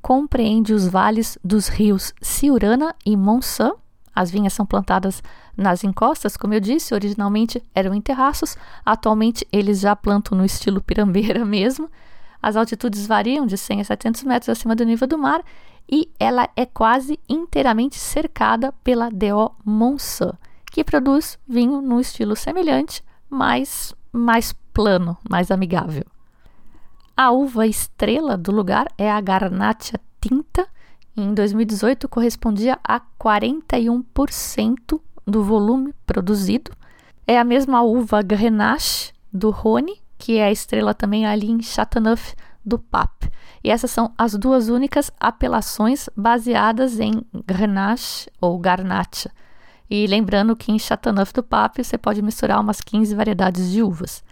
Compreende 0.00 0.72
os 0.72 0.86
vales 0.86 1.38
dos 1.42 1.68
rios 1.68 2.12
Ciurana 2.20 2.94
e 3.04 3.16
Monsan. 3.16 3.72
As 4.14 4.30
vinhas 4.30 4.52
são 4.52 4.64
plantadas 4.64 5.22
nas 5.56 5.82
encostas, 5.82 6.36
como 6.36 6.54
eu 6.54 6.60
disse, 6.60 6.94
originalmente 6.94 7.62
eram 7.74 7.94
em 7.94 8.00
terraços, 8.00 8.56
atualmente 8.84 9.46
eles 9.50 9.80
já 9.80 9.94
plantam 9.96 10.36
no 10.36 10.44
estilo 10.44 10.80
pirambeira 10.80 11.44
mesmo. 11.46 11.90
As 12.42 12.56
altitudes 12.56 13.06
variam 13.06 13.46
de 13.46 13.56
100 13.56 13.80
a 13.80 13.84
700 13.84 14.24
metros 14.24 14.48
acima 14.50 14.76
do 14.76 14.84
nível 14.84 15.08
do 15.08 15.16
mar 15.16 15.42
e 15.90 16.10
ela 16.18 16.48
é 16.56 16.64
quase 16.64 17.18
inteiramente 17.28 17.96
cercada 17.96 18.72
pela 18.82 19.10
DO 19.10 19.54
Monsan, 19.64 20.32
que 20.70 20.82
produz 20.82 21.38
vinho 21.46 21.80
num 21.80 22.00
estilo 22.00 22.34
semelhante, 22.34 23.04
mas 23.28 23.94
mais 24.12 24.52
plano, 24.72 25.16
mais 25.28 25.50
amigável. 25.50 26.04
A 27.16 27.30
uva 27.30 27.66
estrela 27.66 28.36
do 28.36 28.50
lugar 28.50 28.88
é 28.98 29.10
a 29.10 29.20
Garnacha 29.20 30.00
Tinta. 30.20 30.66
Em 31.16 31.32
2018 31.32 32.08
correspondia 32.08 32.78
a 32.82 33.00
41% 33.00 35.00
do 35.24 35.44
volume 35.44 35.94
produzido. 36.04 36.72
É 37.24 37.38
a 37.38 37.44
mesma 37.44 37.82
uva 37.82 38.20
Grenache 38.20 39.12
do 39.32 39.50
Rhône, 39.50 40.02
que 40.18 40.38
é 40.38 40.46
a 40.46 40.52
estrela 40.52 40.92
também 40.92 41.24
ali 41.24 41.50
em 41.50 41.62
Chateauneuf 41.62 42.34
do 42.64 42.78
Pape. 42.78 43.30
E 43.64 43.70
essas 43.70 43.90
são 43.90 44.12
as 44.18 44.34
duas 44.34 44.68
únicas 44.68 45.10
apelações 45.18 46.10
baseadas 46.14 47.00
em 47.00 47.24
Grenache 47.46 48.30
ou 48.38 48.58
Garnacha. 48.58 49.30
E 49.88 50.06
lembrando 50.06 50.54
que 50.54 50.70
em 50.70 50.78
Chateauneuf 50.78 51.32
do 51.32 51.42
Pape 51.42 51.82
você 51.82 51.96
pode 51.96 52.20
misturar 52.20 52.60
umas 52.60 52.82
15 52.82 53.14
variedades 53.14 53.70
de 53.70 53.82
uvas. 53.82 54.22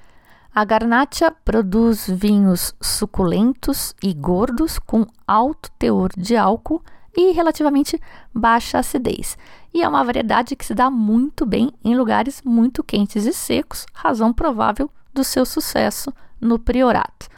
A 0.55 0.66
Garnacha 0.66 1.30
produz 1.30 2.07
vinhos 2.07 2.74
suculentos 2.78 3.95
e 4.03 4.12
gordos 4.12 4.78
com 4.78 5.07
alto 5.26 5.70
teor 5.78 6.11
de 6.14 6.37
álcool 6.37 6.83
e 7.16 7.33
relativamente 7.33 7.99
baixa 8.35 8.78
acidez. 8.78 9.39
E 9.72 9.83
é 9.83 9.89
uma 9.89 10.05
variedade 10.05 10.55
que 10.55 10.64
se 10.64 10.74
dá 10.74 10.91
muito 10.91 11.47
bem 11.47 11.72
em 11.83 11.97
lugares 11.97 12.43
muito 12.45 12.85
quentes 12.85 13.24
e 13.24 13.33
secos, 13.33 13.87
razão 13.95 14.30
provável 14.30 14.91
do 15.14 15.24
seu 15.24 15.47
sucesso 15.47 16.12
no 16.39 16.59
priorato. 16.59 17.33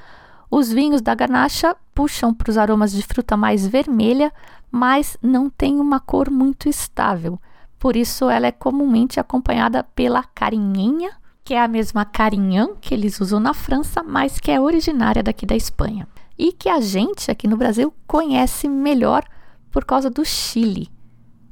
Os 0.57 0.71
vinhos 0.71 1.03
da 1.03 1.17
Garnacha 1.17 1.75
puxam 1.93 2.33
para 2.33 2.49
os 2.49 2.57
aromas 2.57 2.93
de 2.93 3.03
fruta 3.03 3.37
mais 3.37 3.67
vermelha, 3.67 4.33
mas 4.71 5.19
não 5.21 5.51
tem 5.51 5.81
uma 5.81 5.99
cor 5.99 6.31
muito 6.31 6.69
estável. 6.69 7.41
Por 7.77 7.97
isso, 7.97 8.31
ela 8.31 8.47
é 8.47 8.53
comumente 8.53 9.19
acompanhada 9.19 9.83
pela 9.83 10.23
carinhenha, 10.23 11.11
que 11.43 11.55
é 11.55 11.61
a 11.61 11.67
mesma 11.67 12.05
carinhã 12.05 12.69
que 12.81 12.95
eles 12.95 13.21
usam 13.21 13.41
na 13.41 13.53
França, 13.53 14.01
mas 14.05 14.39
que 14.39 14.49
é 14.49 14.61
originária 14.61 15.25
daqui 15.25 15.45
da 15.45 15.57
Espanha. 15.57 16.07
E 16.39 16.53
que 16.53 16.69
a 16.69 16.81
gente 16.81 17.33
aqui 17.33 17.49
no 17.49 17.57
Brasil 17.57 17.93
conhece 18.07 18.69
melhor 18.69 19.25
por 19.73 19.85
causa 19.85 20.09
do 20.09 20.25
Chile. 20.25 20.89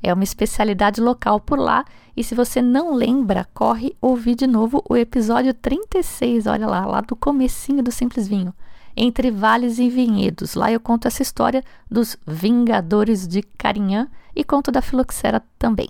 É 0.00 0.14
uma 0.14 0.22
especialidade 0.22 1.00
local 1.00 1.40
por 1.40 1.58
lá. 1.58 1.84
E 2.16 2.22
se 2.22 2.36
você 2.36 2.62
não 2.62 2.94
lembra, 2.94 3.48
corre 3.52 3.96
ouvir 4.00 4.36
de 4.36 4.46
novo 4.46 4.80
o 4.88 4.96
episódio 4.96 5.52
36, 5.52 6.46
olha 6.46 6.68
lá, 6.68 6.86
lá 6.86 7.00
do 7.00 7.16
comecinho 7.16 7.82
do 7.82 7.90
Simples 7.90 8.28
Vinho 8.28 8.54
entre 8.96 9.30
vales 9.30 9.78
e 9.78 9.88
vinhedos. 9.88 10.54
Lá 10.54 10.70
eu 10.70 10.80
conto 10.80 11.06
essa 11.06 11.22
história 11.22 11.64
dos 11.90 12.16
Vingadores 12.26 13.26
de 13.26 13.42
Carinhã 13.42 14.08
e 14.34 14.44
conto 14.44 14.70
da 14.70 14.82
filoxera 14.82 15.42
também. 15.58 15.88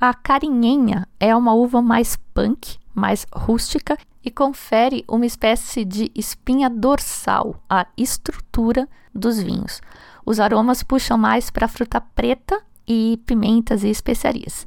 A 0.00 0.12
carinhenha 0.12 1.08
é 1.18 1.34
uma 1.34 1.54
uva 1.54 1.80
mais 1.80 2.16
punk, 2.34 2.78
mais 2.94 3.26
rústica 3.32 3.96
e 4.22 4.30
confere 4.30 5.04
uma 5.08 5.24
espécie 5.24 5.84
de 5.84 6.10
espinha 6.14 6.68
dorsal 6.68 7.62
à 7.68 7.86
estrutura 7.96 8.88
dos 9.14 9.40
vinhos. 9.40 9.80
Os 10.24 10.38
aromas 10.40 10.82
puxam 10.82 11.16
mais 11.16 11.50
para 11.50 11.68
fruta 11.68 12.00
preta 12.00 12.60
e 12.86 13.20
pimentas 13.24 13.84
e 13.84 13.88
especiarias. 13.88 14.66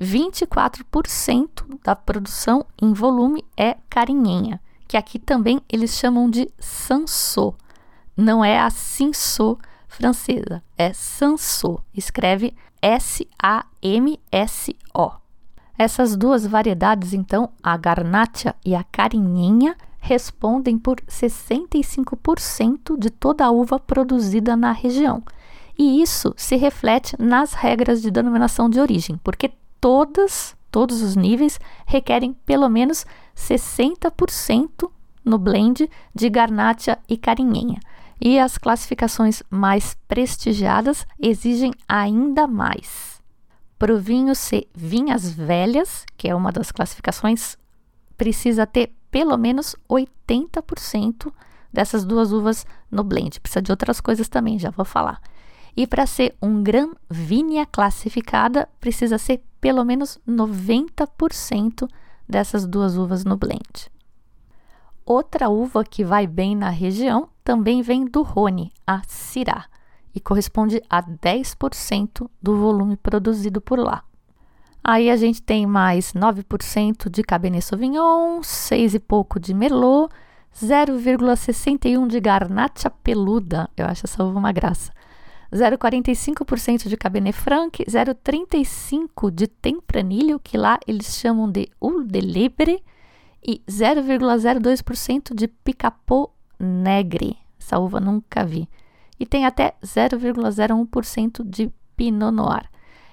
24% 0.00 1.78
da 1.84 1.94
produção 1.94 2.64
em 2.80 2.92
volume 2.92 3.44
é 3.56 3.76
carinhenha 3.90 4.60
que 4.92 4.96
aqui 4.98 5.18
também 5.18 5.58
eles 5.72 5.96
chamam 5.96 6.28
de 6.28 6.50
Sanso. 6.58 7.54
Não 8.14 8.44
é 8.44 8.60
a 8.60 8.68
Cinso 8.68 9.56
francesa, 9.88 10.62
é 10.76 10.92
Sanso. 10.92 11.78
Escreve 11.94 12.54
S-A-M-S-O. 12.82 13.62
Essas 15.78 16.14
duas 16.14 16.46
variedades, 16.46 17.14
então, 17.14 17.48
a 17.62 17.74
garnacha 17.74 18.54
e 18.62 18.74
a 18.74 18.84
carinhenha, 18.84 19.74
respondem 19.98 20.76
por 20.76 21.00
65% 21.08 22.98
de 22.98 23.08
toda 23.08 23.46
a 23.46 23.50
uva 23.50 23.78
produzida 23.78 24.54
na 24.54 24.72
região. 24.72 25.22
E 25.78 26.02
isso 26.02 26.34
se 26.36 26.54
reflete 26.56 27.16
nas 27.18 27.54
regras 27.54 28.02
de 28.02 28.10
denominação 28.10 28.68
de 28.68 28.78
origem, 28.78 29.18
porque 29.24 29.52
todas, 29.80 30.54
todos 30.70 31.00
os 31.00 31.16
níveis 31.16 31.58
requerem 31.86 32.36
pelo 32.44 32.68
menos 32.68 33.06
60% 33.36 34.90
no 35.24 35.38
blend 35.38 35.88
de 36.14 36.28
garnacha 36.28 36.98
e 37.08 37.16
carinhenha. 37.16 37.80
E 38.20 38.38
as 38.38 38.56
classificações 38.56 39.42
mais 39.50 39.96
prestigiadas 40.06 41.06
exigem 41.18 41.72
ainda 41.88 42.46
mais. 42.46 43.20
Para 43.78 43.94
o 43.94 43.98
vinho 43.98 44.34
ser 44.34 44.68
vinhas 44.74 45.32
velhas, 45.32 46.04
que 46.16 46.28
é 46.28 46.34
uma 46.34 46.52
das 46.52 46.70
classificações, 46.70 47.56
precisa 48.16 48.64
ter 48.64 48.94
pelo 49.10 49.36
menos 49.36 49.74
80% 49.90 51.32
dessas 51.72 52.04
duas 52.04 52.32
uvas 52.32 52.64
no 52.90 53.02
blend. 53.02 53.40
Precisa 53.40 53.60
de 53.60 53.72
outras 53.72 54.00
coisas 54.00 54.28
também, 54.28 54.58
já 54.58 54.70
vou 54.70 54.84
falar. 54.84 55.20
E 55.76 55.86
para 55.86 56.06
ser 56.06 56.36
um 56.40 56.62
Gran 56.62 56.90
Vinha 57.10 57.66
classificada, 57.66 58.68
precisa 58.78 59.18
ser 59.18 59.42
pelo 59.60 59.84
menos 59.84 60.18
90% 60.28 61.88
dessas 62.32 62.66
duas 62.66 62.96
uvas 62.96 63.24
no 63.24 63.36
blend. 63.36 63.92
Outra 65.04 65.48
uva 65.48 65.84
que 65.84 66.02
vai 66.02 66.26
bem 66.26 66.56
na 66.56 66.70
região 66.70 67.28
também 67.44 67.82
vem 67.82 68.06
do 68.06 68.22
Rhône, 68.22 68.72
a 68.86 69.02
Syrah, 69.06 69.66
e 70.14 70.20
corresponde 70.20 70.82
a 70.88 71.02
10% 71.02 72.28
do 72.40 72.56
volume 72.56 72.96
produzido 72.96 73.60
por 73.60 73.78
lá. 73.78 74.02
Aí 74.82 75.10
a 75.10 75.16
gente 75.16 75.42
tem 75.42 75.66
mais 75.66 76.12
9% 76.12 77.10
de 77.10 77.22
Cabernet 77.22 77.64
Sauvignon, 77.64 78.42
6 78.42 78.94
e 78.94 78.98
pouco 78.98 79.38
de 79.38 79.54
Merlot, 79.54 80.12
0,61 80.54 82.08
de 82.08 82.20
Garnacha 82.20 82.90
peluda, 82.90 83.68
eu 83.76 83.86
acho 83.86 84.06
essa 84.06 84.24
uva 84.24 84.38
uma 84.38 84.52
graça. 84.52 84.92
0,45% 85.52 86.88
de 86.88 86.96
Cabernet 86.96 87.36
Franc, 87.36 87.84
0,35% 87.84 89.30
de 89.30 89.46
Tempranillo, 89.46 90.40
que 90.40 90.56
lá 90.56 90.78
eles 90.86 91.18
chamam 91.18 91.50
de 91.50 91.68
Ul 91.80 92.04
de 92.04 92.20
Libre, 92.20 92.82
e 93.46 93.60
0,02% 93.68 95.34
de 95.34 95.48
Picapó 95.48 96.32
Negre. 96.58 97.36
Essa 97.60 97.78
uva 97.78 98.00
nunca 98.00 98.44
vi. 98.44 98.68
E 99.18 99.26
tem 99.26 99.44
até 99.44 99.74
0,01% 99.82 101.44
de 101.44 101.70
Pinot 101.96 102.32
Noir. 102.32 102.70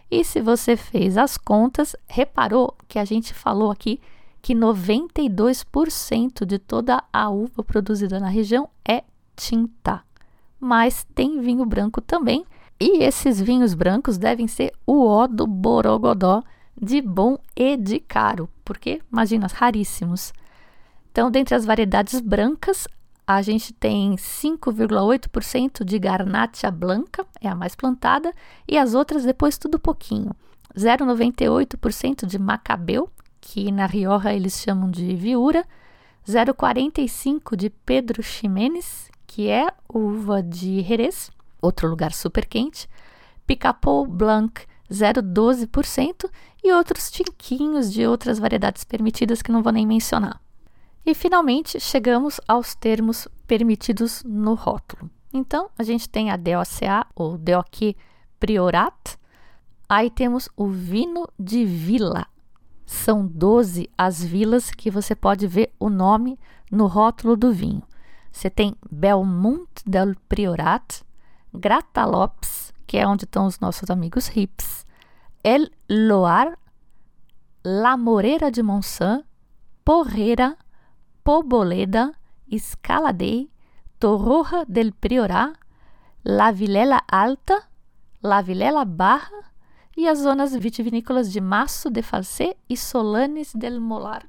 E 0.10 0.24
se 0.24 0.40
você 0.42 0.78
fez 0.78 1.18
as 1.18 1.38
contas, 1.38 1.96
reparou 2.08 2.76
que 2.88 2.98
a 2.98 3.06
gente 3.06 3.34
falou 3.34 3.70
aqui 3.70 4.00
que 4.42 4.56
92% 4.56 6.46
de 6.46 6.58
toda 6.58 7.04
a 7.12 7.30
uva 7.30 7.64
produzida 7.64 8.20
na 8.20 8.30
região 8.30 8.70
é 8.88 9.04
tinta 9.36 10.04
mas 10.60 11.06
tem 11.16 11.40
vinho 11.42 11.66
branco 11.66 12.02
também. 12.02 12.46
E 12.80 13.04
esses 13.04 13.42
vinhos 13.42 13.74
brancos 13.74 14.18
devem 14.18 14.48
ser 14.48 14.72
o 14.86 15.06
ó 15.06 15.28
do 15.28 15.46
Borogodó 15.46 16.44
de 16.82 17.02
bom 17.02 17.38
e 17.56 17.76
de 17.76 18.00
caro, 18.00 18.50
porque, 18.64 19.02
imagina, 19.12 19.48
raríssimos. 19.52 20.34
Então, 21.12 21.30
dentre 21.30 21.56
as 21.56 21.66
variedades 21.66 22.22
brancas, 22.22 22.88
a 23.28 23.42
gente 23.42 23.74
tem 23.74 24.16
5,8% 24.16 25.84
de 25.84 26.00
Garnacha 26.00 26.72
Blanca, 26.72 27.26
é 27.42 27.50
a 27.50 27.56
mais 27.56 27.76
plantada, 27.76 28.34
e 28.68 28.78
as 28.78 28.94
outras 28.94 29.24
depois 29.24 29.58
tudo 29.58 29.78
pouquinho. 29.78 30.32
0,98% 30.76 32.26
de 32.26 32.40
Macabeu, 32.40 33.10
que 33.42 33.72
na 33.72 33.86
Rioja 33.86 34.34
eles 34.34 34.60
chamam 34.60 34.90
de 34.90 35.16
Viura, 35.16 35.66
0,45% 36.28 37.56
de 37.56 37.70
Pedro 37.70 38.24
Ximenes, 38.24 39.09
que 39.40 39.48
é 39.48 39.72
uva 39.88 40.44
de 40.44 40.82
Jerez, 40.82 41.32
outro 41.62 41.88
lugar 41.88 42.12
super 42.12 42.46
quente, 42.46 42.90
Picapou 43.48 44.06
Blanc 44.06 44.68
0,12% 44.92 46.30
e 46.62 46.74
outros 46.74 47.10
tinquinhos 47.10 47.90
de 47.90 48.06
outras 48.06 48.38
variedades 48.38 48.84
permitidas 48.84 49.42
que 49.42 49.50
não 49.50 49.64
vou 49.64 49.72
nem 49.72 49.88
mencionar. 49.88 50.42
E 51.06 51.16
finalmente 51.16 51.80
chegamos 51.80 52.42
aos 52.46 52.76
termos 52.76 53.30
permitidos 53.48 54.26
no 54.26 54.56
rótulo. 54.56 55.10
Então, 55.34 55.70
a 55.78 55.84
gente 55.84 56.10
tem 56.10 56.30
a 56.30 56.36
DOCA 56.36 57.08
ou 57.16 57.38
DOQ 57.38 57.96
Priorat, 58.42 59.16
aí 59.88 60.10
temos 60.10 60.50
o 60.58 60.68
vinho 60.68 61.26
de 61.40 61.64
vila. 61.64 62.28
São 62.86 63.26
12 63.26 63.90
as 63.98 64.22
vilas 64.22 64.70
que 64.70 64.92
você 64.92 65.16
pode 65.16 65.48
ver 65.48 65.72
o 65.80 65.90
nome 65.90 66.38
no 66.70 66.88
rótulo 66.88 67.38
do 67.38 67.54
vinho. 67.54 67.84
Você 68.32 68.50
tem 68.50 68.76
Belmont 68.92 69.70
del 69.86 70.16
Priorat, 70.28 71.02
Gratalopes, 71.54 72.74
que 72.86 72.98
é 72.98 73.08
onde 73.08 73.26
estão 73.26 73.46
os 73.46 73.60
nossos 73.60 73.90
amigos 73.90 74.30
hips, 74.36 74.86
El 75.44 75.72
Loar, 75.90 76.58
La 77.64 77.98
Moreira 77.98 78.52
de 78.52 78.64
Monsan, 78.64 79.24
Porreira, 79.84 80.58
Poboleda, 81.24 82.14
Escaladei, 82.50 83.52
Torroja 84.00 84.66
del 84.68 84.92
Priorat, 84.94 85.56
La 86.24 86.52
Vilela 86.52 87.04
Alta, 87.08 87.70
La 88.22 88.42
Vilela 88.42 88.86
Barra 88.86 89.52
e 89.96 90.08
as 90.08 90.20
zonas 90.20 90.56
vitivinícolas 90.56 91.32
de 91.32 91.42
Masso 91.42 91.90
de 91.90 92.02
Falsé 92.02 92.56
e 92.70 92.78
Solanes 92.78 93.54
del 93.54 93.80
Molar. 93.80 94.28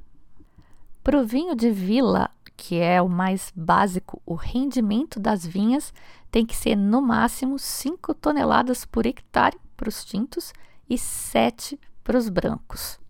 Para 1.03 1.21
o 1.21 1.25
vinho 1.25 1.55
de 1.55 1.71
vila, 1.71 2.31
que 2.61 2.79
é 2.79 3.01
o 3.01 3.09
mais 3.09 3.51
básico, 3.57 4.21
o 4.27 4.35
rendimento 4.35 5.19
das 5.19 5.47
vinhas 5.47 5.95
tem 6.31 6.45
que 6.45 6.55
ser 6.55 6.77
no 6.77 7.01
máximo 7.01 7.59
5 7.59 8.13
toneladas 8.13 8.85
por 8.85 9.07
hectare 9.07 9.59
para 9.79 9.89
os 9.89 10.05
tintos 10.05 10.53
e 10.87 10.99
7 10.99 11.81
para 12.05 12.19
os 12.19 12.29
brancos. 12.29 13.01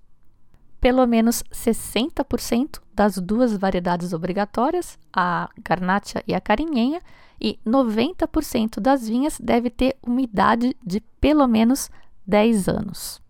Pelo 0.80 1.04
menos 1.04 1.42
60% 1.52 2.80
das 2.94 3.18
duas 3.18 3.56
variedades 3.56 4.12
obrigatórias, 4.12 4.96
a 5.12 5.50
garnacha 5.64 6.22
e 6.28 6.32
a 6.32 6.40
carinhenha, 6.40 7.02
e 7.40 7.58
90% 7.66 8.78
das 8.78 9.08
vinhas 9.08 9.36
deve 9.40 9.68
ter 9.68 9.96
umidade 10.00 10.76
de 10.86 11.00
pelo 11.20 11.48
menos 11.48 11.90
10 12.24 12.68
anos. 12.68 13.20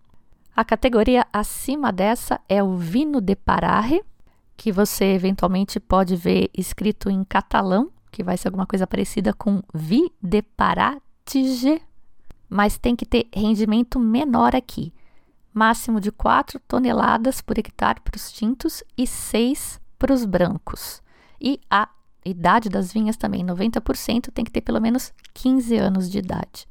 A 0.55 0.66
categoria 0.66 1.27
acima 1.33 1.91
dessa 1.91 2.39
é 2.47 2.62
o 2.62 2.77
vino 2.77 3.23
de 3.23 3.35
Pararre, 3.35 4.05
que 4.61 4.71
você 4.71 5.15
eventualmente 5.15 5.81
pode 5.81 6.15
ver 6.15 6.51
escrito 6.53 7.09
em 7.09 7.25
catalão, 7.25 7.91
que 8.13 8.23
vai 8.23 8.37
ser 8.37 8.49
alguma 8.49 8.67
coisa 8.67 8.87
parecida 8.87 9.33
com 9.33 9.63
Vi 9.73 10.13
de 10.23 10.43
Paratige, 10.43 11.81
mas 12.47 12.77
tem 12.77 12.95
que 12.95 13.07
ter 13.07 13.27
rendimento 13.35 13.99
menor 13.99 14.55
aqui. 14.55 14.93
Máximo 15.51 15.99
de 15.99 16.13
4 16.13 16.61
toneladas 16.69 17.41
por 17.41 17.59
hectare 17.59 18.03
para 18.03 18.15
os 18.15 18.31
tintos 18.31 18.85
e 18.99 19.07
6 19.07 19.81
para 19.99 20.13
os 20.13 20.27
brancos. 20.27 21.03
E 21.41 21.59
a 21.71 21.89
idade 22.23 22.69
das 22.69 22.93
vinhas 22.93 23.17
também, 23.17 23.43
90% 23.43 24.31
tem 24.31 24.45
que 24.45 24.53
ter 24.53 24.61
pelo 24.61 24.79
menos 24.79 25.11
15 25.33 25.75
anos 25.79 26.11
de 26.11 26.19
idade. 26.19 26.69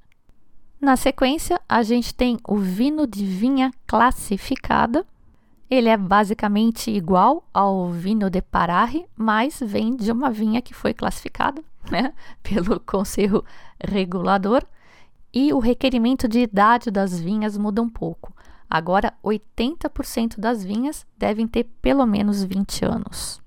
Na 0.80 0.96
sequência, 0.96 1.60
a 1.68 1.82
gente 1.82 2.14
tem 2.14 2.38
o 2.48 2.56
vinho 2.56 3.08
de 3.08 3.26
vinha 3.26 3.72
classificada. 3.88 5.04
Ele 5.70 5.88
é 5.88 5.96
basicamente 5.96 6.90
igual 6.90 7.48
ao 7.54 7.90
vinho 7.92 8.30
de 8.30 8.42
Pararre, 8.42 9.06
mas 9.16 9.60
vem 9.64 9.96
de 9.96 10.12
uma 10.12 10.32
vinha 10.32 10.62
que 10.62 10.74
foi 10.74 10.94
classificada 10.94 11.64
né, 11.92 12.14
pelo 12.42 12.80
Conselho 12.80 13.46
Regulador. 13.80 14.64
E 15.32 15.54
o 15.54 15.60
requerimento 15.60 16.28
de 16.28 16.40
idade 16.40 16.90
das 16.90 17.20
vinhas 17.20 17.56
muda 17.56 17.84
um 17.84 17.90
pouco. 17.90 18.34
Agora, 18.68 19.14
80% 19.24 20.40
das 20.40 20.64
vinhas 20.64 21.06
devem 21.18 21.48
ter 21.48 21.66
pelo 21.82 22.06
menos 22.06 22.44
20 22.44 22.86
anos. 22.86 23.40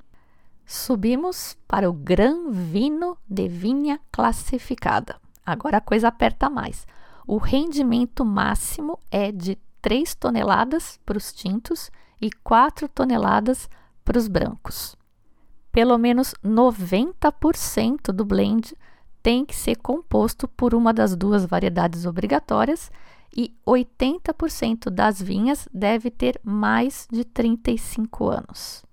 Subimos 0.64 1.56
para 1.66 1.90
o 1.90 1.92
Gran 1.92 2.50
Vino 2.50 3.16
de 3.28 3.48
Vinha 3.48 4.00
Classificada. 4.12 5.16
Agora 5.44 5.78
a 5.78 5.80
coisa 5.80 6.08
aperta 6.08 6.48
mais. 6.48 6.86
O 7.26 7.36
rendimento 7.36 8.24
máximo 8.24 8.98
é 9.10 9.30
de 9.30 9.58
3 9.82 10.14
toneladas 10.14 10.98
para 11.04 11.18
os 11.18 11.32
tintos 11.32 11.90
e 12.20 12.30
4 12.30 12.88
toneladas 12.88 13.68
para 14.04 14.16
os 14.16 14.28
brancos. 14.28 14.96
Pelo 15.72 15.98
menos 15.98 16.34
90% 16.44 18.12
do 18.12 18.24
blend 18.24 18.76
tem 19.22 19.44
que 19.44 19.54
ser 19.54 19.76
composto 19.76 20.46
por 20.48 20.74
uma 20.74 20.92
das 20.92 21.16
duas 21.16 21.44
variedades 21.44 22.06
obrigatórias 22.06 22.90
e 23.36 23.54
80% 23.66 24.90
das 24.90 25.20
vinhas 25.20 25.68
deve 25.72 26.10
ter 26.10 26.40
mais 26.44 27.08
de 27.10 27.24
35 27.24 28.28
anos. 28.28 28.84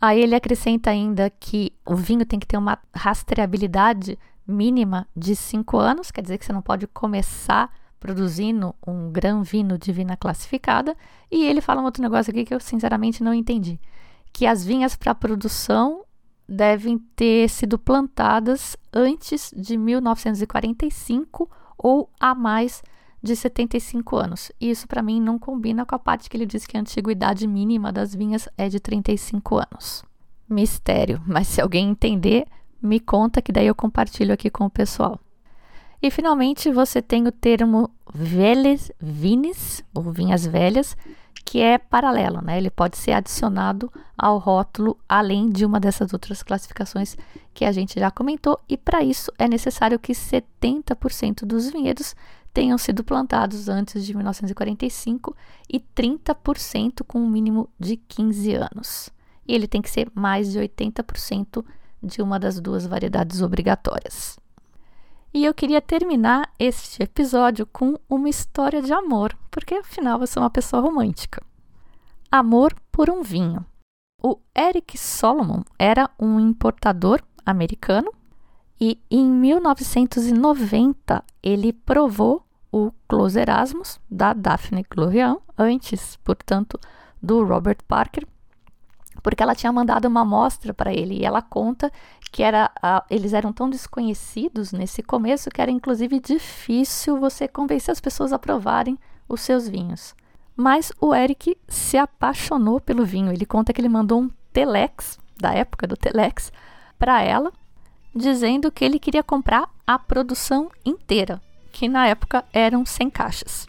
Aí 0.00 0.20
ele 0.20 0.34
acrescenta 0.34 0.90
ainda 0.90 1.30
que 1.30 1.72
o 1.86 1.94
vinho 1.94 2.26
tem 2.26 2.38
que 2.38 2.46
ter 2.46 2.58
uma 2.58 2.78
rastreabilidade 2.94 4.18
mínima 4.46 5.06
de 5.16 5.34
5 5.36 5.78
anos, 5.78 6.10
quer 6.10 6.22
dizer 6.22 6.38
que 6.38 6.44
você 6.44 6.52
não 6.52 6.60
pode 6.60 6.86
começar 6.88 7.72
produzindo 8.02 8.74
um 8.84 9.12
grão 9.12 9.44
vino 9.44 9.78
de 9.78 9.92
vina 9.92 10.16
classificada. 10.16 10.96
E 11.30 11.44
ele 11.44 11.60
fala 11.60 11.80
um 11.80 11.84
outro 11.84 12.02
negócio 12.02 12.32
aqui 12.32 12.44
que 12.44 12.52
eu 12.52 12.58
sinceramente 12.58 13.22
não 13.22 13.32
entendi, 13.32 13.78
que 14.32 14.44
as 14.44 14.64
vinhas 14.64 14.96
para 14.96 15.14
produção 15.14 16.04
devem 16.48 16.98
ter 17.14 17.48
sido 17.48 17.78
plantadas 17.78 18.76
antes 18.92 19.54
de 19.56 19.78
1945 19.78 21.48
ou 21.78 22.10
a 22.18 22.34
mais 22.34 22.82
de 23.22 23.36
75 23.36 24.16
anos. 24.16 24.50
Isso 24.60 24.88
para 24.88 25.00
mim 25.00 25.20
não 25.20 25.38
combina 25.38 25.86
com 25.86 25.94
a 25.94 25.98
parte 25.98 26.28
que 26.28 26.36
ele 26.36 26.44
diz 26.44 26.66
que 26.66 26.76
a 26.76 26.80
antiguidade 26.80 27.46
mínima 27.46 27.92
das 27.92 28.12
vinhas 28.12 28.48
é 28.58 28.68
de 28.68 28.80
35 28.80 29.58
anos. 29.58 30.02
Mistério, 30.48 31.22
mas 31.24 31.46
se 31.46 31.60
alguém 31.60 31.90
entender, 31.90 32.46
me 32.82 32.98
conta 32.98 33.40
que 33.40 33.52
daí 33.52 33.68
eu 33.68 33.76
compartilho 33.76 34.34
aqui 34.34 34.50
com 34.50 34.64
o 34.64 34.70
pessoal. 34.70 35.20
E 36.02 36.10
finalmente 36.10 36.68
você 36.72 37.00
tem 37.00 37.28
o 37.28 37.32
termo 37.32 37.88
velhas 38.12 38.90
vines, 39.00 39.84
ou 39.94 40.10
vinhas 40.10 40.44
velhas, 40.44 40.96
que 41.44 41.60
é 41.60 41.78
paralelo, 41.78 42.42
né? 42.42 42.58
Ele 42.58 42.70
pode 42.70 42.96
ser 42.96 43.12
adicionado 43.12 43.92
ao 44.18 44.36
rótulo 44.38 44.98
além 45.08 45.48
de 45.48 45.64
uma 45.64 45.78
dessas 45.78 46.12
outras 46.12 46.42
classificações 46.42 47.16
que 47.54 47.64
a 47.64 47.70
gente 47.70 48.00
já 48.00 48.10
comentou, 48.10 48.58
e 48.68 48.76
para 48.76 49.04
isso 49.04 49.30
é 49.38 49.46
necessário 49.46 49.98
que 49.98 50.12
70% 50.12 51.44
dos 51.44 51.70
vinhedos 51.70 52.16
tenham 52.52 52.76
sido 52.76 53.04
plantados 53.04 53.68
antes 53.68 54.04
de 54.04 54.12
1945 54.12 55.36
e 55.72 55.78
30% 55.78 57.04
com 57.06 57.20
um 57.20 57.30
mínimo 57.30 57.68
de 57.78 57.96
15 57.96 58.54
anos. 58.54 59.10
E 59.46 59.54
ele 59.54 59.68
tem 59.68 59.80
que 59.80 59.90
ser 59.90 60.10
mais 60.14 60.50
de 60.50 60.58
80% 60.58 61.64
de 62.02 62.20
uma 62.20 62.40
das 62.40 62.60
duas 62.60 62.86
variedades 62.86 63.40
obrigatórias. 63.40 64.41
E 65.34 65.46
eu 65.46 65.54
queria 65.54 65.80
terminar 65.80 66.52
este 66.58 67.02
episódio 67.02 67.64
com 67.64 67.98
uma 68.06 68.28
história 68.28 68.82
de 68.82 68.92
amor, 68.92 69.34
porque 69.50 69.76
afinal 69.76 70.20
eu 70.20 70.26
sou 70.26 70.42
uma 70.42 70.50
pessoa 70.50 70.82
romântica. 70.82 71.42
Amor 72.30 72.74
por 72.90 73.08
um 73.08 73.22
vinho. 73.22 73.64
O 74.22 74.38
Eric 74.54 74.98
Solomon 74.98 75.62
era 75.78 76.10
um 76.18 76.38
importador 76.38 77.22
americano 77.46 78.12
e 78.78 79.00
em 79.10 79.24
1990 79.24 81.24
ele 81.42 81.72
provou 81.72 82.44
o 82.70 82.92
Close 83.08 83.40
Erasmus 83.40 83.98
da 84.10 84.34
Daphne 84.34 84.84
Glorian, 84.88 85.38
antes, 85.56 86.16
portanto, 86.16 86.78
do 87.22 87.42
Robert 87.42 87.78
Parker, 87.88 88.26
porque 89.22 89.42
ela 89.42 89.54
tinha 89.54 89.72
mandado 89.72 90.06
uma 90.06 90.20
amostra 90.20 90.74
para 90.74 90.92
ele 90.92 91.20
e 91.20 91.24
ela 91.24 91.40
conta 91.40 91.90
que 92.32 92.42
era, 92.42 92.70
eles 93.10 93.34
eram 93.34 93.52
tão 93.52 93.68
desconhecidos 93.68 94.72
nesse 94.72 95.02
começo 95.02 95.50
que 95.50 95.60
era 95.60 95.70
inclusive 95.70 96.18
difícil 96.18 97.20
você 97.20 97.46
convencer 97.46 97.92
as 97.92 98.00
pessoas 98.00 98.32
a 98.32 98.38
provarem 98.38 98.98
os 99.28 99.42
seus 99.42 99.68
vinhos. 99.68 100.14
Mas 100.56 100.90
o 100.98 101.14
Eric 101.14 101.56
se 101.68 101.98
apaixonou 101.98 102.80
pelo 102.80 103.04
vinho. 103.04 103.30
Ele 103.30 103.44
conta 103.44 103.72
que 103.72 103.80
ele 103.80 103.88
mandou 103.88 104.22
um 104.22 104.30
telex, 104.52 105.18
da 105.38 105.52
época 105.52 105.86
do 105.86 105.96
telex, 105.96 106.50
para 106.98 107.20
ela 107.20 107.52
dizendo 108.14 108.70
que 108.70 108.84
ele 108.84 108.98
queria 108.98 109.22
comprar 109.22 109.68
a 109.86 109.98
produção 109.98 110.70
inteira, 110.84 111.40
que 111.70 111.88
na 111.88 112.06
época 112.06 112.44
eram 112.52 112.84
100 112.84 113.10
caixas. 113.10 113.68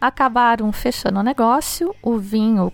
Acabaram 0.00 0.70
fechando 0.72 1.20
o 1.20 1.22
negócio, 1.22 1.94
o 2.02 2.18
vinho 2.18 2.66
o 2.66 2.72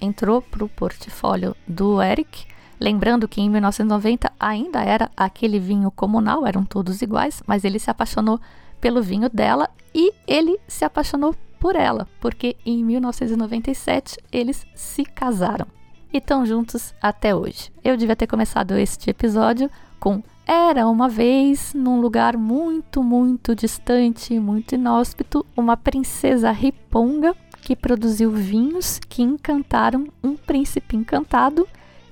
entrou 0.00 0.40
para 0.40 0.64
o 0.64 0.68
portfólio 0.68 1.56
do 1.66 2.00
Eric, 2.00 2.46
lembrando 2.80 3.28
que 3.28 3.40
em 3.40 3.48
1990 3.50 4.32
ainda 4.38 4.82
era 4.82 5.10
aquele 5.16 5.58
vinho 5.58 5.90
comunal, 5.90 6.46
eram 6.46 6.64
todos 6.64 7.02
iguais, 7.02 7.42
mas 7.46 7.64
ele 7.64 7.78
se 7.78 7.90
apaixonou 7.90 8.40
pelo 8.80 9.02
vinho 9.02 9.28
dela 9.28 9.68
e 9.94 10.12
ele 10.26 10.58
se 10.68 10.84
apaixonou 10.84 11.34
por 11.58 11.74
ela, 11.74 12.06
porque 12.20 12.56
em 12.64 12.84
1997 12.84 14.18
eles 14.30 14.66
se 14.74 15.04
casaram 15.04 15.66
e 16.12 16.18
estão 16.18 16.44
juntos 16.44 16.94
até 17.00 17.34
hoje. 17.34 17.72
Eu 17.82 17.96
devia 17.96 18.16
ter 18.16 18.26
começado 18.26 18.76
este 18.76 19.10
episódio 19.10 19.70
com 19.98 20.22
Era 20.46 20.86
uma 20.86 21.08
vez, 21.08 21.74
num 21.74 22.00
lugar 22.00 22.36
muito, 22.36 23.02
muito 23.02 23.54
distante, 23.54 24.38
muito 24.38 24.74
inóspito, 24.74 25.44
uma 25.56 25.76
princesa 25.76 26.52
riponga 26.52 27.34
que 27.62 27.74
produziu 27.74 28.30
vinhos 28.30 29.00
que 29.08 29.22
encantaram 29.22 30.06
um 30.22 30.36
príncipe 30.36 30.96
encantado 30.96 31.66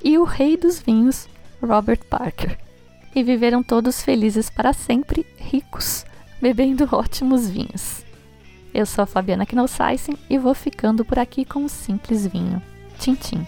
e 0.05 0.19
o 0.19 0.25
rei 0.25 0.57
dos 0.57 0.79
vinhos, 0.79 1.27
Robert 1.63 2.05
Parker. 2.11 2.59
E 3.15 3.23
viveram 3.23 3.63
todos 3.63 4.03
felizes 4.03 4.51
para 4.51 4.75
sempre, 4.75 5.27
ricos, 5.39 6.05
bebendo 6.41 6.87
ótimos 6.93 7.49
vinhos. 7.49 8.05
Eu 8.75 8.85
sou 8.85 9.05
a 9.05 9.07
Fabiana 9.07 9.47
Knossaisen 9.47 10.19
e 10.29 10.37
vou 10.37 10.53
ficando 10.53 11.05
por 11.05 11.19
aqui 11.19 11.45
com 11.45 11.61
um 11.61 11.69
simples 11.69 12.27
vinho. 12.27 12.61
Tchim, 12.99 13.15
tchim. 13.15 13.47